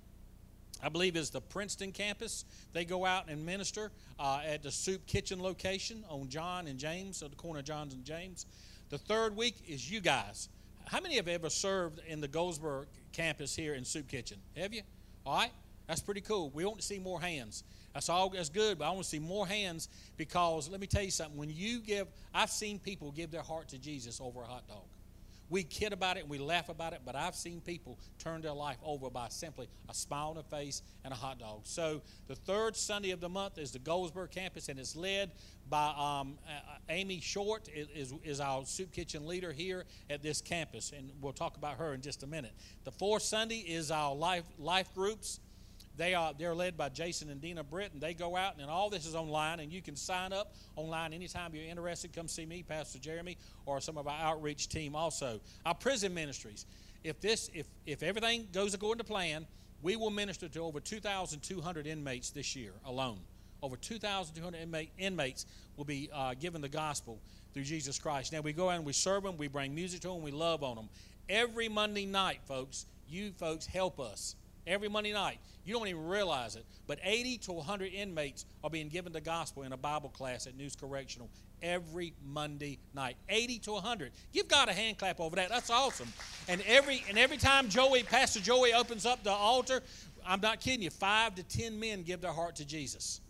I 0.82 0.88
believe 0.88 1.16
is 1.16 1.30
the 1.30 1.40
Princeton 1.40 1.92
campus. 1.92 2.44
They 2.72 2.85
go 2.85 3.04
out 3.06 3.28
and 3.28 3.46
minister 3.46 3.92
uh, 4.18 4.40
at 4.44 4.62
the 4.62 4.70
soup 4.70 5.06
kitchen 5.06 5.40
location 5.40 6.04
on 6.08 6.28
John 6.28 6.66
and 6.66 6.78
James, 6.78 7.22
at 7.22 7.30
the 7.30 7.37
corner 7.37 7.61
of 7.61 7.64
Johns 7.64 7.94
and 7.94 8.04
James. 8.04 8.46
The 8.90 8.98
third 8.98 9.37
week 9.37 9.56
is 9.68 9.90
you 9.90 10.00
guys. 10.00 10.48
How 10.87 11.00
many 11.00 11.16
have 11.16 11.28
ever 11.28 11.48
served 11.48 12.00
in 12.06 12.20
the 12.20 12.28
Goldsboro 12.28 12.87
campus 13.12 13.54
here 13.54 13.74
in 13.74 13.85
Soup 13.85 14.06
Kitchen? 14.08 14.38
Have 14.56 14.74
you? 14.74 14.82
All 15.24 15.37
right, 15.37 15.52
that's 15.87 16.02
pretty 16.02 16.20
cool. 16.20 16.50
We 16.50 16.64
want 16.64 16.78
to 16.78 16.85
see 16.85 16.98
more 16.98 17.20
hands. 17.20 17.62
That's 17.94 18.09
all. 18.09 18.31
That's 18.31 18.48
good, 18.48 18.78
but 18.78 18.87
I 18.87 18.90
want 18.90 19.02
to 19.02 19.09
see 19.09 19.18
more 19.18 19.46
hands 19.46 19.88
because 20.16 20.68
let 20.68 20.81
me 20.81 20.87
tell 20.87 21.02
you 21.02 21.11
something. 21.11 21.37
When 21.37 21.50
you 21.50 21.81
give, 21.81 22.09
I've 22.33 22.50
seen 22.50 22.78
people 22.78 23.12
give 23.12 23.31
their 23.31 23.42
heart 23.42 23.68
to 23.68 23.78
Jesus 23.78 24.20
over 24.20 24.42
a 24.42 24.46
hot 24.46 24.66
dog. 24.68 24.85
We 25.52 25.64
kid 25.64 25.92
about 25.92 26.16
it 26.16 26.20
and 26.20 26.31
we 26.31 26.38
laugh 26.38 26.70
about 26.70 26.94
it, 26.94 27.02
but 27.05 27.14
I've 27.14 27.35
seen 27.35 27.61
people 27.61 27.98
turn 28.18 28.40
their 28.40 28.55
life 28.55 28.78
over 28.83 29.11
by 29.11 29.28
simply 29.28 29.68
a 29.87 29.92
smile 29.92 30.28
on 30.28 30.37
the 30.37 30.42
face 30.42 30.81
and 31.05 31.12
a 31.12 31.16
hot 31.16 31.38
dog. 31.38 31.61
So 31.64 32.00
the 32.26 32.35
third 32.35 32.74
Sunday 32.74 33.11
of 33.11 33.20
the 33.20 33.28
month 33.28 33.59
is 33.59 33.70
the 33.70 33.78
Goldsboro 33.78 34.28
campus, 34.28 34.70
and 34.70 34.78
it's 34.78 34.96
led 34.96 35.31
by 35.68 35.92
um, 35.94 36.38
Amy 36.88 37.20
Short, 37.20 37.68
is, 37.74 38.14
is 38.24 38.40
our 38.40 38.64
soup 38.64 38.92
kitchen 38.92 39.26
leader 39.26 39.52
here 39.52 39.85
at 40.09 40.22
this 40.22 40.40
campus, 40.40 40.90
and 40.96 41.11
we'll 41.20 41.35
talk 41.35 41.59
about 41.59 41.76
her 41.76 41.92
in 41.92 42.00
just 42.00 42.22
a 42.22 42.26
minute. 42.26 42.52
The 42.85 42.92
fourth 42.92 43.22
Sunday 43.22 43.59
is 43.59 43.90
our 43.90 44.14
life 44.14 44.44
life 44.59 44.94
groups. 44.94 45.38
They 45.96 46.14
are 46.14 46.33
they're 46.38 46.55
led 46.55 46.76
by 46.76 46.88
Jason 46.88 47.31
and 47.31 47.40
Dina 47.40 47.62
Britton. 47.62 48.00
they 48.00 48.14
go 48.14 48.37
out 48.37 48.55
and 48.59 48.70
all 48.70 48.88
this 48.88 49.07
is 49.07 49.14
online, 49.14 49.61
and 49.61 49.72
you 49.72 49.83
can 49.83 49.96
sign 49.96 50.33
up 50.33 50.55
online 50.76 51.12
anytime 51.12 51.55
you're 51.55 51.64
interested. 51.64 52.12
Come 52.14 52.28
see 52.28 52.46
me, 52.46 52.62
Pastor 52.62 52.98
Jeremy, 52.98 53.37
or 53.66 53.81
some 53.81 53.98
of 53.98 54.07
our 54.07 54.18
outreach 54.20 54.68
team. 54.68 54.96
Also, 54.96 55.40
our 55.66 55.74
prison 55.74 56.14
ministries. 56.14 56.66
If 57.05 57.20
this 57.20 57.50
if 57.55 57.66
if 57.87 58.02
everything 58.02 58.48
goes 58.52 58.74
according 58.74 58.98
to 58.98 59.05
plan, 59.05 59.46
we 59.83 59.96
will 59.96 60.11
minister 60.11 60.48
to 60.48 60.61
over 60.61 60.81
2,200 60.81 61.87
inmates 61.87 62.31
this 62.31 62.57
year 62.57 62.72
alone. 62.87 63.18
Over 63.62 63.76
2,200 63.76 64.61
inmate, 64.61 64.90
inmates 64.98 65.46
will 65.76 65.85
be 65.85 66.11
uh, 66.12 66.35
given 66.35 66.61
the 66.61 66.68
gospel 66.68 67.20
through 67.52 67.64
Jesus 67.64 67.98
Christ. 67.98 68.33
Now 68.33 68.40
we 68.40 68.52
go 68.52 68.70
out 68.70 68.76
and 68.76 68.85
we 68.85 68.92
serve 68.92 69.22
them, 69.22 69.37
we 69.37 69.48
bring 69.48 69.74
music 69.74 70.00
to 70.00 70.09
them, 70.09 70.22
we 70.22 70.31
love 70.31 70.62
on 70.62 70.76
them. 70.76 70.88
Every 71.28 71.68
Monday 71.68 72.07
night, 72.07 72.40
folks, 72.46 72.87
you 73.09 73.33
folks 73.33 73.66
help 73.66 74.00
us 74.00 74.35
every 74.66 74.88
Monday 74.88 75.12
night. 75.12 75.38
You 75.64 75.75
don't 75.75 75.88
even 75.88 76.07
realize 76.07 76.57
it. 76.57 76.64
But 76.87 76.98
80 77.03 77.38
to 77.38 77.53
100 77.53 77.92
inmates 77.92 78.44
are 78.64 78.70
being 78.70 78.88
given 78.88 79.12
the 79.12 79.20
gospel 79.20 79.62
in 79.62 79.72
a 79.72 79.77
Bible 79.77 80.09
class 80.09 80.46
at 80.46 80.57
Neuse 80.57 80.77
Correctional 80.77 81.31
every 81.62 82.14
Monday 82.25 82.79
night. 82.94 83.16
80 83.29 83.59
to 83.61 83.72
100. 83.72 84.12
Give 84.33 84.48
God 84.48 84.68
a 84.68 84.72
hand 84.72 84.98
clap 84.98 85.20
over 85.20 85.37
that. 85.37 85.48
That's 85.48 85.70
awesome. 85.70 86.09
And 86.48 86.61
every 86.66 87.05
and 87.09 87.18
every 87.18 87.37
time 87.37 87.68
Joey, 87.68 88.03
Pastor 88.03 88.40
Joey 88.40 88.72
opens 88.72 89.07
up 89.07 89.22
the 89.22 89.31
altar, 89.31 89.83
I'm 90.27 90.40
not 90.40 90.61
kidding 90.61 90.83
you, 90.83 90.90
5 90.90 91.37
to 91.37 91.42
10 91.42 91.79
men 91.79 92.03
give 92.03 92.20
their 92.20 92.33
heart 92.33 92.57
to 92.57 92.64
Jesus. 92.64 93.20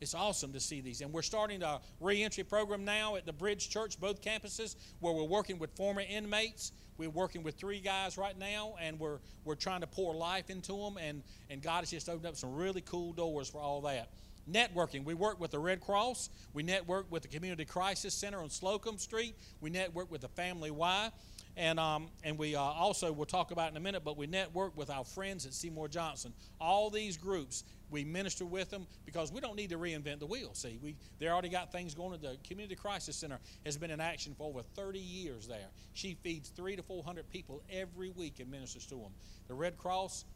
It's 0.00 0.14
awesome 0.14 0.52
to 0.52 0.60
see 0.60 0.80
these. 0.80 1.00
And 1.00 1.12
we're 1.12 1.22
starting 1.22 1.62
a 1.62 1.80
reentry 2.00 2.44
program 2.44 2.84
now 2.84 3.16
at 3.16 3.26
the 3.26 3.32
Bridge 3.32 3.68
Church, 3.68 3.98
both 3.98 4.22
campuses, 4.22 4.76
where 5.00 5.12
we're 5.12 5.24
working 5.24 5.58
with 5.58 5.74
former 5.76 6.02
inmates. 6.08 6.72
We're 6.98 7.10
working 7.10 7.44
with 7.44 7.54
three 7.54 7.78
guys 7.78 8.18
right 8.18 8.36
now, 8.36 8.74
and 8.80 8.98
we're, 8.98 9.18
we're 9.44 9.54
trying 9.54 9.80
to 9.82 9.86
pour 9.86 10.14
life 10.14 10.50
into 10.50 10.76
them, 10.76 10.96
and, 11.00 11.22
and 11.48 11.62
God 11.62 11.80
has 11.80 11.90
just 11.90 12.08
opened 12.08 12.26
up 12.26 12.36
some 12.36 12.54
really 12.54 12.80
cool 12.80 13.12
doors 13.12 13.48
for 13.48 13.60
all 13.60 13.80
that. 13.82 14.10
Networking. 14.50 15.04
We 15.04 15.14
work 15.14 15.38
with 15.40 15.52
the 15.52 15.58
Red 15.58 15.80
Cross. 15.80 16.30
We 16.54 16.62
network 16.64 17.10
with 17.12 17.22
the 17.22 17.28
Community 17.28 17.64
Crisis 17.64 18.14
Center 18.14 18.40
on 18.40 18.48
Slocumb 18.48 18.98
Street. 18.98 19.36
We 19.60 19.70
network 19.70 20.10
with 20.10 20.22
the 20.22 20.28
Family 20.28 20.70
Y. 20.72 21.10
And, 21.58 21.80
um, 21.80 22.06
and 22.22 22.38
we 22.38 22.54
uh, 22.54 22.60
also, 22.60 23.10
we'll 23.10 23.26
talk 23.26 23.50
about 23.50 23.72
in 23.72 23.76
a 23.76 23.80
minute, 23.80 24.04
but 24.04 24.16
we 24.16 24.28
network 24.28 24.76
with 24.76 24.90
our 24.90 25.02
friends 25.04 25.44
at 25.44 25.52
Seymour 25.52 25.88
Johnson. 25.88 26.32
All 26.60 26.88
these 26.88 27.16
groups 27.16 27.64
we 27.90 28.04
minister 28.04 28.44
with 28.44 28.70
them 28.70 28.86
because 29.04 29.32
we 29.32 29.40
don't 29.40 29.56
need 29.56 29.70
to 29.70 29.78
reinvent 29.78 30.20
the 30.20 30.26
wheel. 30.26 30.54
See, 30.54 30.78
we 30.80 30.94
they 31.18 31.26
already 31.26 31.48
got 31.48 31.72
things 31.72 31.94
going. 31.94 32.20
The 32.20 32.36
Community 32.46 32.76
Crisis 32.76 33.16
Center 33.16 33.40
has 33.64 33.76
been 33.76 33.90
in 33.90 34.00
action 34.00 34.34
for 34.36 34.48
over 34.48 34.62
30 34.76 35.00
years 35.00 35.48
there. 35.48 35.68
She 35.94 36.16
feeds 36.22 36.50
three 36.50 36.76
to 36.76 36.82
400 36.82 37.28
people 37.28 37.62
every 37.72 38.10
week 38.10 38.40
and 38.40 38.50
ministers 38.50 38.86
to 38.86 38.96
them. 38.96 39.12
The 39.48 39.54
Red 39.54 39.78
Cross, 39.78 40.26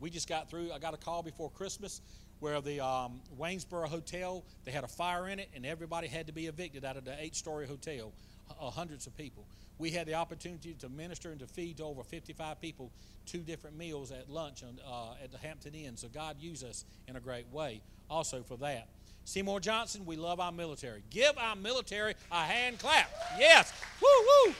we 0.00 0.10
just 0.10 0.28
got 0.28 0.50
through. 0.50 0.72
I 0.72 0.78
got 0.78 0.94
a 0.94 0.98
call 0.98 1.22
before 1.22 1.50
Christmas 1.50 2.00
where 2.40 2.60
the 2.60 2.84
um, 2.84 3.20
Waynesboro 3.38 3.88
Hotel 3.88 4.42
they 4.64 4.72
had 4.72 4.82
a 4.82 4.88
fire 4.88 5.28
in 5.28 5.38
it 5.38 5.50
and 5.54 5.64
everybody 5.64 6.08
had 6.08 6.26
to 6.26 6.32
be 6.32 6.46
evicted 6.46 6.84
out 6.84 6.96
of 6.96 7.04
the 7.04 7.14
eight-story 7.22 7.68
hotel, 7.68 8.12
uh, 8.60 8.70
hundreds 8.70 9.06
of 9.06 9.16
people 9.16 9.46
we 9.78 9.90
had 9.90 10.06
the 10.06 10.14
opportunity 10.14 10.74
to 10.74 10.88
minister 10.88 11.30
and 11.30 11.40
to 11.40 11.46
feed 11.46 11.78
to 11.78 11.84
over 11.84 12.02
55 12.02 12.60
people 12.60 12.90
two 13.26 13.38
different 13.38 13.76
meals 13.76 14.10
at 14.10 14.28
lunch 14.28 14.62
on, 14.62 14.78
uh, 14.86 15.14
at 15.22 15.32
the 15.32 15.38
Hampton 15.38 15.74
Inn. 15.74 15.96
So 15.96 16.08
God 16.08 16.36
used 16.40 16.64
us 16.64 16.84
in 17.08 17.16
a 17.16 17.20
great 17.20 17.48
way 17.52 17.80
also 18.10 18.42
for 18.42 18.56
that. 18.58 18.88
Seymour 19.24 19.60
Johnson, 19.60 20.04
we 20.04 20.16
love 20.16 20.40
our 20.40 20.52
military. 20.52 21.02
Give 21.10 21.36
our 21.38 21.54
military 21.54 22.14
a 22.30 22.42
hand 22.42 22.78
clap. 22.78 23.10
Yes. 23.38 23.72
Woo, 24.00 24.08
woo. 24.46 24.54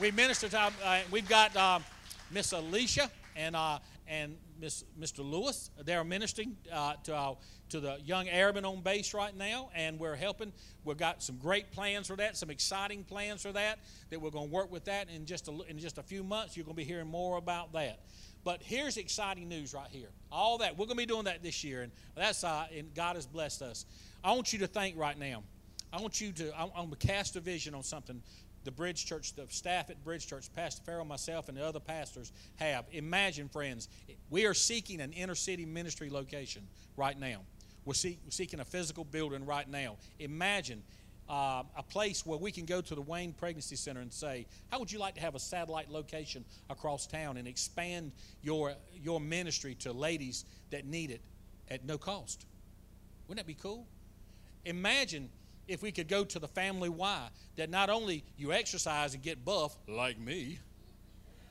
We 0.00 0.10
minister 0.12 0.48
to, 0.48 0.58
our, 0.58 0.70
uh, 0.84 1.00
we've 1.10 1.28
got 1.28 1.54
uh, 1.56 1.80
Miss 2.30 2.52
Alicia 2.52 3.10
and, 3.36 3.54
uh, 3.54 3.78
and 4.06 4.36
Miss, 4.60 4.84
Mr. 4.98 5.18
Lewis. 5.18 5.70
They're 5.84 6.04
ministering 6.04 6.56
uh, 6.72 6.94
to 7.04 7.14
our 7.14 7.36
to 7.70 7.80
the 7.80 7.98
young 8.04 8.28
airmen 8.28 8.64
on 8.64 8.80
base 8.80 9.14
right 9.14 9.36
now, 9.36 9.70
and 9.74 9.98
we're 9.98 10.16
helping. 10.16 10.52
We've 10.84 10.96
got 10.96 11.22
some 11.22 11.36
great 11.36 11.70
plans 11.72 12.06
for 12.06 12.16
that, 12.16 12.36
some 12.36 12.50
exciting 12.50 13.04
plans 13.04 13.42
for 13.42 13.52
that. 13.52 13.78
That 14.10 14.20
we're 14.20 14.30
going 14.30 14.48
to 14.48 14.54
work 14.54 14.70
with 14.70 14.84
that 14.86 15.08
in 15.10 15.26
just 15.26 15.48
a, 15.48 15.52
in 15.68 15.78
just 15.78 15.98
a 15.98 16.02
few 16.02 16.22
months. 16.22 16.56
You're 16.56 16.64
going 16.64 16.76
to 16.76 16.82
be 16.82 16.84
hearing 16.84 17.08
more 17.08 17.38
about 17.38 17.72
that. 17.72 18.00
But 18.44 18.62
here's 18.62 18.96
exciting 18.96 19.48
news 19.48 19.74
right 19.74 19.90
here. 19.90 20.08
All 20.30 20.58
that 20.58 20.72
we're 20.72 20.86
going 20.86 20.96
to 20.96 21.02
be 21.02 21.06
doing 21.06 21.24
that 21.24 21.42
this 21.42 21.62
year, 21.64 21.82
and 21.82 21.92
that's 22.14 22.44
uh, 22.44 22.66
and 22.74 22.94
God 22.94 23.16
has 23.16 23.26
blessed 23.26 23.62
us. 23.62 23.84
I 24.24 24.32
want 24.32 24.52
you 24.52 24.60
to 24.60 24.66
think 24.66 24.96
right 24.96 25.18
now. 25.18 25.42
I 25.92 26.00
want 26.00 26.20
you 26.20 26.32
to. 26.32 26.58
I'm, 26.58 26.70
I'm 26.76 26.86
going 26.86 26.96
to 26.96 27.06
cast 27.06 27.36
a 27.36 27.40
vision 27.40 27.74
on 27.74 27.82
something 27.82 28.22
the 28.64 28.72
Bridge 28.72 29.06
Church, 29.06 29.34
the 29.34 29.46
staff 29.48 29.88
at 29.88 30.04
Bridge 30.04 30.26
Church, 30.26 30.52
Pastor 30.54 30.82
Farrell, 30.84 31.06
myself, 31.06 31.48
and 31.48 31.56
the 31.56 31.64
other 31.64 31.80
pastors 31.80 32.32
have. 32.56 32.84
Imagine, 32.92 33.48
friends, 33.48 33.88
we 34.28 34.44
are 34.44 34.52
seeking 34.52 35.00
an 35.00 35.12
inner 35.12 35.34
city 35.34 35.64
ministry 35.64 36.10
location 36.10 36.66
right 36.96 37.18
now. 37.18 37.40
We're, 37.88 37.94
seek, 37.94 38.18
we're 38.22 38.32
seeking 38.32 38.60
a 38.60 38.66
physical 38.66 39.02
building 39.02 39.46
right 39.46 39.66
now. 39.66 39.96
Imagine 40.18 40.82
uh, 41.26 41.62
a 41.74 41.82
place 41.82 42.26
where 42.26 42.38
we 42.38 42.52
can 42.52 42.66
go 42.66 42.82
to 42.82 42.94
the 42.94 43.00
Wayne 43.00 43.32
Pregnancy 43.32 43.76
Center 43.76 44.02
and 44.02 44.12
say, 44.12 44.44
How 44.70 44.78
would 44.78 44.92
you 44.92 44.98
like 44.98 45.14
to 45.14 45.22
have 45.22 45.34
a 45.34 45.38
satellite 45.38 45.90
location 45.90 46.44
across 46.68 47.06
town 47.06 47.38
and 47.38 47.48
expand 47.48 48.12
your, 48.42 48.74
your 49.02 49.20
ministry 49.20 49.74
to 49.76 49.92
ladies 49.92 50.44
that 50.68 50.84
need 50.84 51.10
it 51.10 51.22
at 51.70 51.86
no 51.86 51.96
cost? 51.96 52.44
Wouldn't 53.26 53.46
that 53.46 53.48
be 53.48 53.58
cool? 53.58 53.86
Imagine 54.66 55.30
if 55.66 55.80
we 55.80 55.90
could 55.90 56.08
go 56.08 56.26
to 56.26 56.38
the 56.38 56.48
Family 56.48 56.90
Y, 56.90 57.28
that 57.56 57.70
not 57.70 57.88
only 57.88 58.22
you 58.36 58.52
exercise 58.52 59.14
and 59.14 59.22
get 59.22 59.46
buff, 59.46 59.78
like 59.88 60.18
me, 60.18 60.58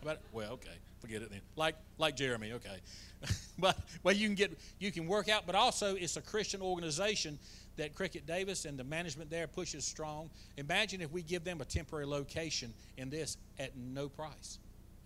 but, 0.04 0.21
well, 0.32 0.52
okay, 0.52 0.78
forget 0.99 1.21
it 1.21 1.29
then. 1.29 1.41
Like, 1.55 1.75
like 1.97 2.15
Jeremy, 2.15 2.53
okay. 2.53 2.79
but 3.60 3.77
well, 4.03 4.15
you 4.15 4.27
can 4.27 4.36
get 4.36 4.57
you 4.79 4.91
can 4.91 5.07
work 5.07 5.29
out, 5.29 5.43
but 5.45 5.55
also 5.55 5.95
it's 5.95 6.17
a 6.17 6.21
Christian 6.21 6.62
organization 6.62 7.39
that 7.77 7.95
Cricket 7.95 8.25
Davis 8.25 8.65
and 8.65 8.77
the 8.77 8.83
management 8.83 9.29
there 9.29 9.47
pushes 9.47 9.86
strong. 9.86 10.29
Imagine 10.57 11.01
if 11.01 11.12
we 11.12 11.21
give 11.21 11.43
them 11.43 11.62
a 11.62 11.65
temporary 11.65 12.05
location 12.05 12.73
in 12.97 13.10
this 13.10 13.38
at 13.60 13.75
no 13.77 14.10
price, 14.10 14.60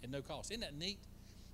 at 0.03 0.09
no 0.09 0.21
cost. 0.21 0.51
Isn't 0.51 0.61
that 0.61 0.75
neat? 0.75 0.99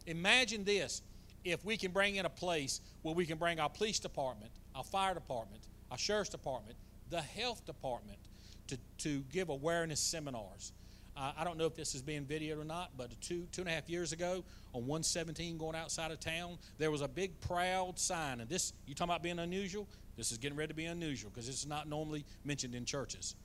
Imagine 0.06 0.64
this 0.64 1.02
if 1.44 1.64
we 1.66 1.78
can 1.78 1.92
bring 1.92 2.16
in 2.16 2.26
a 2.26 2.30
place 2.30 2.82
where 3.02 3.16
we 3.16 3.26
can 3.26 3.38
bring 3.38 3.60
our 3.60 3.70
police 3.70 4.00
department, 4.00 4.52
our 4.76 4.84
fire 4.84 5.14
department, 5.14 5.62
our 5.92 5.98
sheriff's 5.98 6.30
department, 6.30 6.78
the 7.10 7.22
health 7.22 7.66
department 7.66 8.20
to, 8.68 8.78
to 9.00 9.20
give 9.32 9.50
awareness 9.50 10.00
seminars. 10.00 10.72
I 11.20 11.44
don't 11.44 11.58
know 11.58 11.66
if 11.66 11.76
this 11.76 11.96
is 11.96 12.02
being 12.04 12.26
videoed 12.26 12.62
or 12.62 12.64
not, 12.64 12.92
but 12.96 13.10
two, 13.22 13.48
two 13.52 13.62
and 13.62 13.70
a 13.70 13.74
half 13.74 13.90
years 13.90 14.12
ago 14.12 14.44
on 14.74 14.82
117 14.82 15.58
going 15.58 15.76
outside 15.76 16.12
of 16.12 16.20
town, 16.20 16.60
there 16.78 16.92
was 16.92 17.02
a 17.02 17.08
big 17.08 17.40
proud 17.42 17.98
sign. 17.98 18.40
And 18.40 18.50
this, 18.50 18.74
you 18.86 18.94
talking 18.94 19.12
about 19.12 19.24
being 19.24 19.40
unusual? 19.40 19.88
This 20.16 20.32
is 20.32 20.38
getting 20.38 20.58
ready 20.58 20.70
to 20.70 20.76
be 20.76 20.86
unusual 20.86 21.32
because 21.34 21.50
it's 21.50 21.66
not 21.66 21.90
normally 21.90 22.24
mentioned 22.44 22.76
in 22.76 22.86
churches. 22.86 23.36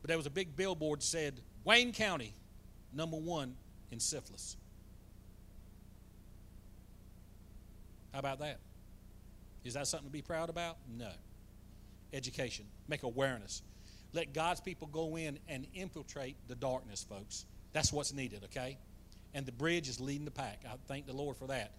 But 0.00 0.08
there 0.08 0.16
was 0.16 0.26
a 0.26 0.30
big 0.30 0.56
billboard 0.56 1.00
that 1.00 1.04
said, 1.04 1.40
Wayne 1.64 1.92
County, 1.92 2.34
number 2.94 3.16
one 3.18 3.56
in 3.90 4.00
syphilis. 4.00 4.56
How 8.12 8.20
about 8.20 8.38
that? 8.38 8.58
Is 9.64 9.74
that 9.74 9.86
something 9.86 10.08
to 10.08 10.12
be 10.12 10.22
proud 10.22 10.48
about? 10.48 10.76
No. 10.88 11.10
Education, 12.12 12.66
make 12.88 13.02
awareness. 13.02 13.62
Let 14.14 14.32
God's 14.32 14.60
people 14.60 14.86
go 14.86 15.16
in 15.18 15.38
and 15.48 15.66
infiltrate 15.74 16.36
the 16.48 16.54
darkness, 16.54 17.04
folks. 17.06 17.44
That's 17.72 17.92
what's 17.92 18.14
needed, 18.14 18.44
okay? 18.44 18.78
And 19.34 19.44
the 19.44 19.52
bridge 19.52 19.88
is 19.88 20.00
leading 20.00 20.24
the 20.24 20.30
pack. 20.30 20.62
I 20.64 20.76
thank 20.86 21.06
the 21.06 21.12
Lord 21.12 21.36
for 21.36 21.48
that. 21.48 21.72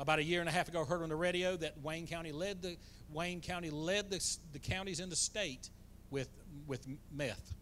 About 0.00 0.18
a 0.18 0.24
year 0.24 0.40
and 0.40 0.48
a 0.48 0.52
half 0.52 0.68
ago, 0.68 0.82
I 0.82 0.84
heard 0.84 1.02
on 1.02 1.08
the 1.08 1.16
radio 1.16 1.56
that 1.56 1.80
Wayne 1.82 2.06
County 2.06 2.32
led 2.32 2.62
the 2.62 2.76
Wayne 3.12 3.40
County 3.40 3.70
led 3.70 4.10
the, 4.10 4.20
the 4.52 4.58
counties 4.58 5.00
in 5.00 5.08
the 5.08 5.16
state 5.16 5.70
with 6.10 6.28
with 6.66 6.86
meth. 7.12 7.54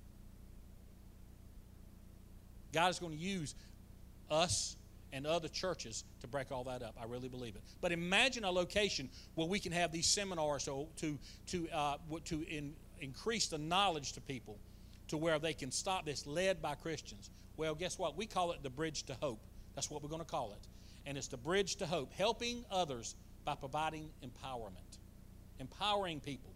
God 2.73 2.91
is 2.91 2.99
going 2.99 3.13
to 3.13 3.19
use 3.19 3.55
us 4.31 4.77
and 5.13 5.27
other 5.27 5.49
churches 5.49 6.05
to 6.21 6.27
break 6.27 6.53
all 6.53 6.65
that 6.65 6.83
up. 6.83 6.95
I 7.01 7.07
really 7.07 7.29
believe 7.29 7.57
it. 7.57 7.63
But 7.81 7.93
imagine 7.93 8.45
a 8.45 8.51
location 8.51 9.09
where 9.35 9.47
we 9.47 9.59
can 9.59 9.73
have 9.73 9.93
these 9.93 10.07
seminars 10.07 10.65
to 10.65 10.87
to 10.97 11.19
to 11.49 11.69
uh, 11.71 11.97
to 12.25 12.47
in, 12.49 12.75
increase 13.01 13.49
the 13.49 13.59
knowledge 13.59 14.13
to 14.13 14.21
people 14.21 14.59
to 15.09 15.17
where 15.17 15.39
they 15.39 15.53
can 15.53 15.71
stop 15.71 16.05
this 16.05 16.27
led 16.27 16.61
by 16.61 16.75
Christians. 16.75 17.31
Well, 17.57 17.75
guess 17.75 17.99
what? 17.99 18.17
We 18.17 18.27
call 18.27 18.53
it 18.53 18.63
the 18.63 18.71
bridge 18.71 19.05
to 19.05 19.15
hope. 19.15 19.41
That's 19.75 19.91
what 19.91 20.03
we're 20.03 20.09
going 20.09 20.23
to 20.23 20.27
call 20.27 20.53
it. 20.53 20.69
And 21.07 21.17
it's 21.17 21.29
the 21.29 21.37
bridge 21.37 21.77
to 21.77 21.87
hope, 21.87 22.13
helping 22.13 22.65
others 22.71 23.15
by 23.45 23.55
providing 23.55 24.11
empowerment, 24.25 24.99
empowering 25.61 26.21
people 26.21 26.53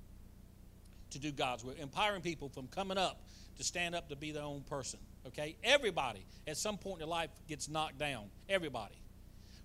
to 1.11 1.19
do 1.19 1.31
God's 1.31 1.65
will, 1.65 1.75
empowering 1.75 2.23
people 2.23 2.49
from 2.49 2.67
coming 2.67 2.99
up 2.99 3.21
to 3.59 3.65
stand 3.65 3.95
up 3.95 4.09
to 4.09 4.17
be 4.17 4.33
their 4.33 4.43
own 4.43 4.63
person. 4.63 4.99
Okay? 5.27 5.57
Everybody 5.63 6.25
at 6.47 6.57
some 6.57 6.79
point 6.79 6.95
in 6.95 6.99
their 7.01 7.09
life 7.09 7.31
gets 7.49 7.69
knocked 7.69 7.99
down. 7.99 8.25
Everybody. 8.49 8.97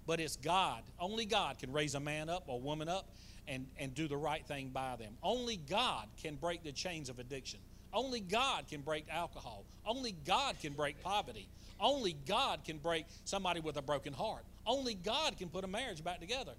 But 0.05 0.19
it's 0.19 0.35
God. 0.35 0.83
Only 0.99 1.25
God 1.25 1.57
can 1.57 1.71
raise 1.71 1.95
a 1.95 1.99
man 1.99 2.29
up 2.29 2.43
or 2.47 2.59
woman 2.59 2.87
up 2.87 3.09
and, 3.47 3.67
and 3.77 3.93
do 3.93 4.07
the 4.07 4.17
right 4.17 4.45
thing 4.45 4.69
by 4.69 4.95
them. 4.95 5.13
Only 5.23 5.57
God 5.57 6.07
can 6.21 6.35
break 6.35 6.63
the 6.63 6.71
chains 6.71 7.09
of 7.09 7.19
addiction. 7.19 7.59
Only 7.93 8.19
God 8.19 8.67
can 8.67 8.81
break 8.81 9.05
alcohol. 9.09 9.65
Only 9.85 10.13
God 10.25 10.59
can 10.59 10.73
break 10.73 11.01
poverty. 11.01 11.47
Only 11.79 12.13
God 12.27 12.63
can 12.65 12.77
break 12.77 13.05
somebody 13.23 13.59
with 13.59 13.77
a 13.77 13.81
broken 13.81 14.13
heart. 14.13 14.43
Only 14.65 14.95
God 14.95 15.37
can 15.37 15.49
put 15.49 15.63
a 15.63 15.67
marriage 15.67 16.03
back 16.03 16.19
together. 16.19 16.53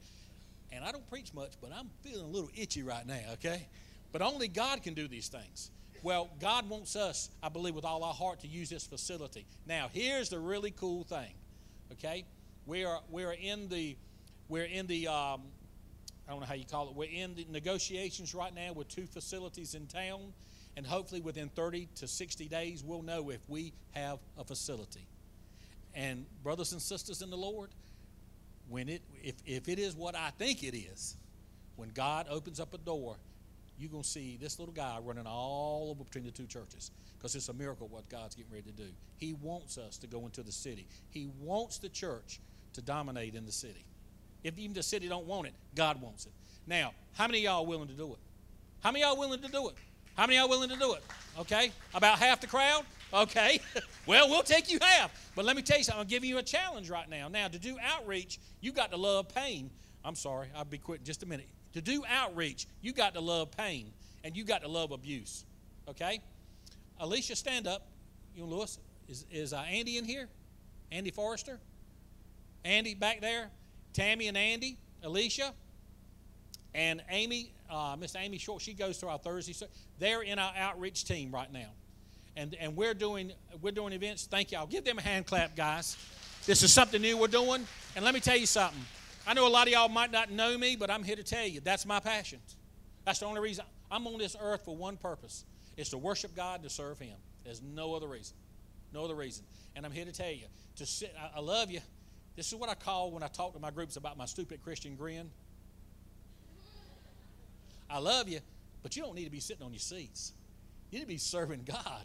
And 0.73 0.85
I 0.85 0.93
don't 0.93 1.09
preach 1.09 1.33
much, 1.35 1.53
but 1.61 1.71
I'm 1.73 1.91
feeling 2.03 2.25
a 2.25 2.29
little 2.29 2.51
itchy 2.57 2.83
right 2.83 3.07
now, 3.07 3.33
okay? 3.35 3.69
But 4.13 4.23
only 4.23 4.49
God 4.49 4.83
can 4.83 4.95
do 4.95 5.09
these 5.09 5.29
things. 5.29 5.71
Well, 6.03 6.31
God 6.41 6.69
wants 6.69 6.97
us, 6.97 7.31
I 7.43 7.49
believe, 7.49 7.75
with 7.75 7.85
all 7.85 8.05
our 8.05 8.15
heart 8.15 8.41
to 8.41 8.49
use 8.49 8.71
this 8.71 8.87
facility. 8.87 9.47
Now, 9.67 9.91
here's 9.93 10.29
the 10.29 10.39
really 10.39 10.71
cool 10.71 11.05
thing, 11.05 11.33
okay? 11.93 12.25
We 12.67 12.85
are 12.85 13.01
we 13.11 13.25
are 13.25 13.33
in 13.33 13.69
the 13.69 13.97
we're 14.49 14.65
in 14.65 14.87
the 14.87 15.09
um, 15.09 15.43
I 16.27 16.33
don't 16.33 16.41
know 16.41 16.47
how 16.47 16.55
you 16.55 16.65
call 16.65 16.89
it. 16.89 16.95
We're 16.95 17.11
in 17.11 17.35
the 17.35 17.47
negotiations 17.51 18.35
right 18.35 18.55
now 18.55 18.73
with 18.73 18.89
two 18.89 19.07
facilities 19.07 19.75
in 19.75 19.87
town, 19.87 20.33
and 20.77 20.87
hopefully 20.87 21.21
within 21.21 21.49
30 21.51 21.89
to 21.97 22.09
60 22.09 22.49
days 22.49 22.83
we'll 22.85 23.03
know 23.03 23.31
if 23.31 23.49
we 23.49 23.73
have 23.93 24.19
a 24.37 24.45
facility. 24.45 25.07
And 25.95 26.27
brothers 26.43 26.73
and 26.73 26.83
sisters 26.83 27.23
in 27.23 27.31
the 27.31 27.37
Lord, 27.37 27.71
when 28.69 28.89
it 28.89 29.03
if, 29.23 29.37
if 29.47 29.69
it 29.69 29.79
is 29.79 29.95
what 29.95 30.15
I 30.17 30.31
think 30.31 30.63
it 30.63 30.77
is, 30.77 31.17
when 31.77 31.91
God 31.91 32.27
opens 32.29 32.59
up 32.59 32.75
a 32.75 32.79
door, 32.79 33.17
you're 33.79 33.91
going 33.91 34.03
to 34.03 34.09
see 34.09 34.39
this 34.41 34.59
little 34.59 34.75
guy 34.75 34.99
running 35.03 35.27
all 35.27 35.89
over 35.91 36.05
between 36.05 36.25
the 36.25 36.31
two 36.31 36.47
churches 36.47 36.91
because 37.17 37.35
it's 37.35 37.49
a 37.49 37.53
miracle 37.53 37.89
what 37.89 38.09
God's 38.09 38.35
getting 38.35 38.53
ready 38.53 38.71
to 38.71 38.77
do. 38.77 38.89
He 39.17 39.35
wants 39.35 39.79
us 39.79 39.99
to 39.99 40.07
go 40.07 40.25
into 40.25 40.43
the 40.43 40.53
city. 40.53 40.87
He 41.11 41.29
wants 41.41 41.79
the 41.79 41.89
church 41.89 42.41
to 42.75 42.83
dominate 42.83 43.35
in 43.35 43.47
the 43.47 43.53
city. 43.53 43.85
If 44.47 44.61
even 44.61 44.75
the 44.75 44.83
city 44.85 45.09
don't 45.09 45.27
want 45.27 45.49
it, 45.49 45.55
God 45.75 46.01
wants 46.01 46.25
it. 46.25 46.33
Now, 46.69 46.93
how 47.15 47.27
many 47.27 47.41
y'all 47.41 47.67
willing 47.67 47.89
to 47.89 47.95
do 47.95 48.13
it? 48.13 48.19
How 48.79 48.93
many 48.93 49.05
y'all 49.05 49.19
willing 49.19 49.41
to 49.41 49.49
do 49.49 49.71
it? 49.71 49.75
How 50.17 50.25
many 50.25 50.39
y'all 50.39 50.49
willing 50.49 50.69
to 50.69 50.77
do 50.77 50.95
it? 50.95 51.03
Okay? 51.41 51.73
About 51.95 52.21
half 52.21 52.41
the 52.41 52.47
crowd? 52.47 52.85
Okay. 53.13 53.59
well, 54.07 54.29
we'll 54.29 54.45
take 54.45 54.71
you 54.71 54.79
half. 54.81 55.33
But 55.35 55.47
let 55.47 55.57
me 55.57 55.63
tell 55.63 55.79
you 55.79 55.83
something. 55.83 56.01
I'm 56.01 56.07
giving 56.07 56.29
you 56.31 56.39
a 56.39 56.45
challenge 56.45 56.89
right 56.89 57.11
now. 57.11 57.27
Now, 57.27 57.49
to 57.49 57.59
do 57.59 57.77
outreach, 57.83 58.39
you 58.61 58.71
got 58.71 58.93
to 58.93 58.97
love 58.97 59.35
pain. 59.35 59.69
I'm 60.05 60.15
sorry, 60.15 60.47
I'll 60.55 60.65
be 60.65 60.79
quitting 60.79 61.05
just 61.05 61.25
a 61.25 61.27
minute. 61.27 61.49
To 61.73 61.81
do 61.81 62.05
outreach, 62.09 62.69
you 62.83 62.93
got 62.93 63.15
to 63.15 63.21
love 63.21 63.51
pain 63.51 63.91
and 64.23 64.37
you 64.37 64.45
got 64.45 64.63
to 64.63 64.69
love 64.69 64.93
abuse. 64.93 65.45
Okay? 65.89 66.21
Alicia, 67.01 67.35
stand 67.35 67.67
up. 67.67 67.89
You 68.37 68.45
and 68.45 68.53
Lewis. 68.53 68.79
Is, 69.09 69.27
is 69.29 69.53
uh, 69.53 69.65
Andy 69.69 69.99
in 69.99 70.05
here? 70.05 70.29
Andy 70.93 71.11
Forrester? 71.11 71.59
Andy 72.65 72.95
back 72.95 73.21
there? 73.21 73.51
Tammy 73.97 74.29
and 74.29 74.37
Andy? 74.37 74.77
Alicia? 75.03 75.55
And 76.75 77.03
Amy, 77.09 77.51
uh, 77.71 77.97
Miss 77.99 78.15
Amy 78.15 78.37
Short, 78.37 78.61
she 78.61 78.75
goes 78.75 78.99
to 78.99 79.09
our 79.09 79.17
Thursday. 79.17 79.55
They're 79.99 80.21
in 80.21 80.39
our 80.39 80.53
outreach 80.55 81.07
team 81.07 81.33
right 81.33 81.51
now. 81.51 81.71
And, 82.37 82.55
and 82.61 82.77
we're 82.77 82.93
doing 82.93 83.33
we're 83.63 83.73
doing 83.73 83.95
events. 83.95 84.27
Thank 84.27 84.53
y'all. 84.53 84.67
Give 84.67 84.85
them 84.85 84.99
a 84.99 85.01
hand 85.01 85.25
clap, 85.25 85.57
guys. 85.57 85.97
This 86.45 86.63
is 86.63 86.71
something 86.71 87.01
new 87.01 87.17
we're 87.17 87.29
doing. 87.29 87.67
And 87.97 88.05
let 88.05 88.13
me 88.13 88.21
tell 88.21 88.37
you 88.37 88.45
something. 88.45 88.81
I 89.27 89.33
know 89.33 89.49
a 89.49 89.49
lot 89.49 89.67
of 89.67 89.73
y'all 89.73 89.89
might 89.89 90.13
not 90.13 90.31
know 90.31 90.59
me, 90.59 90.77
but 90.77 90.91
I'm 90.91 91.03
here 91.03 91.17
to 91.17 91.25
tell 91.25 91.47
you 91.47 91.61
that's 91.61 91.87
my 91.87 91.99
passion. 91.99 92.41
That's 93.07 93.21
the 93.21 93.27
only 93.27 93.41
reason 93.41 93.65
I'm 93.91 94.07
on 94.07 94.19
this 94.19 94.37
earth 94.39 94.67
for 94.67 94.77
one 94.77 94.99
purpose. 94.99 95.47
It's 95.79 95.91
to 95.91 95.99
worship 95.99 96.37
God, 96.37 96.63
to 96.63 96.69
serve 96.69 96.99
Him. 96.99 97.17
There's 97.43 97.63
no 97.63 97.95
other 97.95 98.09
reason. 98.09 98.37
No 98.93 99.05
other 99.05 99.15
reason. 99.15 99.47
And 99.75 99.87
I'm 99.87 99.93
here 99.93 100.05
to 100.05 100.13
tell 100.13 100.31
you, 100.31 100.45
to 100.77 100.85
sit, 100.85 101.15
I, 101.19 101.39
I 101.39 101.41
love 101.41 101.71
you. 101.71 101.81
This 102.37 102.49
is 102.49 102.55
what 102.55 102.69
I 102.69 102.75
call 102.75 103.11
when 103.11 103.23
I 103.23 103.29
talk 103.29 103.55
to 103.55 103.59
my 103.59 103.71
groups 103.71 103.97
about 103.97 104.17
my 104.17 104.27
stupid 104.27 104.63
Christian 104.63 104.95
grin. 104.95 105.31
I 107.89 107.99
love 107.99 108.29
you, 108.29 108.41
but 108.83 108.95
you 108.97 109.03
don't 109.03 109.15
need 109.15 109.25
to 109.25 109.31
be 109.31 109.41
sitting 109.41 109.65
on 109.65 109.73
your 109.73 109.81
seats. 109.81 110.33
You 110.91 110.99
need 110.99 111.05
to 111.05 111.09
be 111.09 111.19
serving 111.19 111.65
God. 111.65 112.05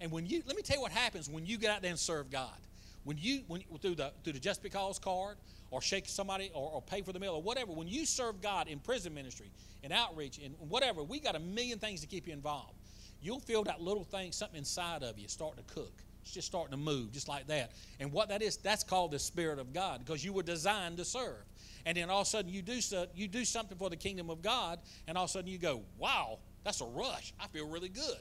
And 0.00 0.12
when 0.12 0.26
you, 0.26 0.42
let 0.46 0.56
me 0.56 0.62
tell 0.62 0.76
you 0.76 0.82
what 0.82 0.92
happens 0.92 1.28
when 1.28 1.44
you 1.44 1.58
get 1.58 1.70
out 1.70 1.82
there 1.82 1.90
and 1.90 1.98
serve 1.98 2.30
God. 2.30 2.56
When 3.04 3.18
you, 3.18 3.42
when 3.48 3.62
through 3.80 3.96
the 3.96 4.12
through 4.22 4.34
the 4.34 4.38
Just 4.38 4.62
Because 4.62 4.98
card, 4.98 5.36
or 5.70 5.82
shake 5.82 6.08
somebody 6.08 6.50
or, 6.54 6.70
or 6.72 6.82
pay 6.82 7.02
for 7.02 7.12
the 7.12 7.20
meal 7.20 7.34
or 7.34 7.42
whatever. 7.42 7.72
When 7.72 7.88
you 7.88 8.06
serve 8.06 8.40
God 8.40 8.68
in 8.68 8.78
prison 8.78 9.14
ministry, 9.14 9.50
in 9.82 9.92
outreach, 9.92 10.38
in 10.38 10.52
whatever, 10.52 11.02
we 11.02 11.20
got 11.20 11.36
a 11.36 11.40
million 11.40 11.78
things 11.78 12.00
to 12.00 12.06
keep 12.06 12.26
you 12.26 12.32
involved. 12.32 12.74
You'll 13.20 13.40
feel 13.40 13.64
that 13.64 13.80
little 13.80 14.04
thing, 14.04 14.32
something 14.32 14.58
inside 14.58 15.02
of 15.02 15.18
you 15.18 15.28
starting 15.28 15.62
to 15.64 15.74
cook. 15.74 15.92
It's 16.28 16.34
just 16.34 16.48
starting 16.48 16.72
to 16.72 16.76
move, 16.76 17.10
just 17.10 17.26
like 17.26 17.46
that. 17.46 17.72
And 18.00 18.12
what 18.12 18.28
that 18.28 18.42
is, 18.42 18.58
that's 18.58 18.84
called 18.84 19.12
the 19.12 19.18
Spirit 19.18 19.58
of 19.58 19.72
God 19.72 20.04
because 20.04 20.22
you 20.22 20.34
were 20.34 20.42
designed 20.42 20.98
to 20.98 21.04
serve. 21.06 21.42
And 21.86 21.96
then 21.96 22.10
all 22.10 22.20
of 22.20 22.26
a 22.26 22.30
sudden 22.30 22.52
you 22.52 22.60
do, 22.60 22.82
so, 22.82 23.06
you 23.14 23.28
do 23.28 23.46
something 23.46 23.78
for 23.78 23.88
the 23.88 23.96
kingdom 23.96 24.28
of 24.28 24.42
God, 24.42 24.78
and 25.06 25.16
all 25.16 25.24
of 25.24 25.30
a 25.30 25.32
sudden 25.32 25.48
you 25.48 25.56
go, 25.56 25.80
wow, 25.96 26.38
that's 26.64 26.82
a 26.82 26.84
rush. 26.84 27.32
I 27.40 27.46
feel 27.46 27.66
really 27.66 27.88
good. 27.88 28.20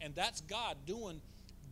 And 0.00 0.14
that's 0.14 0.40
God 0.40 0.78
doing 0.86 1.20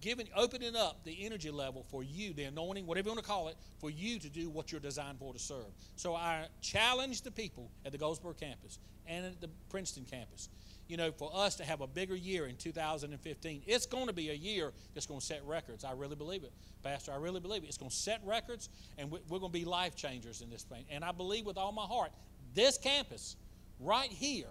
giving, 0.02 0.28
opening 0.36 0.76
up 0.76 1.02
the 1.04 1.24
energy 1.24 1.50
level 1.50 1.86
for 1.90 2.02
you, 2.02 2.34
the 2.34 2.44
anointing, 2.44 2.86
whatever 2.86 3.08
you 3.08 3.14
want 3.14 3.24
to 3.24 3.30
call 3.30 3.48
it, 3.48 3.56
for 3.78 3.88
you 3.88 4.18
to 4.18 4.28
do 4.28 4.50
what 4.50 4.70
you're 4.70 4.80
designed 4.80 5.18
for 5.18 5.32
to 5.32 5.38
serve. 5.38 5.72
So 5.96 6.14
I 6.14 6.48
challenge 6.60 7.22
the 7.22 7.30
people 7.30 7.70
at 7.86 7.92
the 7.92 7.98
Goldsboro 7.98 8.34
campus 8.34 8.78
and 9.06 9.24
at 9.24 9.40
the 9.40 9.48
Princeton 9.70 10.04
campus, 10.04 10.50
you 10.88 10.96
know, 10.96 11.12
for 11.12 11.30
us 11.34 11.56
to 11.56 11.64
have 11.64 11.80
a 11.80 11.86
bigger 11.86 12.16
year 12.16 12.46
in 12.46 12.56
2015. 12.56 13.62
It's 13.66 13.86
going 13.86 14.06
to 14.06 14.12
be 14.12 14.30
a 14.30 14.34
year 14.34 14.72
that's 14.94 15.06
going 15.06 15.20
to 15.20 15.26
set 15.26 15.44
records. 15.46 15.84
I 15.84 15.92
really 15.92 16.16
believe 16.16 16.44
it, 16.44 16.52
Pastor. 16.82 17.12
I 17.12 17.16
really 17.16 17.40
believe 17.40 17.62
it. 17.62 17.68
It's 17.68 17.78
going 17.78 17.90
to 17.90 17.96
set 17.96 18.20
records, 18.24 18.68
and 18.98 19.10
we're 19.10 19.38
going 19.38 19.52
to 19.52 19.58
be 19.58 19.64
life 19.64 19.96
changers 19.96 20.42
in 20.42 20.50
this 20.50 20.62
thing. 20.62 20.84
And 20.90 21.04
I 21.04 21.12
believe 21.12 21.46
with 21.46 21.56
all 21.56 21.72
my 21.72 21.84
heart, 21.84 22.10
this 22.54 22.76
campus 22.76 23.36
right 23.80 24.10
here 24.10 24.48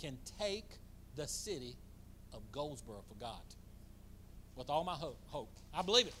can 0.00 0.18
take 0.38 0.78
the 1.16 1.26
city 1.26 1.76
of 2.32 2.40
Goldsboro 2.52 3.02
for 3.06 3.14
God 3.14 3.42
with 4.56 4.70
all 4.70 4.84
my 4.84 4.94
hope. 4.94 5.18
hope. 5.28 5.50
I 5.72 5.82
believe 5.82 6.06
it. 6.06 6.14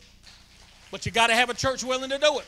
But 0.90 1.06
you 1.06 1.12
got 1.12 1.28
to 1.28 1.34
have 1.34 1.50
a 1.50 1.54
church 1.54 1.82
willing 1.82 2.10
to 2.10 2.18
do 2.18 2.38
it. 2.38 2.46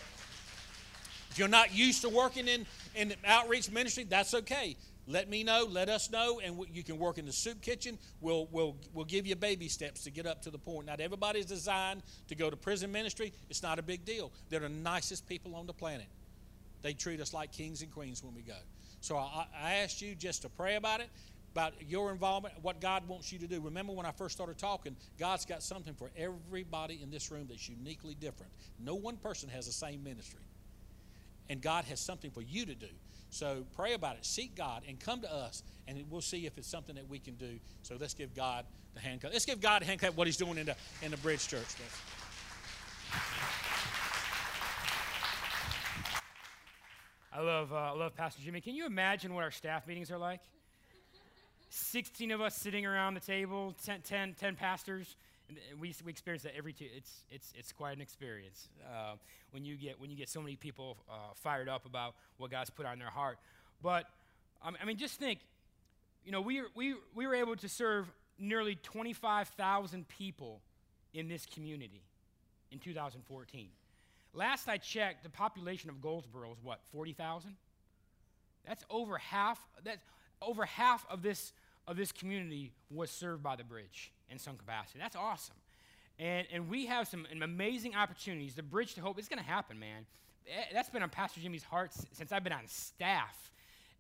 If 1.31 1.39
you're 1.39 1.49
not 1.49 1.75
used 1.75 2.03
to 2.03 2.09
working 2.09 2.49
in, 2.49 2.67
in 2.95 3.15
outreach 3.27 3.71
ministry, 3.71 4.05
that's 4.05 4.35
okay. 4.35 4.77
Let 5.09 5.29
me 5.29 5.45
know, 5.45 5.67
let 5.71 5.89
us 5.89 6.11
know, 6.11 6.41
and 6.41 6.59
you 6.73 6.83
can 6.83 6.99
work 6.99 7.19
in 7.19 7.27
the 7.27 7.33
soup 7.33 7.63
kitchen. 7.63 7.97
We'll, 8.21 8.49
we'll, 8.51 8.77
we'll 8.93 9.05
give 9.05 9.27
you 9.27 9.37
baby 9.37 9.69
steps 9.69 10.03
to 10.05 10.11
get 10.11 10.27
up 10.27 10.43
to 10.43 10.51
the 10.51 10.59
point. 10.59 10.87
Not 10.87 11.01
everybody's 11.01 11.47
designed 11.47 12.03
to 12.29 12.35
go 12.35 12.51
to 12.51 12.57
prison 12.57 12.91
ministry. 12.91 13.33
It's 13.49 13.63
not 13.63 13.79
a 13.79 13.83
big 13.83 14.05
deal. 14.05 14.33
They're 14.49 14.61
the 14.61 14.69
nicest 14.69 15.29
people 15.29 15.55
on 15.55 15.67
the 15.67 15.73
planet. 15.73 16.07
They 16.83 16.93
treat 16.93 17.21
us 17.21 17.33
like 17.33 17.53
kings 17.53 17.83
and 17.83 17.93
queens 17.93 18.23
when 18.23 18.35
we 18.35 18.43
go. 18.43 18.59
So 19.01 19.17
I, 19.17 19.47
I 19.63 19.75
asked 19.75 20.03
you 20.03 20.15
just 20.17 20.43
to 20.43 20.49
pray 20.49 20.75
about 20.75 21.01
it 21.01 21.09
about 21.57 21.73
your 21.89 22.13
involvement, 22.13 22.53
what 22.61 22.83
God 22.83 23.09
wants 23.09 23.33
you 23.33 23.39
to 23.39 23.47
do. 23.47 23.63
Remember 23.63 23.95
when 23.95 24.05
I 24.05 24.11
first 24.11 24.35
started 24.37 24.59
talking, 24.59 24.95
God's 25.19 25.47
got 25.47 25.63
something 25.63 25.95
for 25.95 26.11
everybody 26.15 27.01
in 27.03 27.11
this 27.11 27.31
room 27.31 27.47
that's 27.49 27.67
uniquely 27.67 28.15
different. 28.15 28.53
No 28.79 28.95
one 28.95 29.17
person 29.17 29.49
has 29.49 29.65
the 29.65 29.73
same 29.73 30.05
ministry. 30.05 30.43
And 31.49 31.63
God 31.63 31.87
has 31.87 31.99
something 31.99 32.31
for 32.31 32.43
you 32.43 32.67
to 32.67 32.75
do. 32.75 32.91
So 33.31 33.65
pray 33.75 33.95
about 33.95 34.17
it, 34.17 34.25
seek 34.25 34.55
God, 34.55 34.83
and 34.89 34.99
come 34.99 35.21
to 35.21 35.33
us, 35.33 35.63
and 35.87 36.03
we'll 36.11 36.21
see 36.21 36.47
if 36.47 36.57
it's 36.59 36.69
something 36.69 36.95
that 36.95 37.09
we 37.09 37.19
can 37.19 37.35
do. 37.35 37.59
So 37.83 37.97
let's 38.01 38.15
give 38.15 38.35
God 38.35 38.65
the 38.95 39.01
hand 39.01 39.21
clap. 39.21 39.33
Let's 39.33 39.45
give 39.45 39.61
God 39.61 39.83
a 39.83 39.85
hand 39.85 40.01
clap 40.01 40.17
what 40.17 40.27
He's 40.27 40.37
doing 40.37 40.59
in 40.59 40.67
the 40.67 40.77
in 41.03 41.11
the 41.11 41.17
Bridge 41.19 41.47
Church. 41.47 41.67
I 47.37 47.41
love, 47.41 47.71
uh, 47.71 47.77
I 47.77 47.91
love 47.91 48.17
Pastor 48.17 48.41
Jimmy. 48.43 48.63
Can 48.63 48.75
you 48.75 48.87
imagine 48.87 49.35
what 49.35 49.45
our 49.45 49.51
staff 49.51 49.87
meetings 49.87 50.11
are 50.11 50.17
like? 50.17 50.41
16 51.69 52.31
of 52.31 52.41
us 52.41 52.57
sitting 52.57 52.87
around 52.87 53.13
the 53.13 53.21
table, 53.21 53.75
10, 53.85 54.01
10, 54.01 54.35
10 54.41 54.57
pastors. 54.57 55.17
And 55.49 55.59
we, 55.81 55.95
we 56.05 56.11
experience 56.11 56.43
that 56.43 56.57
every 56.57 56.73
two. 56.73 56.87
It's, 56.97 57.25
it's, 57.31 57.53
it's 57.57 57.73
quite 57.73 57.95
an 57.95 58.01
experience 58.01 58.69
uh, 58.85 59.15
when, 59.51 59.65
you 59.65 59.77
get, 59.77 60.01
when 60.01 60.11
you 60.11 60.17
get 60.17 60.29
so 60.29 60.41
many 60.41 60.57
people 60.57 60.97
uh, 61.09 61.35
fired 61.35 61.69
up 61.69 61.87
about 61.87 62.15
what 62.39 62.51
God's 62.51 62.71
put 62.71 62.87
on 62.87 62.99
their 62.99 63.11
heart. 63.11 63.39
But, 63.83 64.07
um, 64.63 64.77
I 64.81 64.85
mean, 64.85 64.97
just 64.97 65.19
think, 65.19 65.41
you 66.25 66.33
know, 66.33 66.41
we, 66.41 66.63
we, 66.75 66.95
we 67.15 67.27
were 67.27 67.35
able 67.35 67.57
to 67.57 67.69
serve 67.69 68.11
nearly 68.39 68.75
25,000 68.75 70.09
people 70.09 70.61
in 71.15 71.29
this 71.29 71.47
community 71.47 72.03
in 72.73 72.79
2014. 72.79 73.69
Last 74.35 74.69
I 74.69 74.77
checked, 74.77 75.23
the 75.23 75.31
population 75.31 75.89
of 75.89 76.01
Goldsboro 76.03 76.51
is 76.53 76.59
what, 76.63 76.81
40,000? 76.93 77.55
That's 78.67 78.85
over 78.91 79.17
half. 79.17 79.65
That's 79.85 80.03
over 80.43 80.67
half 80.67 81.07
of 81.09 81.23
this, 81.23 81.53
of 81.87 81.97
this 81.97 82.11
community 82.11 82.73
was 82.91 83.11
served 83.11 83.43
by 83.43 83.57
the 83.57 83.65
bridge 83.65 84.13
in 84.31 84.39
some 84.39 84.57
capacity. 84.57 84.99
That's 84.99 85.17
awesome. 85.17 85.57
And, 86.19 86.47
and 86.53 86.69
we 86.69 86.87
have 86.87 87.09
some 87.09 87.27
amazing 87.43 87.95
opportunities. 87.95 88.55
The 88.55 88.63
Bridge 88.63 88.95
to 88.95 89.01
Hope 89.01 89.19
is 89.19 89.29
going 89.29 89.39
to 89.39 89.45
happen, 89.45 89.79
man. 89.79 90.07
Eh, 90.49 90.65
that's 90.73 90.89
been 90.89 91.03
on 91.03 91.11
Pastor 91.11 91.41
Jimmy's 91.41 91.65
heart 91.65 91.93
since 92.13 92.33
I've 92.33 92.45
been 92.45 92.53
on 92.53 92.67
staff. 92.67 93.51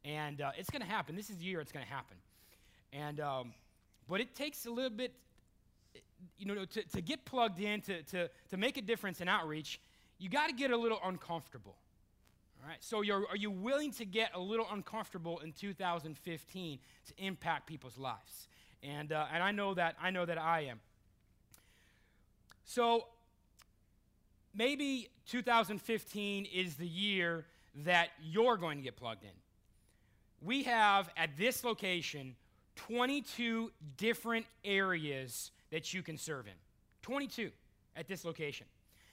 And 0.05 0.41
uh, 0.41 0.53
it's 0.57 0.71
going 0.71 0.83
to 0.83 0.89
happen. 0.89 1.17
This 1.17 1.31
is 1.31 1.37
the 1.37 1.45
year 1.45 1.61
it's 1.61 1.73
going 1.73 1.85
to 1.85 1.93
happen. 1.93 2.17
And 2.93 3.21
um, 3.21 3.53
but 4.09 4.21
it 4.21 4.35
takes 4.35 4.67
a 4.67 4.71
little 4.71 4.91
bit, 4.91 5.13
you 6.39 6.47
know, 6.47 6.65
to, 6.65 6.83
to 6.83 7.01
get 7.01 7.25
plugged 7.25 7.61
in, 7.61 7.81
to, 7.83 8.03
to, 8.05 8.31
to 8.51 8.57
make 8.57 8.77
a 8.77 8.83
difference 8.83 9.21
in 9.21 9.29
outreach, 9.29 9.81
you 10.19 10.29
got 10.29 10.49
to 10.49 10.55
get 10.55 10.71
a 10.71 10.77
little 10.77 11.01
uncomfortable. 11.05 11.77
All 12.63 12.69
right, 12.69 12.83
so 12.83 12.99
are 12.99 13.37
you 13.37 13.51
willing 13.51 13.93
to 13.93 14.05
get 14.05 14.31
a 14.35 14.41
little 14.41 14.67
uncomfortable 14.73 15.41
in 15.41 15.53
2015 15.53 16.79
to 17.07 17.25
impact 17.25 17.67
people's 17.67 17.99
lives? 17.99 18.49
And, 18.87 19.13
uh, 19.13 19.27
and 19.33 19.43
I 19.43 19.51
know 19.51 19.75
that 19.75 19.97
I 20.01 20.11
know 20.11 20.25
that 20.25 20.39
I 20.39 20.67
am. 20.67 20.81
So 22.65 23.07
maybe 24.55 25.09
2015 25.29 26.47
is 26.47 26.77
the 26.77 26.87
year 26.87 27.47
that 27.85 28.11
you're 28.23 28.57
going 28.57 28.79
to 28.79 28.85
get 28.85 28.97
plugged 28.97 29.25
in. 29.25 29.31
We 30.41 30.63
have 30.65 31.11
at 31.17 31.37
this 31.37 31.65
location 31.65 32.37
22 32.77 33.73
different 33.97 34.47
areas 34.65 35.51
that 35.71 35.93
you 35.93 36.03
can 36.03 36.17
serve 36.17 36.47
in. 36.47 36.53
22 37.03 37.51
at 37.97 38.07
this 38.07 38.25
location. 38.25 38.67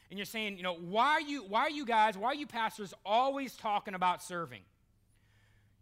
And 0.10 0.20
you're 0.20 0.26
saying, 0.26 0.58
you 0.58 0.64
know, 0.64 0.76
why 0.76 1.14
are 1.14 1.22
you 1.22 1.44
why 1.44 1.62
are 1.62 1.72
you 1.72 1.86
guys, 1.86 2.18
why 2.18 2.28
are 2.28 2.36
you 2.36 2.46
pastors 2.46 2.94
always 3.04 3.56
talking 3.56 3.96
about 3.96 4.22
serving? 4.22 4.62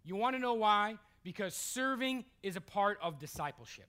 You 0.05 0.15
want 0.15 0.35
to 0.35 0.39
know 0.41 0.53
why? 0.53 0.97
Because 1.23 1.53
serving 1.55 2.25
is 2.41 2.55
a 2.55 2.61
part 2.61 2.97
of 3.01 3.19
discipleship. 3.19 3.87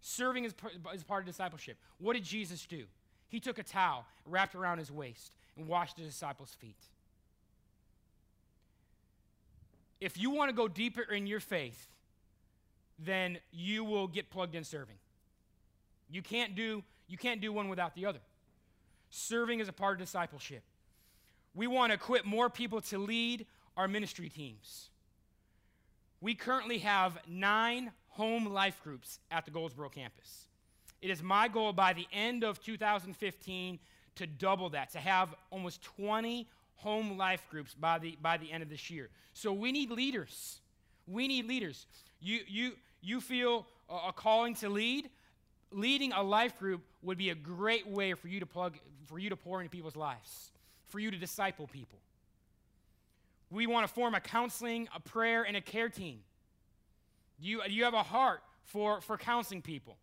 Serving 0.00 0.44
is, 0.44 0.54
is 0.94 1.02
part 1.02 1.22
of 1.22 1.26
discipleship. 1.26 1.76
What 1.98 2.14
did 2.14 2.24
Jesus 2.24 2.64
do? 2.66 2.84
He 3.28 3.40
took 3.40 3.58
a 3.58 3.62
towel, 3.62 4.06
wrapped 4.24 4.54
around 4.54 4.78
his 4.78 4.90
waist, 4.90 5.32
and 5.56 5.66
washed 5.66 5.96
the 5.96 6.02
disciples' 6.02 6.56
feet. 6.60 6.78
If 10.00 10.16
you 10.16 10.30
want 10.30 10.50
to 10.50 10.54
go 10.54 10.68
deeper 10.68 11.02
in 11.02 11.26
your 11.26 11.40
faith, 11.40 11.88
then 12.98 13.38
you 13.52 13.84
will 13.84 14.06
get 14.06 14.30
plugged 14.30 14.54
in 14.54 14.64
serving. 14.64 14.96
You 16.10 16.22
can't 16.22 16.54
do, 16.54 16.82
you 17.08 17.18
can't 17.18 17.40
do 17.40 17.52
one 17.52 17.68
without 17.68 17.94
the 17.94 18.06
other. 18.06 18.20
Serving 19.10 19.60
is 19.60 19.68
a 19.68 19.72
part 19.72 19.94
of 19.94 19.98
discipleship. 19.98 20.62
We 21.54 21.66
want 21.66 21.90
to 21.90 21.94
equip 21.94 22.24
more 22.24 22.48
people 22.48 22.80
to 22.82 22.98
lead 22.98 23.46
our 23.76 23.88
ministry 23.88 24.28
teams. 24.28 24.90
We 26.20 26.34
currently 26.34 26.78
have 26.78 27.18
nine 27.28 27.92
home 28.08 28.46
life 28.46 28.80
groups 28.82 29.20
at 29.30 29.44
the 29.44 29.50
Goldsboro 29.50 29.88
campus. 29.88 30.48
It 31.00 31.10
is 31.10 31.22
my 31.22 31.46
goal 31.46 31.72
by 31.72 31.92
the 31.92 32.06
end 32.12 32.42
of 32.42 32.60
2015 32.60 33.78
to 34.16 34.26
double 34.26 34.70
that, 34.70 34.90
to 34.90 34.98
have 34.98 35.34
almost 35.50 35.82
20 35.82 36.48
home 36.74 37.16
life 37.16 37.44
groups 37.50 37.74
by 37.74 37.98
the, 37.98 38.18
by 38.20 38.36
the 38.36 38.50
end 38.50 38.62
of 38.62 38.68
this 38.68 38.90
year. 38.90 39.10
So 39.32 39.52
we 39.52 39.70
need 39.70 39.90
leaders. 39.90 40.60
We 41.06 41.28
need 41.28 41.46
leaders. 41.46 41.86
You, 42.20 42.40
you, 42.48 42.72
you 43.00 43.20
feel 43.20 43.66
a 43.88 44.12
calling 44.12 44.54
to 44.56 44.68
lead? 44.68 45.08
Leading 45.70 46.12
a 46.12 46.22
life 46.22 46.58
group 46.58 46.82
would 47.02 47.18
be 47.18 47.30
a 47.30 47.34
great 47.34 47.86
way 47.86 48.14
for 48.14 48.26
you 48.26 48.40
to 48.40 48.46
plug, 48.46 48.76
for 49.06 49.18
you 49.18 49.30
to 49.30 49.36
pour 49.36 49.60
into 49.60 49.70
people's 49.70 49.96
lives, 49.96 50.50
for 50.88 50.98
you 50.98 51.10
to 51.10 51.16
disciple 51.16 51.68
people. 51.68 51.98
We 53.50 53.66
want 53.66 53.86
to 53.86 53.92
form 53.92 54.14
a 54.14 54.20
counseling, 54.20 54.88
a 54.94 55.00
prayer, 55.00 55.42
and 55.42 55.56
a 55.56 55.60
care 55.60 55.88
team. 55.88 56.20
Do 57.40 57.48
you, 57.48 57.62
do 57.66 57.72
you 57.72 57.84
have 57.84 57.94
a 57.94 58.02
heart 58.02 58.42
for, 58.64 59.00
for 59.00 59.16
counseling 59.16 59.62
people? 59.62 59.96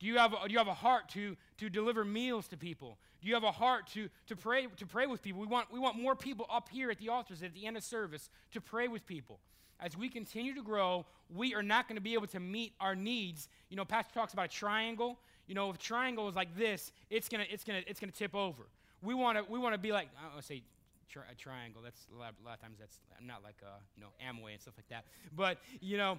Do 0.00 0.06
you, 0.06 0.18
have 0.18 0.32
a, 0.32 0.48
do 0.48 0.52
you 0.52 0.58
have 0.58 0.68
a 0.68 0.74
heart 0.74 1.08
to, 1.10 1.36
to 1.58 1.70
deliver 1.70 2.04
meals 2.04 2.48
to 2.48 2.56
people? 2.56 2.98
Do 3.20 3.28
you 3.28 3.34
have 3.34 3.44
a 3.44 3.52
heart 3.52 3.86
to, 3.94 4.08
to, 4.26 4.36
pray, 4.36 4.66
to 4.76 4.86
pray 4.86 5.06
with 5.06 5.22
people? 5.22 5.40
We 5.40 5.46
want, 5.46 5.72
we 5.72 5.78
want 5.78 5.96
more 5.96 6.16
people 6.16 6.44
up 6.50 6.68
here 6.68 6.90
at 6.90 6.98
the 6.98 7.08
altars 7.08 7.42
at 7.42 7.54
the 7.54 7.66
end 7.66 7.76
of 7.76 7.84
service 7.84 8.28
to 8.50 8.60
pray 8.60 8.88
with 8.88 9.06
people. 9.06 9.38
As 9.78 9.96
we 9.96 10.08
continue 10.08 10.54
to 10.54 10.62
grow, 10.62 11.06
we 11.32 11.54
are 11.54 11.62
not 11.62 11.88
going 11.88 11.96
to 11.96 12.02
be 12.02 12.14
able 12.14 12.26
to 12.28 12.40
meet 12.40 12.72
our 12.80 12.96
needs. 12.96 13.48
You 13.68 13.76
know, 13.76 13.84
Pastor 13.84 14.12
talks 14.12 14.32
about 14.32 14.46
a 14.46 14.48
triangle. 14.48 15.18
You 15.46 15.54
know, 15.54 15.70
if 15.70 15.76
a 15.76 15.78
triangle 15.78 16.28
is 16.28 16.34
like 16.34 16.56
this, 16.56 16.92
it's 17.10 17.28
going 17.28 17.44
to 17.44 17.52
it's 17.52 17.64
gonna, 17.64 17.82
it's 17.86 18.00
gonna 18.00 18.12
tip 18.12 18.34
over. 18.34 18.64
We 19.02 19.14
want 19.14 19.38
to 19.38 19.44
we 19.50 19.58
wanna 19.58 19.78
be 19.78 19.92
like, 19.92 20.08
I 20.18 20.22
don't 20.22 20.32
want 20.32 20.42
to 20.42 20.46
say 20.46 20.62
tri- 21.12 21.22
a 21.30 21.34
triangle. 21.34 21.82
That's 21.82 22.06
a 22.14 22.18
lot, 22.18 22.34
a 22.42 22.44
lot 22.44 22.54
of 22.54 22.60
times 22.60 22.78
that's 22.78 22.98
not 23.24 23.42
like, 23.42 23.56
uh, 23.62 23.78
you 23.96 24.02
know, 24.02 24.08
Amway 24.20 24.52
and 24.52 24.60
stuff 24.60 24.74
like 24.76 24.88
that. 24.88 25.04
But, 25.36 25.58
you 25.80 25.96
know, 25.96 26.18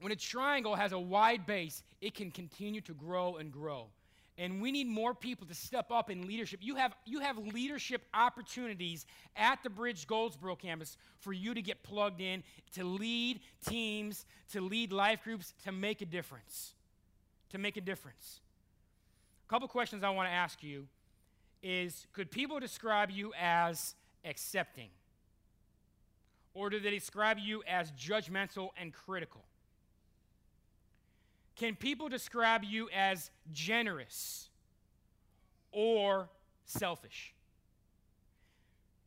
when 0.00 0.12
a 0.12 0.16
triangle 0.16 0.74
has 0.74 0.92
a 0.92 0.98
wide 0.98 1.46
base, 1.46 1.82
it 2.00 2.14
can 2.14 2.30
continue 2.30 2.80
to 2.82 2.94
grow 2.94 3.36
and 3.36 3.52
grow. 3.52 3.86
And 4.38 4.62
we 4.62 4.72
need 4.72 4.86
more 4.86 5.12
people 5.12 5.46
to 5.46 5.54
step 5.54 5.90
up 5.90 6.08
in 6.08 6.26
leadership. 6.26 6.60
You 6.62 6.76
have, 6.76 6.94
you 7.04 7.20
have 7.20 7.36
leadership 7.38 8.02
opportunities 8.14 9.04
at 9.36 9.62
the 9.62 9.68
Bridge 9.68 10.06
Goldsboro 10.06 10.56
campus 10.56 10.96
for 11.18 11.34
you 11.34 11.52
to 11.52 11.60
get 11.60 11.82
plugged 11.82 12.20
in, 12.20 12.42
to 12.74 12.84
lead 12.84 13.40
teams, 13.66 14.24
to 14.52 14.60
lead 14.62 14.90
life 14.90 15.22
groups, 15.22 15.52
to 15.64 15.72
make 15.72 16.00
a 16.00 16.06
difference. 16.06 16.72
To 17.50 17.58
make 17.58 17.76
a 17.76 17.82
difference. 17.82 18.40
A 19.46 19.50
couple 19.50 19.68
questions 19.68 20.02
I 20.02 20.10
want 20.10 20.28
to 20.28 20.32
ask 20.32 20.62
you 20.62 20.86
is 21.62 22.06
could 22.12 22.30
people 22.30 22.58
describe 22.58 23.10
you 23.10 23.32
as 23.38 23.94
accepting? 24.24 24.88
Or 26.54 26.70
do 26.70 26.80
they 26.80 26.90
describe 26.90 27.38
you 27.38 27.62
as 27.66 27.90
judgmental 27.92 28.70
and 28.76 28.92
critical? 28.92 29.42
Can 31.56 31.76
people 31.76 32.08
describe 32.08 32.64
you 32.64 32.88
as 32.94 33.30
generous 33.52 34.48
or 35.70 36.28
selfish? 36.64 37.34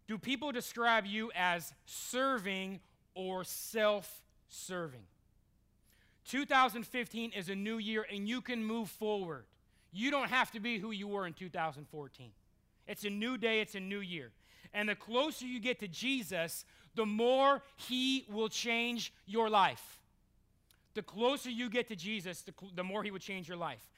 Do 0.08 0.18
people 0.18 0.52
describe 0.52 1.06
you 1.06 1.32
as 1.36 1.74
serving 1.86 2.80
or 3.16 3.44
self 3.44 4.22
serving? 4.48 5.04
2015 6.26 7.32
is 7.32 7.50
a 7.50 7.56
new 7.56 7.78
year 7.78 8.06
and 8.12 8.28
you 8.28 8.42
can 8.42 8.64
move 8.64 8.90
forward. 8.90 9.46
You 9.92 10.12
don't 10.12 10.30
have 10.30 10.52
to 10.52 10.60
be 10.60 10.80
who 10.80 10.92
you 10.92 11.08
were 11.08 11.26
in 11.26 11.34
2014. 11.34 12.32
It's 12.88 13.04
a 13.04 13.10
new 13.10 13.38
day, 13.38 13.62
it's 13.62 13.76
a 13.76 13.80
new 13.80 14.00
year. 14.00 14.32
And 14.76 14.90
the 14.90 14.96
closer 14.96 15.46
you 15.46 15.62
get 15.62 15.80
to 15.80 15.88
Jesus, 15.88 16.66
the 16.96 17.06
more 17.06 17.64
he 17.78 18.26
will 18.30 18.50
change 18.50 19.14
your 19.26 19.50
life. 19.50 20.00
The 20.96 21.02
closer 21.02 21.50
you 21.50 21.70
get 21.70 21.88
to 21.88 21.96
Jesus, 21.96 22.42
the, 22.42 22.54
cl- 22.60 22.74
the 22.76 22.84
more 22.84 23.02
he 23.02 23.10
will 23.10 23.20
change 23.20 23.48
your 23.48 23.58
life. 23.58 23.90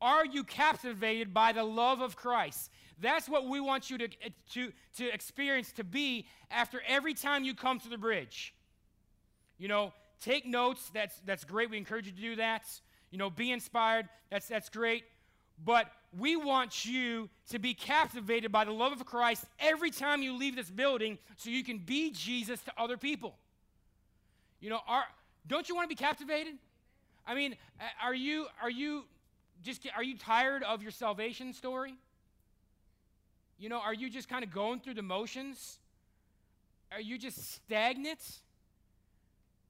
Are 0.00 0.24
you 0.24 0.42
captivated 0.42 1.34
by 1.34 1.52
the 1.52 1.62
love 1.62 2.00
of 2.00 2.16
Christ? 2.16 2.70
That's 3.00 3.28
what 3.28 3.46
we 3.48 3.60
want 3.60 3.90
you 3.90 3.98
to, 3.98 4.04
eh, 4.04 4.30
to, 4.52 4.72
to 4.96 5.12
experience, 5.12 5.72
to 5.72 5.84
be 5.84 6.26
after 6.50 6.82
every 6.88 7.12
time 7.12 7.44
you 7.44 7.54
come 7.54 7.78
to 7.80 7.88
the 7.88 7.98
bridge. 7.98 8.54
You 9.58 9.68
know, 9.68 9.92
take 10.20 10.46
notes. 10.46 10.90
That's, 10.94 11.20
that's 11.26 11.44
great. 11.44 11.70
We 11.70 11.76
encourage 11.76 12.06
you 12.06 12.12
to 12.12 12.20
do 12.20 12.36
that. 12.36 12.64
You 13.10 13.18
know, 13.18 13.28
be 13.28 13.52
inspired. 13.52 14.08
That's, 14.30 14.48
that's 14.48 14.70
great. 14.70 15.04
But 15.62 15.90
we 16.18 16.36
want 16.36 16.84
you 16.84 17.28
to 17.50 17.58
be 17.58 17.74
captivated 17.74 18.52
by 18.52 18.64
the 18.64 18.72
love 18.72 18.92
of 18.92 19.04
Christ 19.04 19.44
every 19.58 19.90
time 19.90 20.22
you 20.22 20.36
leave 20.36 20.56
this 20.56 20.70
building 20.70 21.18
so 21.36 21.50
you 21.50 21.64
can 21.64 21.78
be 21.78 22.10
Jesus 22.10 22.60
to 22.62 22.72
other 22.78 22.96
people. 22.96 23.36
You 24.60 24.70
know, 24.70 24.80
our, 24.86 25.04
don't 25.46 25.68
you 25.68 25.74
want 25.74 25.88
to 25.90 25.94
be 25.94 26.00
captivated? 26.00 26.54
I 27.26 27.34
mean, 27.34 27.56
are 28.02 28.14
you 28.14 28.46
are 28.62 28.70
you 28.70 29.04
just 29.62 29.86
are 29.96 30.02
you 30.02 30.16
tired 30.16 30.62
of 30.62 30.82
your 30.82 30.90
salvation 30.90 31.52
story? 31.52 31.94
You 33.58 33.68
know, 33.68 33.78
are 33.78 33.94
you 33.94 34.10
just 34.10 34.28
kind 34.28 34.44
of 34.44 34.50
going 34.50 34.80
through 34.80 34.94
the 34.94 35.02
motions? 35.02 35.78
Are 36.92 37.00
you 37.00 37.18
just 37.18 37.54
stagnant? 37.54 38.20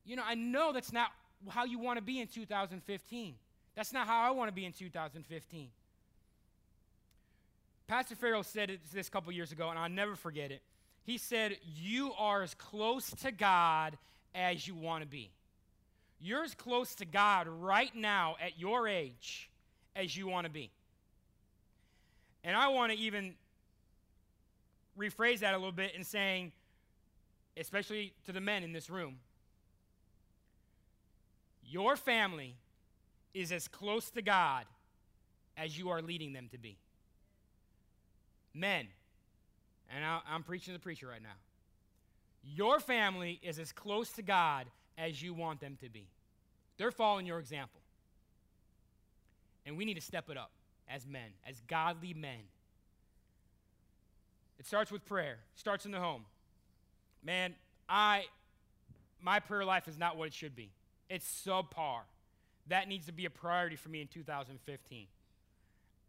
You 0.04 0.16
know, 0.16 0.22
I 0.26 0.34
know 0.34 0.72
that's 0.72 0.92
not 0.92 1.10
how 1.48 1.64
you 1.64 1.78
want 1.78 1.98
to 1.98 2.02
be 2.02 2.20
in 2.20 2.26
2015. 2.26 3.34
That's 3.74 3.92
not 3.92 4.06
how 4.06 4.20
I 4.20 4.30
want 4.30 4.48
to 4.48 4.54
be 4.54 4.64
in 4.64 4.72
2015. 4.72 5.68
Pastor 7.86 8.14
Farrell 8.14 8.42
said 8.42 8.78
this 8.92 9.08
a 9.08 9.10
couple 9.10 9.30
years 9.32 9.52
ago, 9.52 9.68
and 9.68 9.78
I'll 9.78 9.90
never 9.90 10.16
forget 10.16 10.50
it. 10.50 10.62
He 11.04 11.18
said, 11.18 11.58
You 11.62 12.12
are 12.18 12.42
as 12.42 12.54
close 12.54 13.10
to 13.22 13.30
God 13.30 13.98
as 14.34 14.66
you 14.66 14.74
want 14.74 15.02
to 15.02 15.08
be. 15.08 15.30
You're 16.18 16.44
as 16.44 16.54
close 16.54 16.94
to 16.96 17.04
God 17.04 17.46
right 17.46 17.94
now 17.94 18.36
at 18.40 18.58
your 18.58 18.88
age 18.88 19.50
as 19.94 20.16
you 20.16 20.26
want 20.26 20.46
to 20.46 20.50
be. 20.50 20.70
And 22.42 22.56
I 22.56 22.68
want 22.68 22.92
to 22.92 22.98
even 22.98 23.34
rephrase 24.98 25.40
that 25.40 25.52
a 25.54 25.58
little 25.58 25.72
bit 25.72 25.94
in 25.94 26.04
saying, 26.04 26.52
especially 27.56 28.14
to 28.24 28.32
the 28.32 28.40
men 28.40 28.62
in 28.62 28.72
this 28.72 28.88
room, 28.88 29.16
your 31.62 31.96
family 31.96 32.56
is 33.34 33.52
as 33.52 33.68
close 33.68 34.10
to 34.10 34.22
God 34.22 34.64
as 35.56 35.78
you 35.78 35.90
are 35.90 36.00
leading 36.00 36.32
them 36.32 36.48
to 36.52 36.58
be. 36.58 36.78
Men, 38.54 38.86
and 39.94 40.04
I, 40.04 40.20
am 40.30 40.42
preaching 40.42 40.72
to 40.72 40.78
the 40.78 40.82
preacher 40.82 41.08
right 41.08 41.22
now. 41.22 41.36
Your 42.42 42.78
family 42.78 43.40
is 43.42 43.58
as 43.58 43.72
close 43.72 44.10
to 44.12 44.22
God 44.22 44.66
as 44.96 45.20
you 45.22 45.34
want 45.34 45.60
them 45.60 45.76
to 45.82 45.88
be. 45.88 46.06
They're 46.76 46.90
following 46.90 47.26
your 47.26 47.38
example. 47.38 47.80
And 49.66 49.76
we 49.76 49.84
need 49.84 49.94
to 49.94 50.00
step 50.00 50.30
it 50.30 50.36
up 50.36 50.50
as 50.88 51.06
men, 51.06 51.32
as 51.48 51.60
godly 51.68 52.14
men. 52.14 52.40
It 54.58 54.66
starts 54.66 54.92
with 54.92 55.04
prayer, 55.04 55.38
starts 55.56 55.84
in 55.84 55.90
the 55.90 55.98
home. 55.98 56.24
Man, 57.24 57.54
I 57.88 58.24
my 59.20 59.40
prayer 59.40 59.64
life 59.64 59.88
is 59.88 59.98
not 59.98 60.16
what 60.16 60.28
it 60.28 60.34
should 60.34 60.54
be. 60.54 60.70
It's 61.08 61.26
subpar. 61.46 62.00
that 62.68 62.88
needs 62.88 63.06
to 63.06 63.12
be 63.12 63.24
a 63.24 63.30
priority 63.30 63.76
for 63.76 63.88
me 63.88 64.02
in 64.02 64.08
2015. 64.08 65.06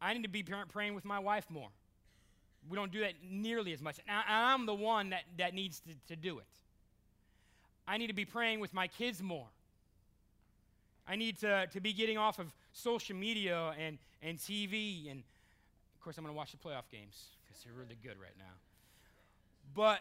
I 0.02 0.14
need 0.14 0.24
to 0.24 0.30
be 0.30 0.44
praying 0.44 0.96
with 0.96 1.06
my 1.06 1.20
wife 1.20 1.46
more. 1.50 1.70
We 2.70 2.76
don't 2.76 2.92
do 2.92 3.02
that 3.02 3.14
nearly 3.30 3.74
as 3.74 3.82
much. 3.82 4.00
And 4.08 4.24
I'm 4.28 4.66
the 4.66 4.74
one 4.74 5.10
that, 5.12 5.24
that 5.38 5.54
needs 5.54 5.82
to, 5.82 5.94
to 6.08 6.16
do 6.16 6.40
it. 6.40 6.46
I 7.88 7.98
need 7.98 8.08
to 8.08 8.14
be 8.14 8.26
praying 8.26 8.60
with 8.60 8.74
my 8.74 8.88
kids 8.88 9.22
more. 9.22 9.48
I 11.08 11.16
need 11.16 11.38
to, 11.40 11.68
to 11.68 11.80
be 11.80 11.94
getting 11.94 12.18
off 12.18 12.40
of 12.40 12.52
social 12.74 13.16
media 13.16 13.74
and, 13.80 14.00
and 14.24 14.40
TV. 14.40 15.12
And 15.12 15.20
of 15.20 16.02
course, 16.04 16.18
I'm 16.18 16.24
going 16.24 16.34
to 16.34 16.38
watch 16.38 16.52
the 16.52 16.58
playoff 16.58 16.90
games 16.92 17.26
because 17.46 17.64
they're 17.64 17.74
really 17.74 17.98
good 18.02 18.20
right 18.20 18.34
now. 18.38 18.46
But, 19.76 20.00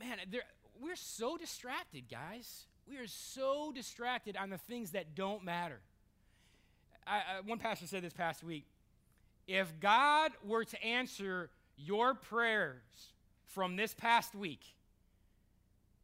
man, 0.00 0.18
we're 0.80 0.96
so 0.96 1.36
distracted, 1.36 2.04
guys. 2.10 2.64
We 2.88 2.96
are 2.96 3.06
so 3.06 3.72
distracted 3.74 4.36
on 4.36 4.50
the 4.50 4.58
things 4.58 4.92
that 4.92 5.14
don't 5.14 5.44
matter. 5.44 5.80
I, 7.06 7.16
I, 7.16 7.22
one 7.44 7.58
pastor 7.58 7.86
said 7.86 8.02
this 8.02 8.12
past 8.12 8.42
week 8.42 8.64
if 9.46 9.78
God 9.78 10.32
were 10.42 10.64
to 10.64 10.82
answer 10.82 11.50
your 11.76 12.14
prayers 12.14 13.12
from 13.46 13.76
this 13.76 13.94
past 13.94 14.34
week, 14.34 14.64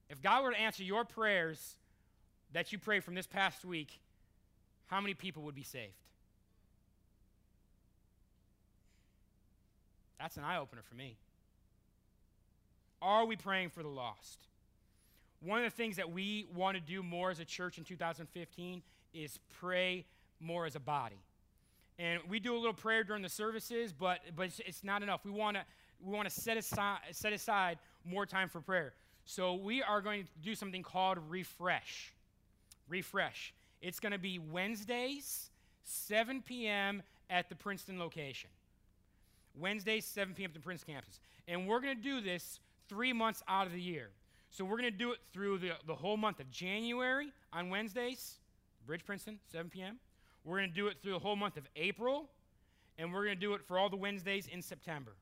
if 0.09 0.21
God 0.21 0.43
were 0.43 0.51
to 0.51 0.61
answer 0.61 0.83
your 0.83 1.05
prayers 1.05 1.77
that 2.53 2.73
you 2.73 2.79
prayed 2.79 3.05
from 3.05 3.15
this 3.15 3.27
past 3.27 3.65
week, 3.65 4.01
how 4.87 5.01
many 5.01 5.15
people 5.15 5.45
would 5.45 5.55
be 5.55 5.63
saved? 5.63 5.93
That's 10.19 10.37
an 10.37 10.45
eye 10.45 10.59
opener 10.59 10.83
for 10.83 10.95
me. 10.95 11.17
Are 13.01 13.25
we 13.25 13.37
praying 13.37 13.71
for 13.71 13.83
the 13.83 13.89
lost? 13.89 14.39
One 15.41 15.59
of 15.59 15.65
the 15.65 15.77
things 15.77 15.97
that 15.97 16.11
we 16.13 16.47
want 16.55 16.77
to 16.77 16.81
do 16.83 17.03
more 17.03 17.31
as 17.31 17.41
a 17.41 17.45
church 17.45 17.79
in 17.79 17.85
2015 17.85 18.83
is 19.15 19.39
pray 19.59 20.05
more 20.39 20.67
as 20.67 20.77
a 20.77 20.81
body. 20.81 21.23
And 22.01 22.21
we 22.31 22.41
do 22.41 22.55
a 22.55 22.57
little 22.57 22.73
prayer 22.73 23.05
during 23.05 23.23
the 23.23 23.29
services, 23.29 23.93
but, 23.93 24.21
but 24.35 24.47
it's, 24.47 24.61
it's 24.61 24.83
not 24.83 25.03
enough. 25.03 25.23
We 25.25 25.31
want 25.31 25.59
to 25.59 25.65
we 26.03 26.15
want 26.15 26.27
to 26.27 26.35
set 26.35 26.57
aside, 26.57 27.01
set 27.13 27.35
aside 27.35 27.79
more 28.07 28.25
time 28.25 28.49
for 28.49 28.63
prayer. 28.63 28.95
So 29.27 29.55
we 29.55 29.83
are 29.83 30.01
going 30.01 30.25
to 30.25 30.29
do 30.43 30.55
something 30.55 30.83
called 30.83 31.19
refresh. 31.29 32.15
Refresh. 32.89 33.53
It's 33.83 34.01
going 34.01 34.13
to 34.13 34.19
be 34.19 34.39
Wednesdays, 34.39 35.51
7 35.85 36.41
p.m. 36.41 37.03
at 37.29 37.51
the 37.51 37.55
Princeton 37.55 37.99
location. 37.99 38.49
Wednesdays, 39.55 40.07
7 40.07 40.35
p.m. 40.35 40.51
at 40.51 40.55
the 40.55 40.61
Princeton 40.61 40.95
campus. 40.95 41.21
And 41.47 41.67
we're 41.67 41.81
going 41.81 41.97
to 41.97 42.03
do 42.03 42.23
this 42.23 42.61
three 42.89 43.13
months 43.13 43.43
out 43.47 43.67
of 43.67 43.75
the 43.75 43.81
year. 43.81 44.09
So 44.51 44.65
we're 44.65 44.79
going 44.79 44.91
to 44.91 44.99
do 44.99 45.13
it 45.13 45.19
through 45.35 45.59
the, 45.59 45.73
the 45.87 45.95
whole 45.95 46.17
month 46.17 46.41
of 46.41 46.51
January 46.51 47.31
on 47.53 47.69
Wednesdays, 47.69 48.37
Bridge 48.87 49.05
Princeton, 49.05 49.39
7 49.53 49.71
p.m. 49.71 49.99
We're 50.45 50.59
going 50.59 50.71
to 50.71 50.75
do 50.75 50.89
it 50.89 50.99
through 51.03 51.13
the 51.13 51.19
whole 51.19 51.37
month 51.37 51.57
of 51.57 51.65
April, 51.77 52.29
and 52.99 53.13
we're 53.13 53.25
going 53.25 53.37
to 53.37 53.41
do 53.41 53.55
it 53.55 53.63
for 53.67 53.79
all 53.79 53.89
the 53.91 53.97
Wednesdays 53.97 54.47
in 54.47 54.63
September. 54.63 55.13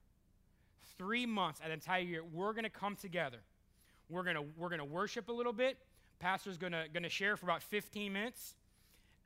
Three 0.97 1.27
months, 1.27 1.61
an 1.65 1.71
entire 1.71 2.01
year, 2.01 2.23
we're 2.25 2.53
going 2.53 2.65
to 2.65 2.71
come 2.71 2.97
together. 2.97 3.39
We're 4.09 4.23
going 4.23 4.37
to 4.37 4.45
we're 4.57 4.69
going 4.69 4.81
to 4.81 4.85
worship 4.85 5.29
a 5.29 5.33
little 5.33 5.53
bit. 5.53 5.77
Pastor's 6.19 6.57
going 6.57 6.73
to 6.73 6.87
going 6.93 7.03
to 7.03 7.09
share 7.09 7.37
for 7.37 7.47
about 7.47 7.63
15 7.63 8.13
minutes, 8.13 8.55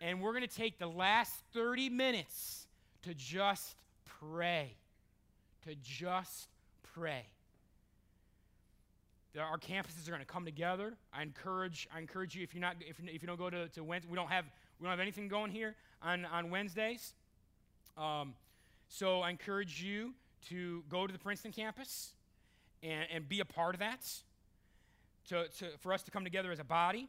and 0.01 0.20
we're 0.20 0.32
going 0.32 0.47
to 0.47 0.55
take 0.55 0.78
the 0.78 0.88
last 0.88 1.32
30 1.55 1.88
minutes 1.88 2.66
to 3.03 3.14
just 3.14 3.76
pray. 4.05 4.76
To 5.66 5.74
just 5.82 6.49
pray. 6.95 7.26
Our 9.38 9.57
campuses 9.57 10.07
are 10.09 10.11
going 10.11 10.20
to 10.20 10.26
come 10.26 10.45
together. 10.45 10.95
I 11.12 11.22
encourage, 11.22 11.88
I 11.95 12.01
encourage 12.01 12.34
you 12.34 12.43
if 12.43 12.55
you're 12.55 12.61
not, 12.61 12.76
if 12.80 12.99
you, 12.99 13.07
if 13.09 13.22
you 13.22 13.26
don't 13.26 13.38
go 13.38 13.49
to, 13.49 13.68
to 13.68 13.84
Wednesday, 13.84 14.11
we 14.11 14.16
don't 14.16 14.28
have 14.28 14.45
we 14.83 14.87
don't 14.87 14.91
have 14.91 15.01
anything 15.01 15.28
going 15.28 15.53
here 15.53 15.76
on, 16.03 16.24
on 16.24 16.51
Wednesdays. 16.51 17.14
Um, 17.97 18.35
so 18.89 19.20
I 19.20 19.30
encourage 19.30 19.80
you 19.80 20.12
to 20.49 20.83
go 20.89 21.07
to 21.07 21.12
the 21.12 21.20
Princeton 21.20 21.53
campus 21.53 22.14
and, 22.83 23.07
and 23.14 23.28
be 23.28 23.39
a 23.39 23.45
part 23.45 23.76
of 23.76 23.78
that, 23.78 24.05
to, 25.28 25.47
to, 25.59 25.66
for 25.78 25.93
us 25.93 26.03
to 26.03 26.11
come 26.11 26.24
together 26.24 26.51
as 26.51 26.59
a 26.59 26.64
body. 26.64 27.09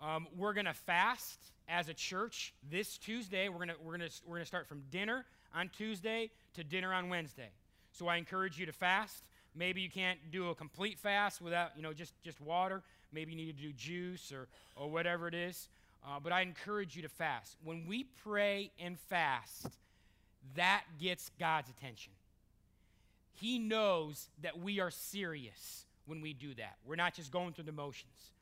Um, 0.00 0.26
we're 0.34 0.54
going 0.54 0.64
to 0.64 0.72
fast 0.72 1.38
as 1.68 1.90
a 1.90 1.94
church 1.94 2.54
this 2.70 2.96
Tuesday. 2.96 3.50
We're 3.50 3.66
going 3.66 3.72
we're 3.84 3.92
gonna, 3.98 4.10
we're 4.26 4.36
gonna 4.36 4.46
start 4.46 4.66
from 4.66 4.82
dinner 4.90 5.26
on 5.54 5.68
Tuesday 5.68 6.30
to 6.54 6.64
dinner 6.64 6.94
on 6.94 7.10
Wednesday. 7.10 7.50
So 7.92 8.08
I 8.08 8.16
encourage 8.16 8.58
you 8.58 8.64
to 8.64 8.72
fast. 8.72 9.22
Maybe 9.54 9.82
you 9.82 9.90
can't 9.90 10.18
do 10.30 10.48
a 10.48 10.54
complete 10.54 10.98
fast 10.98 11.42
without, 11.42 11.72
you 11.76 11.82
know, 11.82 11.92
just, 11.92 12.14
just 12.22 12.40
water. 12.40 12.82
Maybe 13.12 13.32
you 13.32 13.36
need 13.36 13.58
to 13.58 13.62
do 13.62 13.72
juice 13.74 14.32
or, 14.32 14.48
or 14.76 14.88
whatever 14.88 15.28
it 15.28 15.34
is. 15.34 15.68
Uh, 16.04 16.18
but 16.20 16.32
I 16.32 16.40
encourage 16.40 16.96
you 16.96 17.02
to 17.02 17.08
fast. 17.08 17.56
When 17.64 17.86
we 17.86 18.04
pray 18.24 18.72
and 18.78 18.98
fast, 18.98 19.68
that 20.56 20.82
gets 21.00 21.30
God's 21.38 21.70
attention. 21.70 22.12
He 23.34 23.58
knows 23.58 24.28
that 24.42 24.58
we 24.58 24.80
are 24.80 24.90
serious 24.90 25.86
when 26.06 26.20
we 26.20 26.32
do 26.32 26.54
that. 26.54 26.76
We're 26.84 26.96
not 26.96 27.14
just 27.14 27.30
going 27.30 27.52
through 27.52 27.64
the 27.64 27.72
motions. 27.72 28.32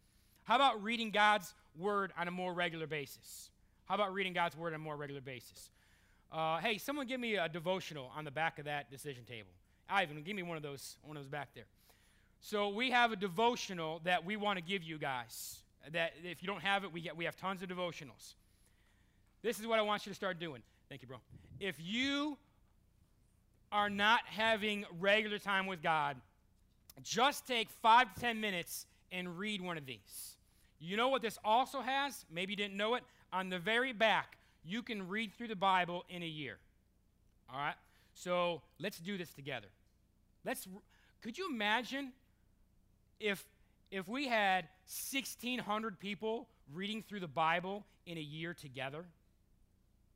How 0.45 0.57
about 0.57 0.83
reading 0.83 1.11
God's 1.11 1.55
word 1.79 2.13
on 2.19 2.29
a 2.29 2.31
more 2.31 2.53
regular 2.53 2.87
basis? 2.87 3.51
How 3.85 3.95
about 3.95 4.15
reading 4.15 4.33
God's 4.33 4.57
word 4.57 4.69
on 4.69 4.81
a 4.81 4.83
more 4.83 4.97
regular 4.97 5.21
basis? 5.21 5.71
Uh, 6.33 6.59
hey, 6.59 6.79
someone 6.79 7.07
give 7.07 7.21
me 7.21 7.37
a 7.37 7.49
devotional 7.49 8.11
on 8.17 8.25
the 8.25 8.31
back 8.31 8.59
of 8.59 8.65
that 8.65 8.91
decision 8.91 9.25
table. 9.25 9.51
Ivan, 9.89 10.23
give 10.23 10.37
me 10.37 10.43
one 10.43 10.57
of 10.57 10.63
those, 10.63 10.97
one 11.03 11.17
of 11.17 11.23
those 11.23 11.31
back 11.31 11.49
there. 11.55 11.65
So 12.41 12.69
we 12.69 12.91
have 12.91 13.13
a 13.13 13.17
devotional 13.17 14.01
that 14.05 14.25
we 14.25 14.37
want 14.37 14.59
to 14.59 14.65
give 14.65 14.83
you 14.83 14.97
guys 14.97 15.59
that 15.93 16.13
if 16.23 16.43
you 16.43 16.47
don't 16.47 16.63
have 16.63 16.85
it, 16.85 16.93
we, 16.93 17.01
get, 17.01 17.17
we 17.17 17.25
have 17.25 17.37
tons 17.37 17.63
of 17.63 17.69
devotionals. 17.69 18.35
This 19.43 19.59
is 19.59 19.67
what 19.67 19.79
I 19.79 19.83
want 19.83 20.07
you 20.07 20.11
to 20.11 20.17
start 20.17 20.39
doing. 20.39 20.63
Thank 20.89 21.03
you, 21.03 21.09
bro. 21.09 21.19
If 21.59 21.77
you 21.79 22.37
are 23.73 23.89
not 23.89 24.21
having 24.27 24.85
regular 24.99 25.39
time 25.39 25.67
with 25.67 25.83
God, 25.83 26.17
just 27.03 27.47
take 27.47 27.71
five 27.71 28.13
to 28.15 28.21
10 28.21 28.41
minutes 28.41 28.87
and 29.13 29.39
read 29.39 29.61
one 29.61 29.79
of 29.79 29.87
these. 29.87 30.37
You 30.79 30.97
know 30.97 31.09
what 31.09 31.23
this 31.23 31.39
also 31.45 31.81
has? 31.81 32.25
Maybe 32.31 32.53
you 32.53 32.57
didn't 32.57 32.77
know 32.77 32.95
it. 32.95 33.05
On 33.33 33.49
the 33.49 33.59
very 33.59 33.93
back, 33.93 34.37
you 34.65 34.83
can 34.83 35.09
read 35.09 35.33
through 35.33 35.49
the 35.49 35.57
Bible 35.57 36.05
in 36.09 36.23
a 36.23 36.27
year. 36.27 36.59
All 37.53 37.59
right? 37.59 37.75
So 38.15 38.63
let's 38.79 38.99
do 38.99 39.17
this 39.17 39.33
together. 39.33 39.69
Let's, 40.45 40.67
could 41.23 41.39
you 41.39 41.49
imagine 41.51 42.13
if 43.19 43.45
if 43.91 44.09
we 44.09 44.29
had 44.29 44.69
1,600 45.13 45.99
people 45.99 46.49
reading 46.73 47.03
through 47.09 47.21
the 47.21 47.29
Bible 47.29 47.85
in 48.07 48.19
a 48.19 48.21
year 48.21 48.55
together, 48.55 49.05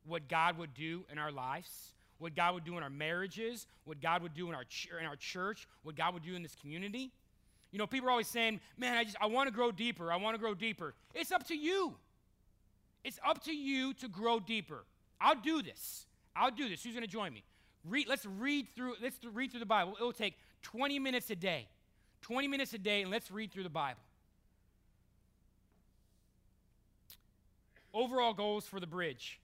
what 0.05 0.27
God 0.29 0.57
would 0.57 0.73
do 0.73 1.03
in 1.11 1.17
our 1.17 1.31
lives, 1.31 1.93
what 2.17 2.35
God 2.35 2.53
would 2.53 2.63
do 2.63 2.77
in 2.77 2.83
our 2.83 2.89
marriages, 2.89 3.67
what 3.83 4.01
God 4.01 4.21
would 4.21 4.33
do 4.33 4.47
in 4.47 4.55
our, 4.55 4.63
ch- 4.63 4.89
in 4.97 5.05
our 5.05 5.15
church, 5.15 5.67
what 5.83 5.95
God 5.95 6.13
would 6.13 6.23
do 6.23 6.35
in 6.35 6.43
this 6.43 6.55
community. 6.55 7.11
You 7.71 7.79
know, 7.79 7.87
people 7.87 8.07
are 8.07 8.11
always 8.11 8.27
saying, 8.27 8.61
man, 8.77 8.95
I 8.95 9.03
just, 9.03 9.17
I 9.19 9.25
want 9.25 9.47
to 9.47 9.53
grow 9.53 9.71
deeper. 9.71 10.11
I 10.11 10.15
want 10.15 10.35
to 10.35 10.39
grow 10.39 10.53
deeper. 10.53 10.93
It's 11.13 11.31
up 11.31 11.45
to 11.47 11.55
you. 11.55 11.95
It's 13.03 13.19
up 13.27 13.43
to 13.43 13.53
you 13.53 13.93
to 13.95 14.07
grow 14.07 14.39
deeper. 14.39 14.85
I'll 15.19 15.35
do 15.35 15.61
this. 15.61 16.05
I'll 16.35 16.51
do 16.51 16.69
this. 16.69 16.83
Who's 16.83 16.93
going 16.93 17.05
to 17.05 17.11
join 17.11 17.33
me? 17.33 17.43
Read, 17.83 18.07
let's 18.07 18.25
read 18.25 18.67
through, 18.75 18.95
let's 19.01 19.17
read 19.33 19.51
through 19.51 19.59
the 19.59 19.65
Bible. 19.65 19.95
It 19.99 20.03
will 20.03 20.13
take 20.13 20.35
20 20.63 20.99
minutes 20.99 21.29
a 21.29 21.35
day. 21.35 21.67
20 22.25 22.47
minutes 22.47 22.73
a 22.73 22.79
day 22.79 23.03
and 23.03 23.11
let's 23.11 23.29
read 23.29 23.51
through 23.51 23.61
the 23.61 23.69
Bible. 23.69 24.01
Overall 27.93 28.33
goals 28.33 28.65
for 28.65 28.79
the 28.79 28.87
bridge. 28.87 29.39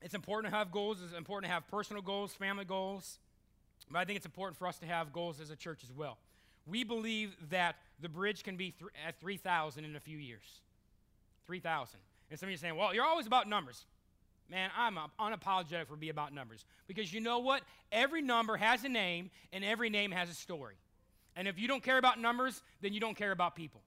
It's 0.00 0.14
important 0.14 0.52
to 0.52 0.56
have 0.56 0.70
goals. 0.70 0.98
It's 1.02 1.12
important 1.12 1.50
to 1.50 1.52
have 1.52 1.66
personal 1.66 2.02
goals, 2.02 2.34
family 2.34 2.64
goals. 2.64 3.18
But 3.90 3.98
I 3.98 4.04
think 4.04 4.16
it's 4.16 4.26
important 4.26 4.56
for 4.56 4.68
us 4.68 4.78
to 4.78 4.86
have 4.86 5.12
goals 5.12 5.40
as 5.40 5.50
a 5.50 5.56
church 5.56 5.80
as 5.82 5.92
well. 5.92 6.18
We 6.66 6.84
believe 6.84 7.34
that 7.50 7.74
the 8.00 8.08
bridge 8.08 8.44
can 8.44 8.56
be 8.56 8.70
th- 8.70 8.92
at 9.04 9.18
3,000 9.18 9.84
in 9.84 9.96
a 9.96 10.00
few 10.00 10.18
years. 10.18 10.60
3,000. 11.46 11.98
And 12.30 12.38
some 12.38 12.46
of 12.46 12.50
you 12.52 12.54
are 12.54 12.58
saying, 12.58 12.76
well, 12.76 12.94
you're 12.94 13.04
always 13.04 13.26
about 13.26 13.48
numbers. 13.48 13.86
Man, 14.50 14.70
I'm 14.76 14.98
unapologetic 15.20 15.86
for 15.86 15.96
being 15.96 16.10
about 16.10 16.34
numbers. 16.34 16.64
Because 16.88 17.12
you 17.12 17.20
know 17.20 17.38
what? 17.38 17.62
Every 17.92 18.20
number 18.20 18.56
has 18.56 18.82
a 18.84 18.88
name, 18.88 19.30
and 19.52 19.64
every 19.64 19.90
name 19.90 20.10
has 20.10 20.28
a 20.28 20.34
story. 20.34 20.74
And 21.36 21.46
if 21.46 21.58
you 21.58 21.68
don't 21.68 21.82
care 21.82 21.98
about 21.98 22.18
numbers, 22.18 22.62
then 22.80 22.92
you 22.92 22.98
don't 22.98 23.16
care 23.16 23.30
about 23.30 23.54
people. 23.54 23.80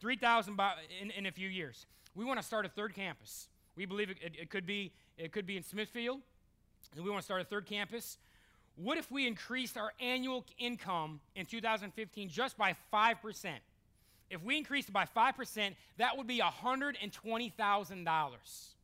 3,000 0.00 0.56
in, 1.00 1.10
in 1.10 1.26
a 1.26 1.32
few 1.32 1.48
years. 1.48 1.86
We 2.14 2.24
want 2.24 2.38
to 2.38 2.44
start 2.44 2.66
a 2.66 2.68
third 2.68 2.94
campus. 2.94 3.48
We 3.74 3.86
believe 3.86 4.10
it, 4.10 4.18
it, 4.22 4.36
it, 4.42 4.50
could, 4.50 4.66
be, 4.66 4.92
it 5.18 5.32
could 5.32 5.46
be 5.46 5.56
in 5.56 5.64
Smithfield, 5.64 6.20
and 6.94 7.04
we 7.04 7.10
want 7.10 7.22
to 7.22 7.24
start 7.24 7.40
a 7.40 7.44
third 7.44 7.66
campus. 7.66 8.18
What 8.76 8.98
if 8.98 9.10
we 9.10 9.26
increased 9.26 9.76
our 9.76 9.92
annual 10.00 10.44
income 10.58 11.18
in 11.34 11.46
2015 11.46 12.28
just 12.28 12.56
by 12.56 12.76
5%? 12.92 13.54
If 14.30 14.40
we 14.42 14.56
increased 14.56 14.88
it 14.88 14.92
by 14.92 15.04
5%, 15.04 15.74
that 15.98 16.16
would 16.16 16.28
be 16.28 16.40
$120,000. 16.40 18.74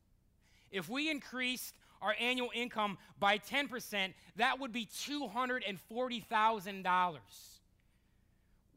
If 0.71 0.89
we 0.89 1.11
increased 1.11 1.75
our 2.03 2.15
annual 2.19 2.51
income 2.55 2.97
by 3.19 3.39
10%, 3.39 4.15
that 4.37 4.61
would 4.61 4.73
be 4.73 4.87
$240,000. 4.87 7.17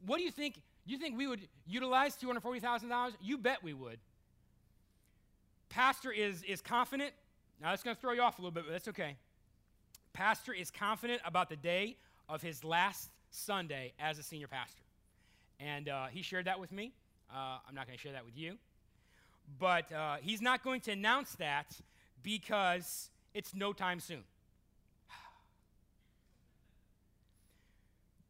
What 0.06 0.18
do 0.18 0.22
you 0.22 0.30
think? 0.30 0.60
You 0.86 0.98
think 0.98 1.16
we 1.16 1.26
would 1.26 1.40
utilize 1.66 2.14
$240,000? 2.16 3.12
You 3.22 3.38
bet 3.38 3.62
we 3.62 3.72
would. 3.72 3.98
pastor 5.70 6.12
is, 6.12 6.42
is 6.42 6.60
confident. 6.60 7.12
Now, 7.60 7.70
that's 7.70 7.82
going 7.82 7.96
to 7.96 8.00
throw 8.00 8.12
you 8.12 8.20
off 8.20 8.38
a 8.38 8.42
little 8.42 8.52
bit, 8.52 8.64
but 8.66 8.72
that's 8.72 8.88
okay. 8.88 9.16
Pastor 10.12 10.52
is 10.52 10.70
confident 10.70 11.22
about 11.24 11.48
the 11.48 11.56
day 11.56 11.96
of 12.28 12.42
his 12.42 12.64
last 12.64 13.08
Sunday 13.30 13.94
as 13.98 14.18
a 14.18 14.22
senior 14.22 14.48
pastor. 14.48 14.82
And 15.58 15.88
uh, 15.88 16.06
he 16.06 16.22
shared 16.22 16.46
that 16.46 16.60
with 16.60 16.72
me. 16.72 16.92
Uh, 17.32 17.58
I'm 17.66 17.74
not 17.74 17.86
going 17.86 17.96
to 17.96 18.02
share 18.02 18.12
that 18.12 18.24
with 18.24 18.36
you. 18.36 18.58
But 19.58 19.92
uh, 19.92 20.16
he's 20.20 20.42
not 20.42 20.62
going 20.62 20.80
to 20.82 20.92
announce 20.92 21.32
that 21.36 21.66
because 22.22 23.10
it's 23.34 23.54
no 23.54 23.72
time 23.72 24.00
soon. 24.00 24.24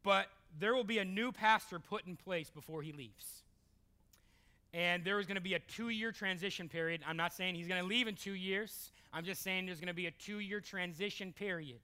But 0.03 0.27
there 0.59 0.75
will 0.75 0.85
be 0.85 0.99
a 0.99 1.05
new 1.05 1.33
pastor 1.33 1.79
put 1.79 2.07
in 2.07 2.17
place 2.17 2.51
before 2.51 2.83
he 2.83 2.93
leaves. 2.93 3.43
And 4.73 5.05
there 5.05 5.21
is 5.21 5.27
going 5.27 5.37
to 5.37 5.41
be 5.41 5.55
a 5.55 5.61
two 5.61 5.89
year 5.89 6.12
transition 6.12 6.69
period. 6.69 7.01
I'm 7.07 7.17
not 7.17 7.33
saying 7.33 7.55
he's 7.55 7.69
going 7.69 7.81
to 7.81 7.87
leave 7.87 8.09
in 8.09 8.17
two 8.17 8.35
years. 8.35 8.91
I'm 9.12 9.25
just 9.25 9.43
saying 9.43 9.67
there's 9.67 9.79
going 9.79 9.89
to 9.89 9.95
be 9.95 10.07
a 10.07 10.11
two 10.11 10.41
year 10.41 10.61
transition 10.61 11.33
period 11.33 11.79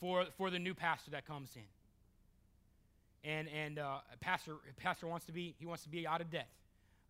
for, 0.00 0.26
for 0.36 0.50
the 0.50 0.58
new 0.58 0.74
pastor 0.74 1.10
that 1.10 1.26
comes 1.26 1.50
in. 1.56 1.62
And, 3.28 3.48
and 3.48 3.78
uh, 3.80 3.98
pastor, 4.20 4.54
pastor 4.76 5.08
wants 5.08 5.26
to 5.26 5.32
be, 5.32 5.56
he 5.58 5.66
wants 5.66 5.82
to 5.82 5.88
be 5.88 6.06
out 6.06 6.20
of 6.20 6.30
debt 6.30 6.48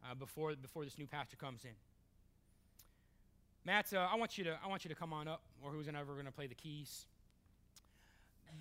uh, 0.04 0.14
before, 0.14 0.54
before 0.54 0.84
this 0.84 0.98
new 0.98 1.06
pastor 1.06 1.36
comes 1.36 1.64
in. 1.64 1.70
Matt, 3.64 3.92
uh, 3.92 4.08
I, 4.10 4.16
want 4.16 4.38
you 4.38 4.44
to, 4.44 4.56
I 4.64 4.68
want 4.68 4.84
you 4.84 4.88
to 4.88 4.94
come 4.94 5.12
on 5.12 5.28
up, 5.28 5.42
or 5.62 5.70
who's 5.70 5.88
ever 5.88 6.14
going 6.14 6.26
to 6.26 6.32
play 6.32 6.46
the 6.46 6.54
keys. 6.54 7.06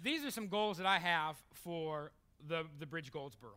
These 0.03 0.25
are 0.25 0.31
some 0.31 0.47
goals 0.47 0.77
that 0.77 0.85
I 0.85 0.99
have 0.99 1.37
for 1.53 2.11
the, 2.47 2.63
the 2.79 2.85
Bridge 2.85 3.11
Goldsboro. 3.11 3.53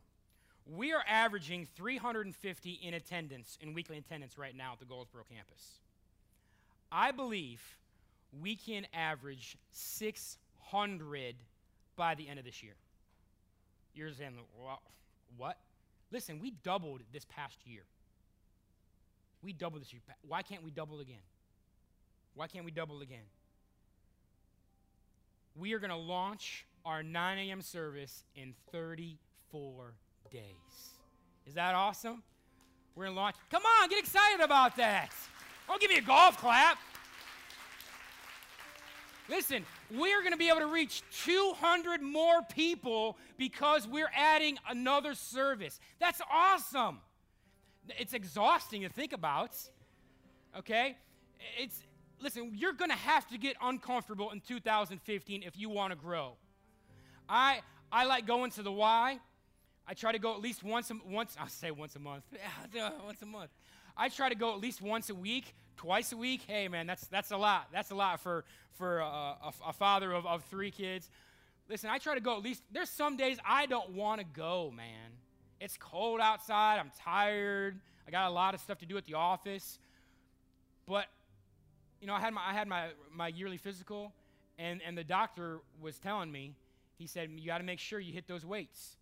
We 0.67 0.93
are 0.93 1.03
averaging 1.09 1.67
350 1.75 2.71
in 2.71 2.95
attendance, 2.95 3.59
in 3.61 3.75
weekly 3.75 3.99
attendance 3.99 4.39
right 4.39 4.57
now 4.57 4.73
at 4.73 4.79
the 4.79 4.85
Goldsboro 4.85 5.25
campus. 5.29 5.81
I 6.93 7.11
believe 7.11 7.61
we 8.41 8.57
can 8.57 8.87
average 8.95 9.57
600 9.73 11.35
by 11.97 12.15
the 12.15 12.29
end 12.29 12.39
of 12.39 12.45
this 12.45 12.63
year. 12.63 12.75
You're 13.95 14.13
saying, 14.13 14.35
well, 14.57 14.81
what? 15.37 15.59
Listen, 16.13 16.41
we 16.41 16.53
doubled 16.63 17.03
this 17.13 17.25
past 17.25 17.59
year. 17.65 17.83
We 19.43 19.53
doubled 19.53 19.83
this 19.83 19.93
year. 19.93 20.03
Why 20.27 20.43
can't 20.43 20.65
we 20.65 20.71
double 20.71 21.01
again? 21.01 21.23
Why 22.35 22.47
can't 22.47 22.65
we 22.65 22.71
double 22.71 23.01
again? 23.01 23.25
We 25.57 25.73
are 25.73 25.79
going 25.79 25.91
to 25.91 25.97
launch 25.97 26.67
our 26.85 27.03
9 27.03 27.39
a.m. 27.39 27.63
service 27.63 28.25
in 28.35 28.55
34 28.73 29.95
days. 30.31 30.43
Is 31.47 31.55
that 31.55 31.75
awesome? 31.75 32.23
We're 32.95 33.05
going 33.05 33.15
to 33.15 33.21
launch. 33.21 33.37
Come 33.51 33.63
on, 33.81 33.89
get 33.89 33.99
excited 33.99 34.41
about 34.41 34.77
that. 34.77 35.11
I'll 35.69 35.79
give 35.79 35.91
you 35.91 35.99
a 35.99 36.03
golf 36.03 36.37
clap. 36.39 36.79
Listen, 39.31 39.65
we're 39.93 40.21
going 40.21 40.33
to 40.33 40.39
be 40.39 40.49
able 40.49 40.59
to 40.59 40.67
reach 40.67 41.03
200 41.25 42.03
more 42.03 42.43
people 42.43 43.17
because 43.39 43.87
we're 43.87 44.11
adding 44.15 44.59
another 44.69 45.15
service. 45.15 45.79
That's 46.01 46.21
awesome. 46.33 46.99
It's 47.91 48.13
exhausting 48.13 48.83
to 48.83 48.89
think 48.89 49.13
about. 49.13 49.57
Okay? 50.59 50.97
It's 51.57 51.81
listen, 52.21 52.53
you're 52.57 52.73
going 52.73 52.91
to 52.91 52.97
have 52.97 53.27
to 53.29 53.39
get 53.39 53.57
uncomfortable 53.63 54.31
in 54.31 54.41
2015 54.41 55.45
if 55.45 55.57
you 55.57 55.71
want 55.71 55.93
to 55.93 55.97
grow. 55.97 56.33
I 57.29 57.61
I 57.93 58.07
like 58.07 58.27
going 58.27 58.51
to 58.53 58.63
the 58.63 58.73
Y. 58.73 59.19
I 59.87 59.95
try 59.95 60.13
to 60.13 60.19
go 60.19 60.35
at 60.35 60.41
least 60.41 60.65
once 60.65 60.91
a, 60.91 60.95
once 61.07 61.37
I'll 61.41 61.49
say 61.49 61.71
once 61.71 61.95
a 61.95 62.01
month. 62.01 62.25
once 63.05 63.23
a 63.23 63.27
month. 63.27 63.51
I 63.97 64.09
try 64.09 64.29
to 64.29 64.35
go 64.35 64.53
at 64.55 64.61
least 64.61 64.83
once 64.83 65.09
a 65.09 65.15
week, 65.15 65.55
twice 65.81 66.13
a 66.13 66.17
week. 66.17 66.43
Hey, 66.47 66.69
man, 66.69 66.87
that's, 66.87 67.07
that's 67.07 67.31
a 67.31 67.39
lot. 67.39 67.69
That's 67.73 67.91
a 67.91 67.95
lot 67.95 68.21
for, 68.21 68.45
for 68.73 69.01
uh, 69.01 69.07
a, 69.07 69.53
a, 69.69 69.73
father 69.73 70.13
of, 70.13 70.27
of 70.27 70.45
three 70.45 70.71
kids. 70.71 71.09
Listen, 71.71 71.89
I 71.89 71.97
try 71.97 72.15
to 72.15 72.21
go 72.21 72.37
at 72.37 72.43
least, 72.43 72.63
there's 72.71 72.91
some 72.91 73.17
days 73.17 73.39
I 73.49 73.65
don't 73.65 73.93
want 73.93 74.21
to 74.21 74.27
go, 74.27 74.71
man. 74.77 75.11
It's 75.59 75.79
cold 75.79 76.21
outside. 76.21 76.79
I'm 76.79 76.93
tired. 77.03 77.81
I 78.07 78.11
got 78.11 78.29
a 78.29 78.31
lot 78.31 78.53
of 78.53 78.61
stuff 78.61 78.79
to 78.81 78.87
do 78.87 78.99
at 78.99 79.07
the 79.07 79.15
office. 79.15 79.79
But, 80.87 81.07
you 82.03 82.07
know, 82.07 82.15
I 82.15 82.21
had 82.21 82.35
my, 82.35 82.43
I 82.47 82.53
had 82.53 82.69
my, 82.69 82.89
my 83.15 83.29
yearly 83.29 83.57
physical, 83.57 84.13
and, 84.59 84.83
and 84.87 84.99
the 84.99 85.05
doctor 85.05 85.61
was 85.81 85.99
telling 85.99 86.31
me, 86.31 86.53
he 86.99 87.07
said, 87.07 87.31
you 87.35 87.47
got 87.47 87.59
to 87.59 87.65
make 87.65 87.79
sure 87.79 87.99
you 87.99 88.13
hit 88.13 88.29
those 88.29 88.45
weights. 88.45 88.97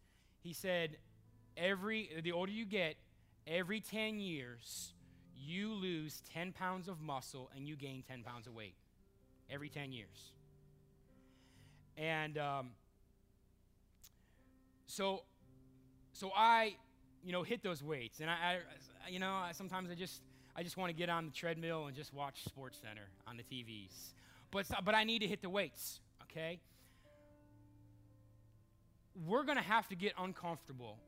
He 0.44 0.52
said, 0.52 0.96
every, 1.56 2.08
the 2.22 2.30
older 2.30 2.52
you 2.52 2.64
get, 2.64 2.94
every 3.48 3.80
10 3.80 4.20
years, 4.20 4.92
you 5.38 5.72
lose 5.72 6.22
10 6.32 6.52
pounds 6.52 6.88
of 6.88 7.00
muscle 7.00 7.50
and 7.56 7.66
you 7.66 7.76
gain 7.76 8.02
10 8.06 8.22
pounds 8.22 8.46
of 8.46 8.54
weight. 8.54 8.74
Every 9.50 9.68
10 9.68 9.92
years. 9.92 10.32
And 11.96 12.36
um, 12.36 12.70
so, 14.86 15.22
so 16.12 16.30
I, 16.36 16.76
you 17.24 17.32
know, 17.32 17.42
hit 17.42 17.62
those 17.62 17.82
weights. 17.82 18.20
And 18.20 18.30
I, 18.30 18.34
I 18.34 19.10
you 19.10 19.18
know, 19.18 19.32
I, 19.32 19.52
sometimes 19.52 19.90
I 19.90 19.94
just, 19.94 20.20
I 20.54 20.62
just 20.62 20.76
want 20.76 20.90
to 20.90 20.94
get 20.94 21.08
on 21.08 21.26
the 21.26 21.32
treadmill 21.32 21.86
and 21.86 21.96
just 21.96 22.12
watch 22.12 22.44
Sports 22.44 22.78
Center 22.82 23.08
on 23.26 23.36
the 23.36 23.42
TVs. 23.42 24.12
But, 24.50 24.66
but 24.84 24.94
I 24.94 25.04
need 25.04 25.20
to 25.20 25.26
hit 25.26 25.40
the 25.40 25.50
weights, 25.50 26.00
okay? 26.24 26.60
We're 29.26 29.44
to 29.56 29.62
have 29.62 29.88
to 29.88 29.96
get 29.96 30.12
uncomfortable 30.18 30.98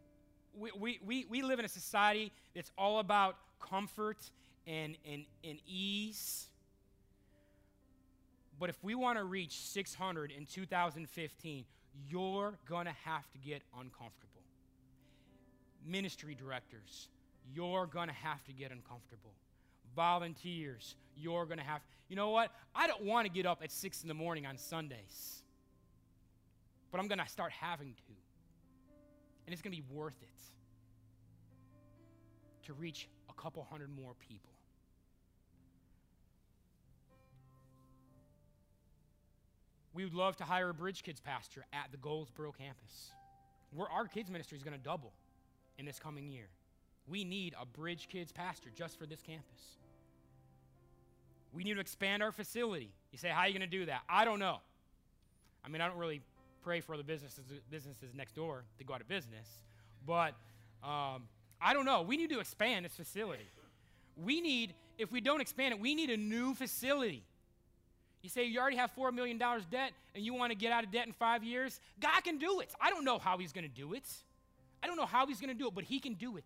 we, 0.54 0.70
we, 0.78 1.00
we, 1.04 1.26
we 1.28 1.42
live 1.42 1.58
in 1.58 1.64
a 1.64 1.68
society 1.68 2.32
that's 2.54 2.70
all 2.76 2.98
about 2.98 3.36
comfort 3.60 4.18
and, 4.66 4.96
and, 5.10 5.24
and 5.44 5.58
ease. 5.66 6.46
But 8.58 8.70
if 8.70 8.82
we 8.82 8.94
want 8.94 9.18
to 9.18 9.24
reach 9.24 9.60
600 9.60 10.30
in 10.30 10.46
2015, 10.46 11.64
you're 12.08 12.58
going 12.68 12.86
to 12.86 12.94
have 13.04 13.30
to 13.32 13.38
get 13.38 13.62
uncomfortable. 13.78 14.42
Ministry 15.86 16.34
directors, 16.34 17.08
you're 17.54 17.86
going 17.86 18.08
to 18.08 18.14
have 18.14 18.44
to 18.44 18.52
get 18.52 18.70
uncomfortable. 18.70 19.32
Volunteers, 19.96 20.94
you're 21.16 21.46
going 21.46 21.58
to 21.58 21.64
have. 21.64 21.80
You 22.08 22.16
know 22.16 22.30
what? 22.30 22.52
I 22.74 22.86
don't 22.86 23.02
want 23.02 23.26
to 23.26 23.32
get 23.32 23.46
up 23.46 23.60
at 23.62 23.72
6 23.72 24.02
in 24.02 24.08
the 24.08 24.14
morning 24.14 24.46
on 24.46 24.58
Sundays, 24.58 25.42
but 26.92 27.00
I'm 27.00 27.08
going 27.08 27.18
to 27.18 27.28
start 27.28 27.52
having 27.52 27.94
to 27.94 28.12
and 29.50 29.52
it's 29.52 29.62
going 29.62 29.74
to 29.74 29.82
be 29.82 29.92
worth 29.92 30.22
it 30.22 30.28
to 32.66 32.72
reach 32.74 33.08
couple 33.40 33.66
hundred 33.70 33.88
more 33.90 34.12
people. 34.28 34.50
We 39.92 40.04
would 40.04 40.14
love 40.14 40.36
to 40.36 40.44
hire 40.44 40.68
a 40.68 40.74
Bridge 40.74 41.02
Kids 41.02 41.20
pastor 41.20 41.64
at 41.72 41.90
the 41.90 41.96
Goldsboro 41.96 42.52
campus. 42.52 43.10
Where 43.74 43.88
our 43.88 44.06
kids 44.06 44.30
ministry 44.30 44.56
is 44.56 44.62
going 44.62 44.76
to 44.76 44.82
double 44.82 45.12
in 45.78 45.86
this 45.86 45.98
coming 45.98 46.28
year. 46.28 46.48
We 47.08 47.24
need 47.24 47.54
a 47.60 47.66
Bridge 47.66 48.08
Kids 48.08 48.30
pastor 48.30 48.70
just 48.74 48.98
for 48.98 49.06
this 49.06 49.20
campus. 49.22 49.78
We 51.52 51.64
need 51.64 51.74
to 51.74 51.80
expand 51.80 52.22
our 52.22 52.30
facility. 52.30 52.92
You 53.10 53.18
say, 53.18 53.28
how 53.28 53.40
are 53.40 53.48
you 53.48 53.58
going 53.58 53.68
to 53.68 53.78
do 53.78 53.86
that? 53.86 54.02
I 54.08 54.24
don't 54.24 54.38
know. 54.38 54.58
I 55.64 55.68
mean, 55.68 55.80
I 55.80 55.88
don't 55.88 55.98
really 55.98 56.20
pray 56.62 56.80
for 56.80 56.96
the 56.96 57.02
businesses, 57.02 57.44
businesses 57.70 58.14
next 58.14 58.34
door 58.34 58.64
to 58.78 58.84
go 58.84 58.94
out 58.94 59.00
of 59.00 59.08
business. 59.08 59.48
But 60.06 60.34
um, 60.84 61.24
I 61.60 61.74
don't 61.74 61.84
know. 61.84 62.02
We 62.02 62.16
need 62.16 62.30
to 62.30 62.40
expand 62.40 62.84
this 62.84 62.94
facility. 62.94 63.46
We 64.16 64.40
need, 64.40 64.74
if 64.98 65.12
we 65.12 65.20
don't 65.20 65.40
expand 65.40 65.74
it, 65.74 65.80
we 65.80 65.94
need 65.94 66.10
a 66.10 66.16
new 66.16 66.54
facility. 66.54 67.22
You 68.22 68.28
say 68.28 68.44
you 68.44 68.60
already 68.60 68.76
have 68.76 68.94
$4 68.94 69.12
million 69.14 69.38
debt 69.38 69.92
and 70.14 70.24
you 70.24 70.34
want 70.34 70.52
to 70.52 70.56
get 70.56 70.72
out 70.72 70.84
of 70.84 70.90
debt 70.90 71.06
in 71.06 71.12
five 71.12 71.42
years? 71.42 71.80
God 72.00 72.22
can 72.22 72.38
do 72.38 72.60
it. 72.60 72.70
I 72.80 72.90
don't 72.90 73.04
know 73.04 73.18
how 73.18 73.38
He's 73.38 73.52
going 73.52 73.68
to 73.68 73.74
do 73.74 73.94
it. 73.94 74.04
I 74.82 74.86
don't 74.86 74.96
know 74.96 75.06
how 75.06 75.26
He's 75.26 75.40
going 75.40 75.48
to 75.48 75.54
do 75.54 75.68
it, 75.68 75.74
but 75.74 75.84
He 75.84 76.00
can 76.00 76.14
do 76.14 76.36
it. 76.36 76.44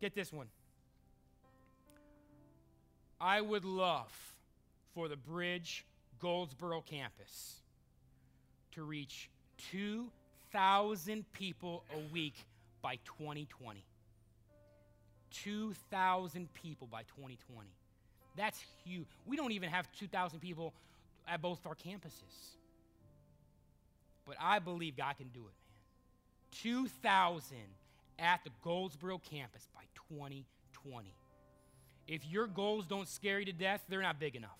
Get 0.00 0.14
this 0.14 0.32
one. 0.32 0.46
I 3.20 3.40
would 3.40 3.64
love 3.64 4.12
for 4.94 5.08
the 5.08 5.16
bridge 5.16 5.84
Goldsboro 6.20 6.82
campus 6.82 7.60
to 8.72 8.84
reach 8.84 9.28
2,000 10.52 11.30
people 11.32 11.84
a 11.94 12.12
week 12.12 12.34
by 12.82 12.96
2020. 13.04 13.84
2,000 15.30 16.54
people 16.54 16.86
by 16.86 17.02
2020. 17.02 17.68
That's 18.36 18.58
huge. 18.84 19.06
We 19.26 19.36
don't 19.36 19.52
even 19.52 19.68
have 19.68 19.86
2,000 19.98 20.40
people 20.40 20.72
at 21.26 21.42
both 21.42 21.66
our 21.66 21.74
campuses. 21.74 22.56
But 24.26 24.36
I 24.40 24.58
believe 24.58 24.96
God 24.96 25.16
can 25.16 25.28
do 25.28 25.40
it, 25.40 25.44
man. 25.44 26.82
2,000 26.82 27.56
at 28.18 28.40
the 28.44 28.50
Goldsboro 28.62 29.18
campus 29.18 29.68
by 29.74 29.82
2020. 30.08 31.14
If 32.06 32.26
your 32.26 32.46
goals 32.46 32.86
don't 32.86 33.08
scare 33.08 33.38
you 33.38 33.46
to 33.46 33.52
death, 33.52 33.82
they're 33.88 34.02
not 34.02 34.18
big 34.18 34.34
enough. 34.34 34.50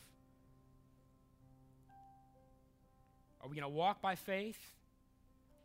Are 3.41 3.49
we 3.49 3.55
going 3.57 3.63
to 3.63 3.75
walk 3.75 4.03
by 4.03 4.17
faith? 4.17 4.59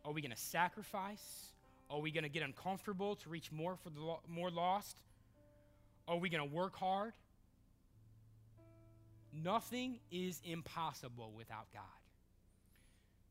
Are 0.04 0.12
we 0.12 0.20
going 0.20 0.32
to 0.32 0.36
sacrifice? 0.36 1.52
Are 1.90 2.00
we 2.00 2.10
going 2.10 2.24
to 2.24 2.30
get 2.30 2.42
uncomfortable 2.42 3.16
to 3.16 3.28
reach 3.28 3.50
more 3.52 3.76
for 3.76 3.90
the 3.90 4.00
lo- 4.00 4.20
more 4.28 4.50
lost? 4.50 4.98
Are 6.06 6.16
we 6.16 6.28
going 6.28 6.46
to 6.46 6.54
work 6.54 6.76
hard? 6.76 7.12
Nothing 9.32 9.98
is 10.10 10.40
impossible 10.44 11.32
without 11.36 11.66
God. 11.72 11.82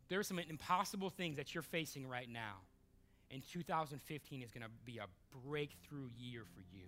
There 0.10 0.20
are 0.20 0.24
some 0.24 0.40
impossible 0.40 1.10
things 1.10 1.38
that 1.38 1.54
you're 1.54 1.62
facing 1.62 2.08
right 2.08 2.30
now. 2.30 2.58
And 3.32 3.42
2015 3.52 4.44
is 4.44 4.52
going 4.52 4.64
to 4.64 4.70
be 4.86 4.98
a 5.00 5.06
breakthrough 5.48 6.10
year 6.20 6.44
for 6.54 6.62
you. 6.76 6.86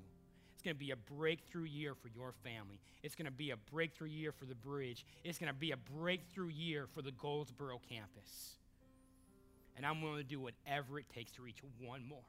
It's 0.54 0.62
going 0.62 0.76
to 0.76 0.80
be 0.80 0.92
a 0.92 0.96
breakthrough 0.96 1.64
year 1.64 1.96
for 1.96 2.10
your 2.10 2.34
family. 2.44 2.80
It's 3.04 3.16
going 3.16 3.26
to 3.26 3.32
be 3.32 3.52
a 3.52 3.58
breakthrough 3.58 4.10
year 4.10 4.32
for 4.32 4.46
the 4.46 4.56
bridge. 4.56 5.06
It's 5.24 5.40
going 5.40 5.52
to 5.52 5.58
be 5.58 5.72
a 5.72 5.78
breakthrough 5.78 6.50
year 6.50 6.88
for 6.94 7.02
the 7.02 7.12
Goldsboro 7.12 7.80
campus. 7.90 8.58
And 9.76 9.86
I'm 9.86 10.02
willing 10.02 10.18
to 10.18 10.24
do 10.24 10.40
whatever 10.40 11.00
it 11.00 11.06
takes 11.14 11.32
to 11.34 11.42
reach 11.42 11.62
one 11.80 12.08
more. 12.08 12.24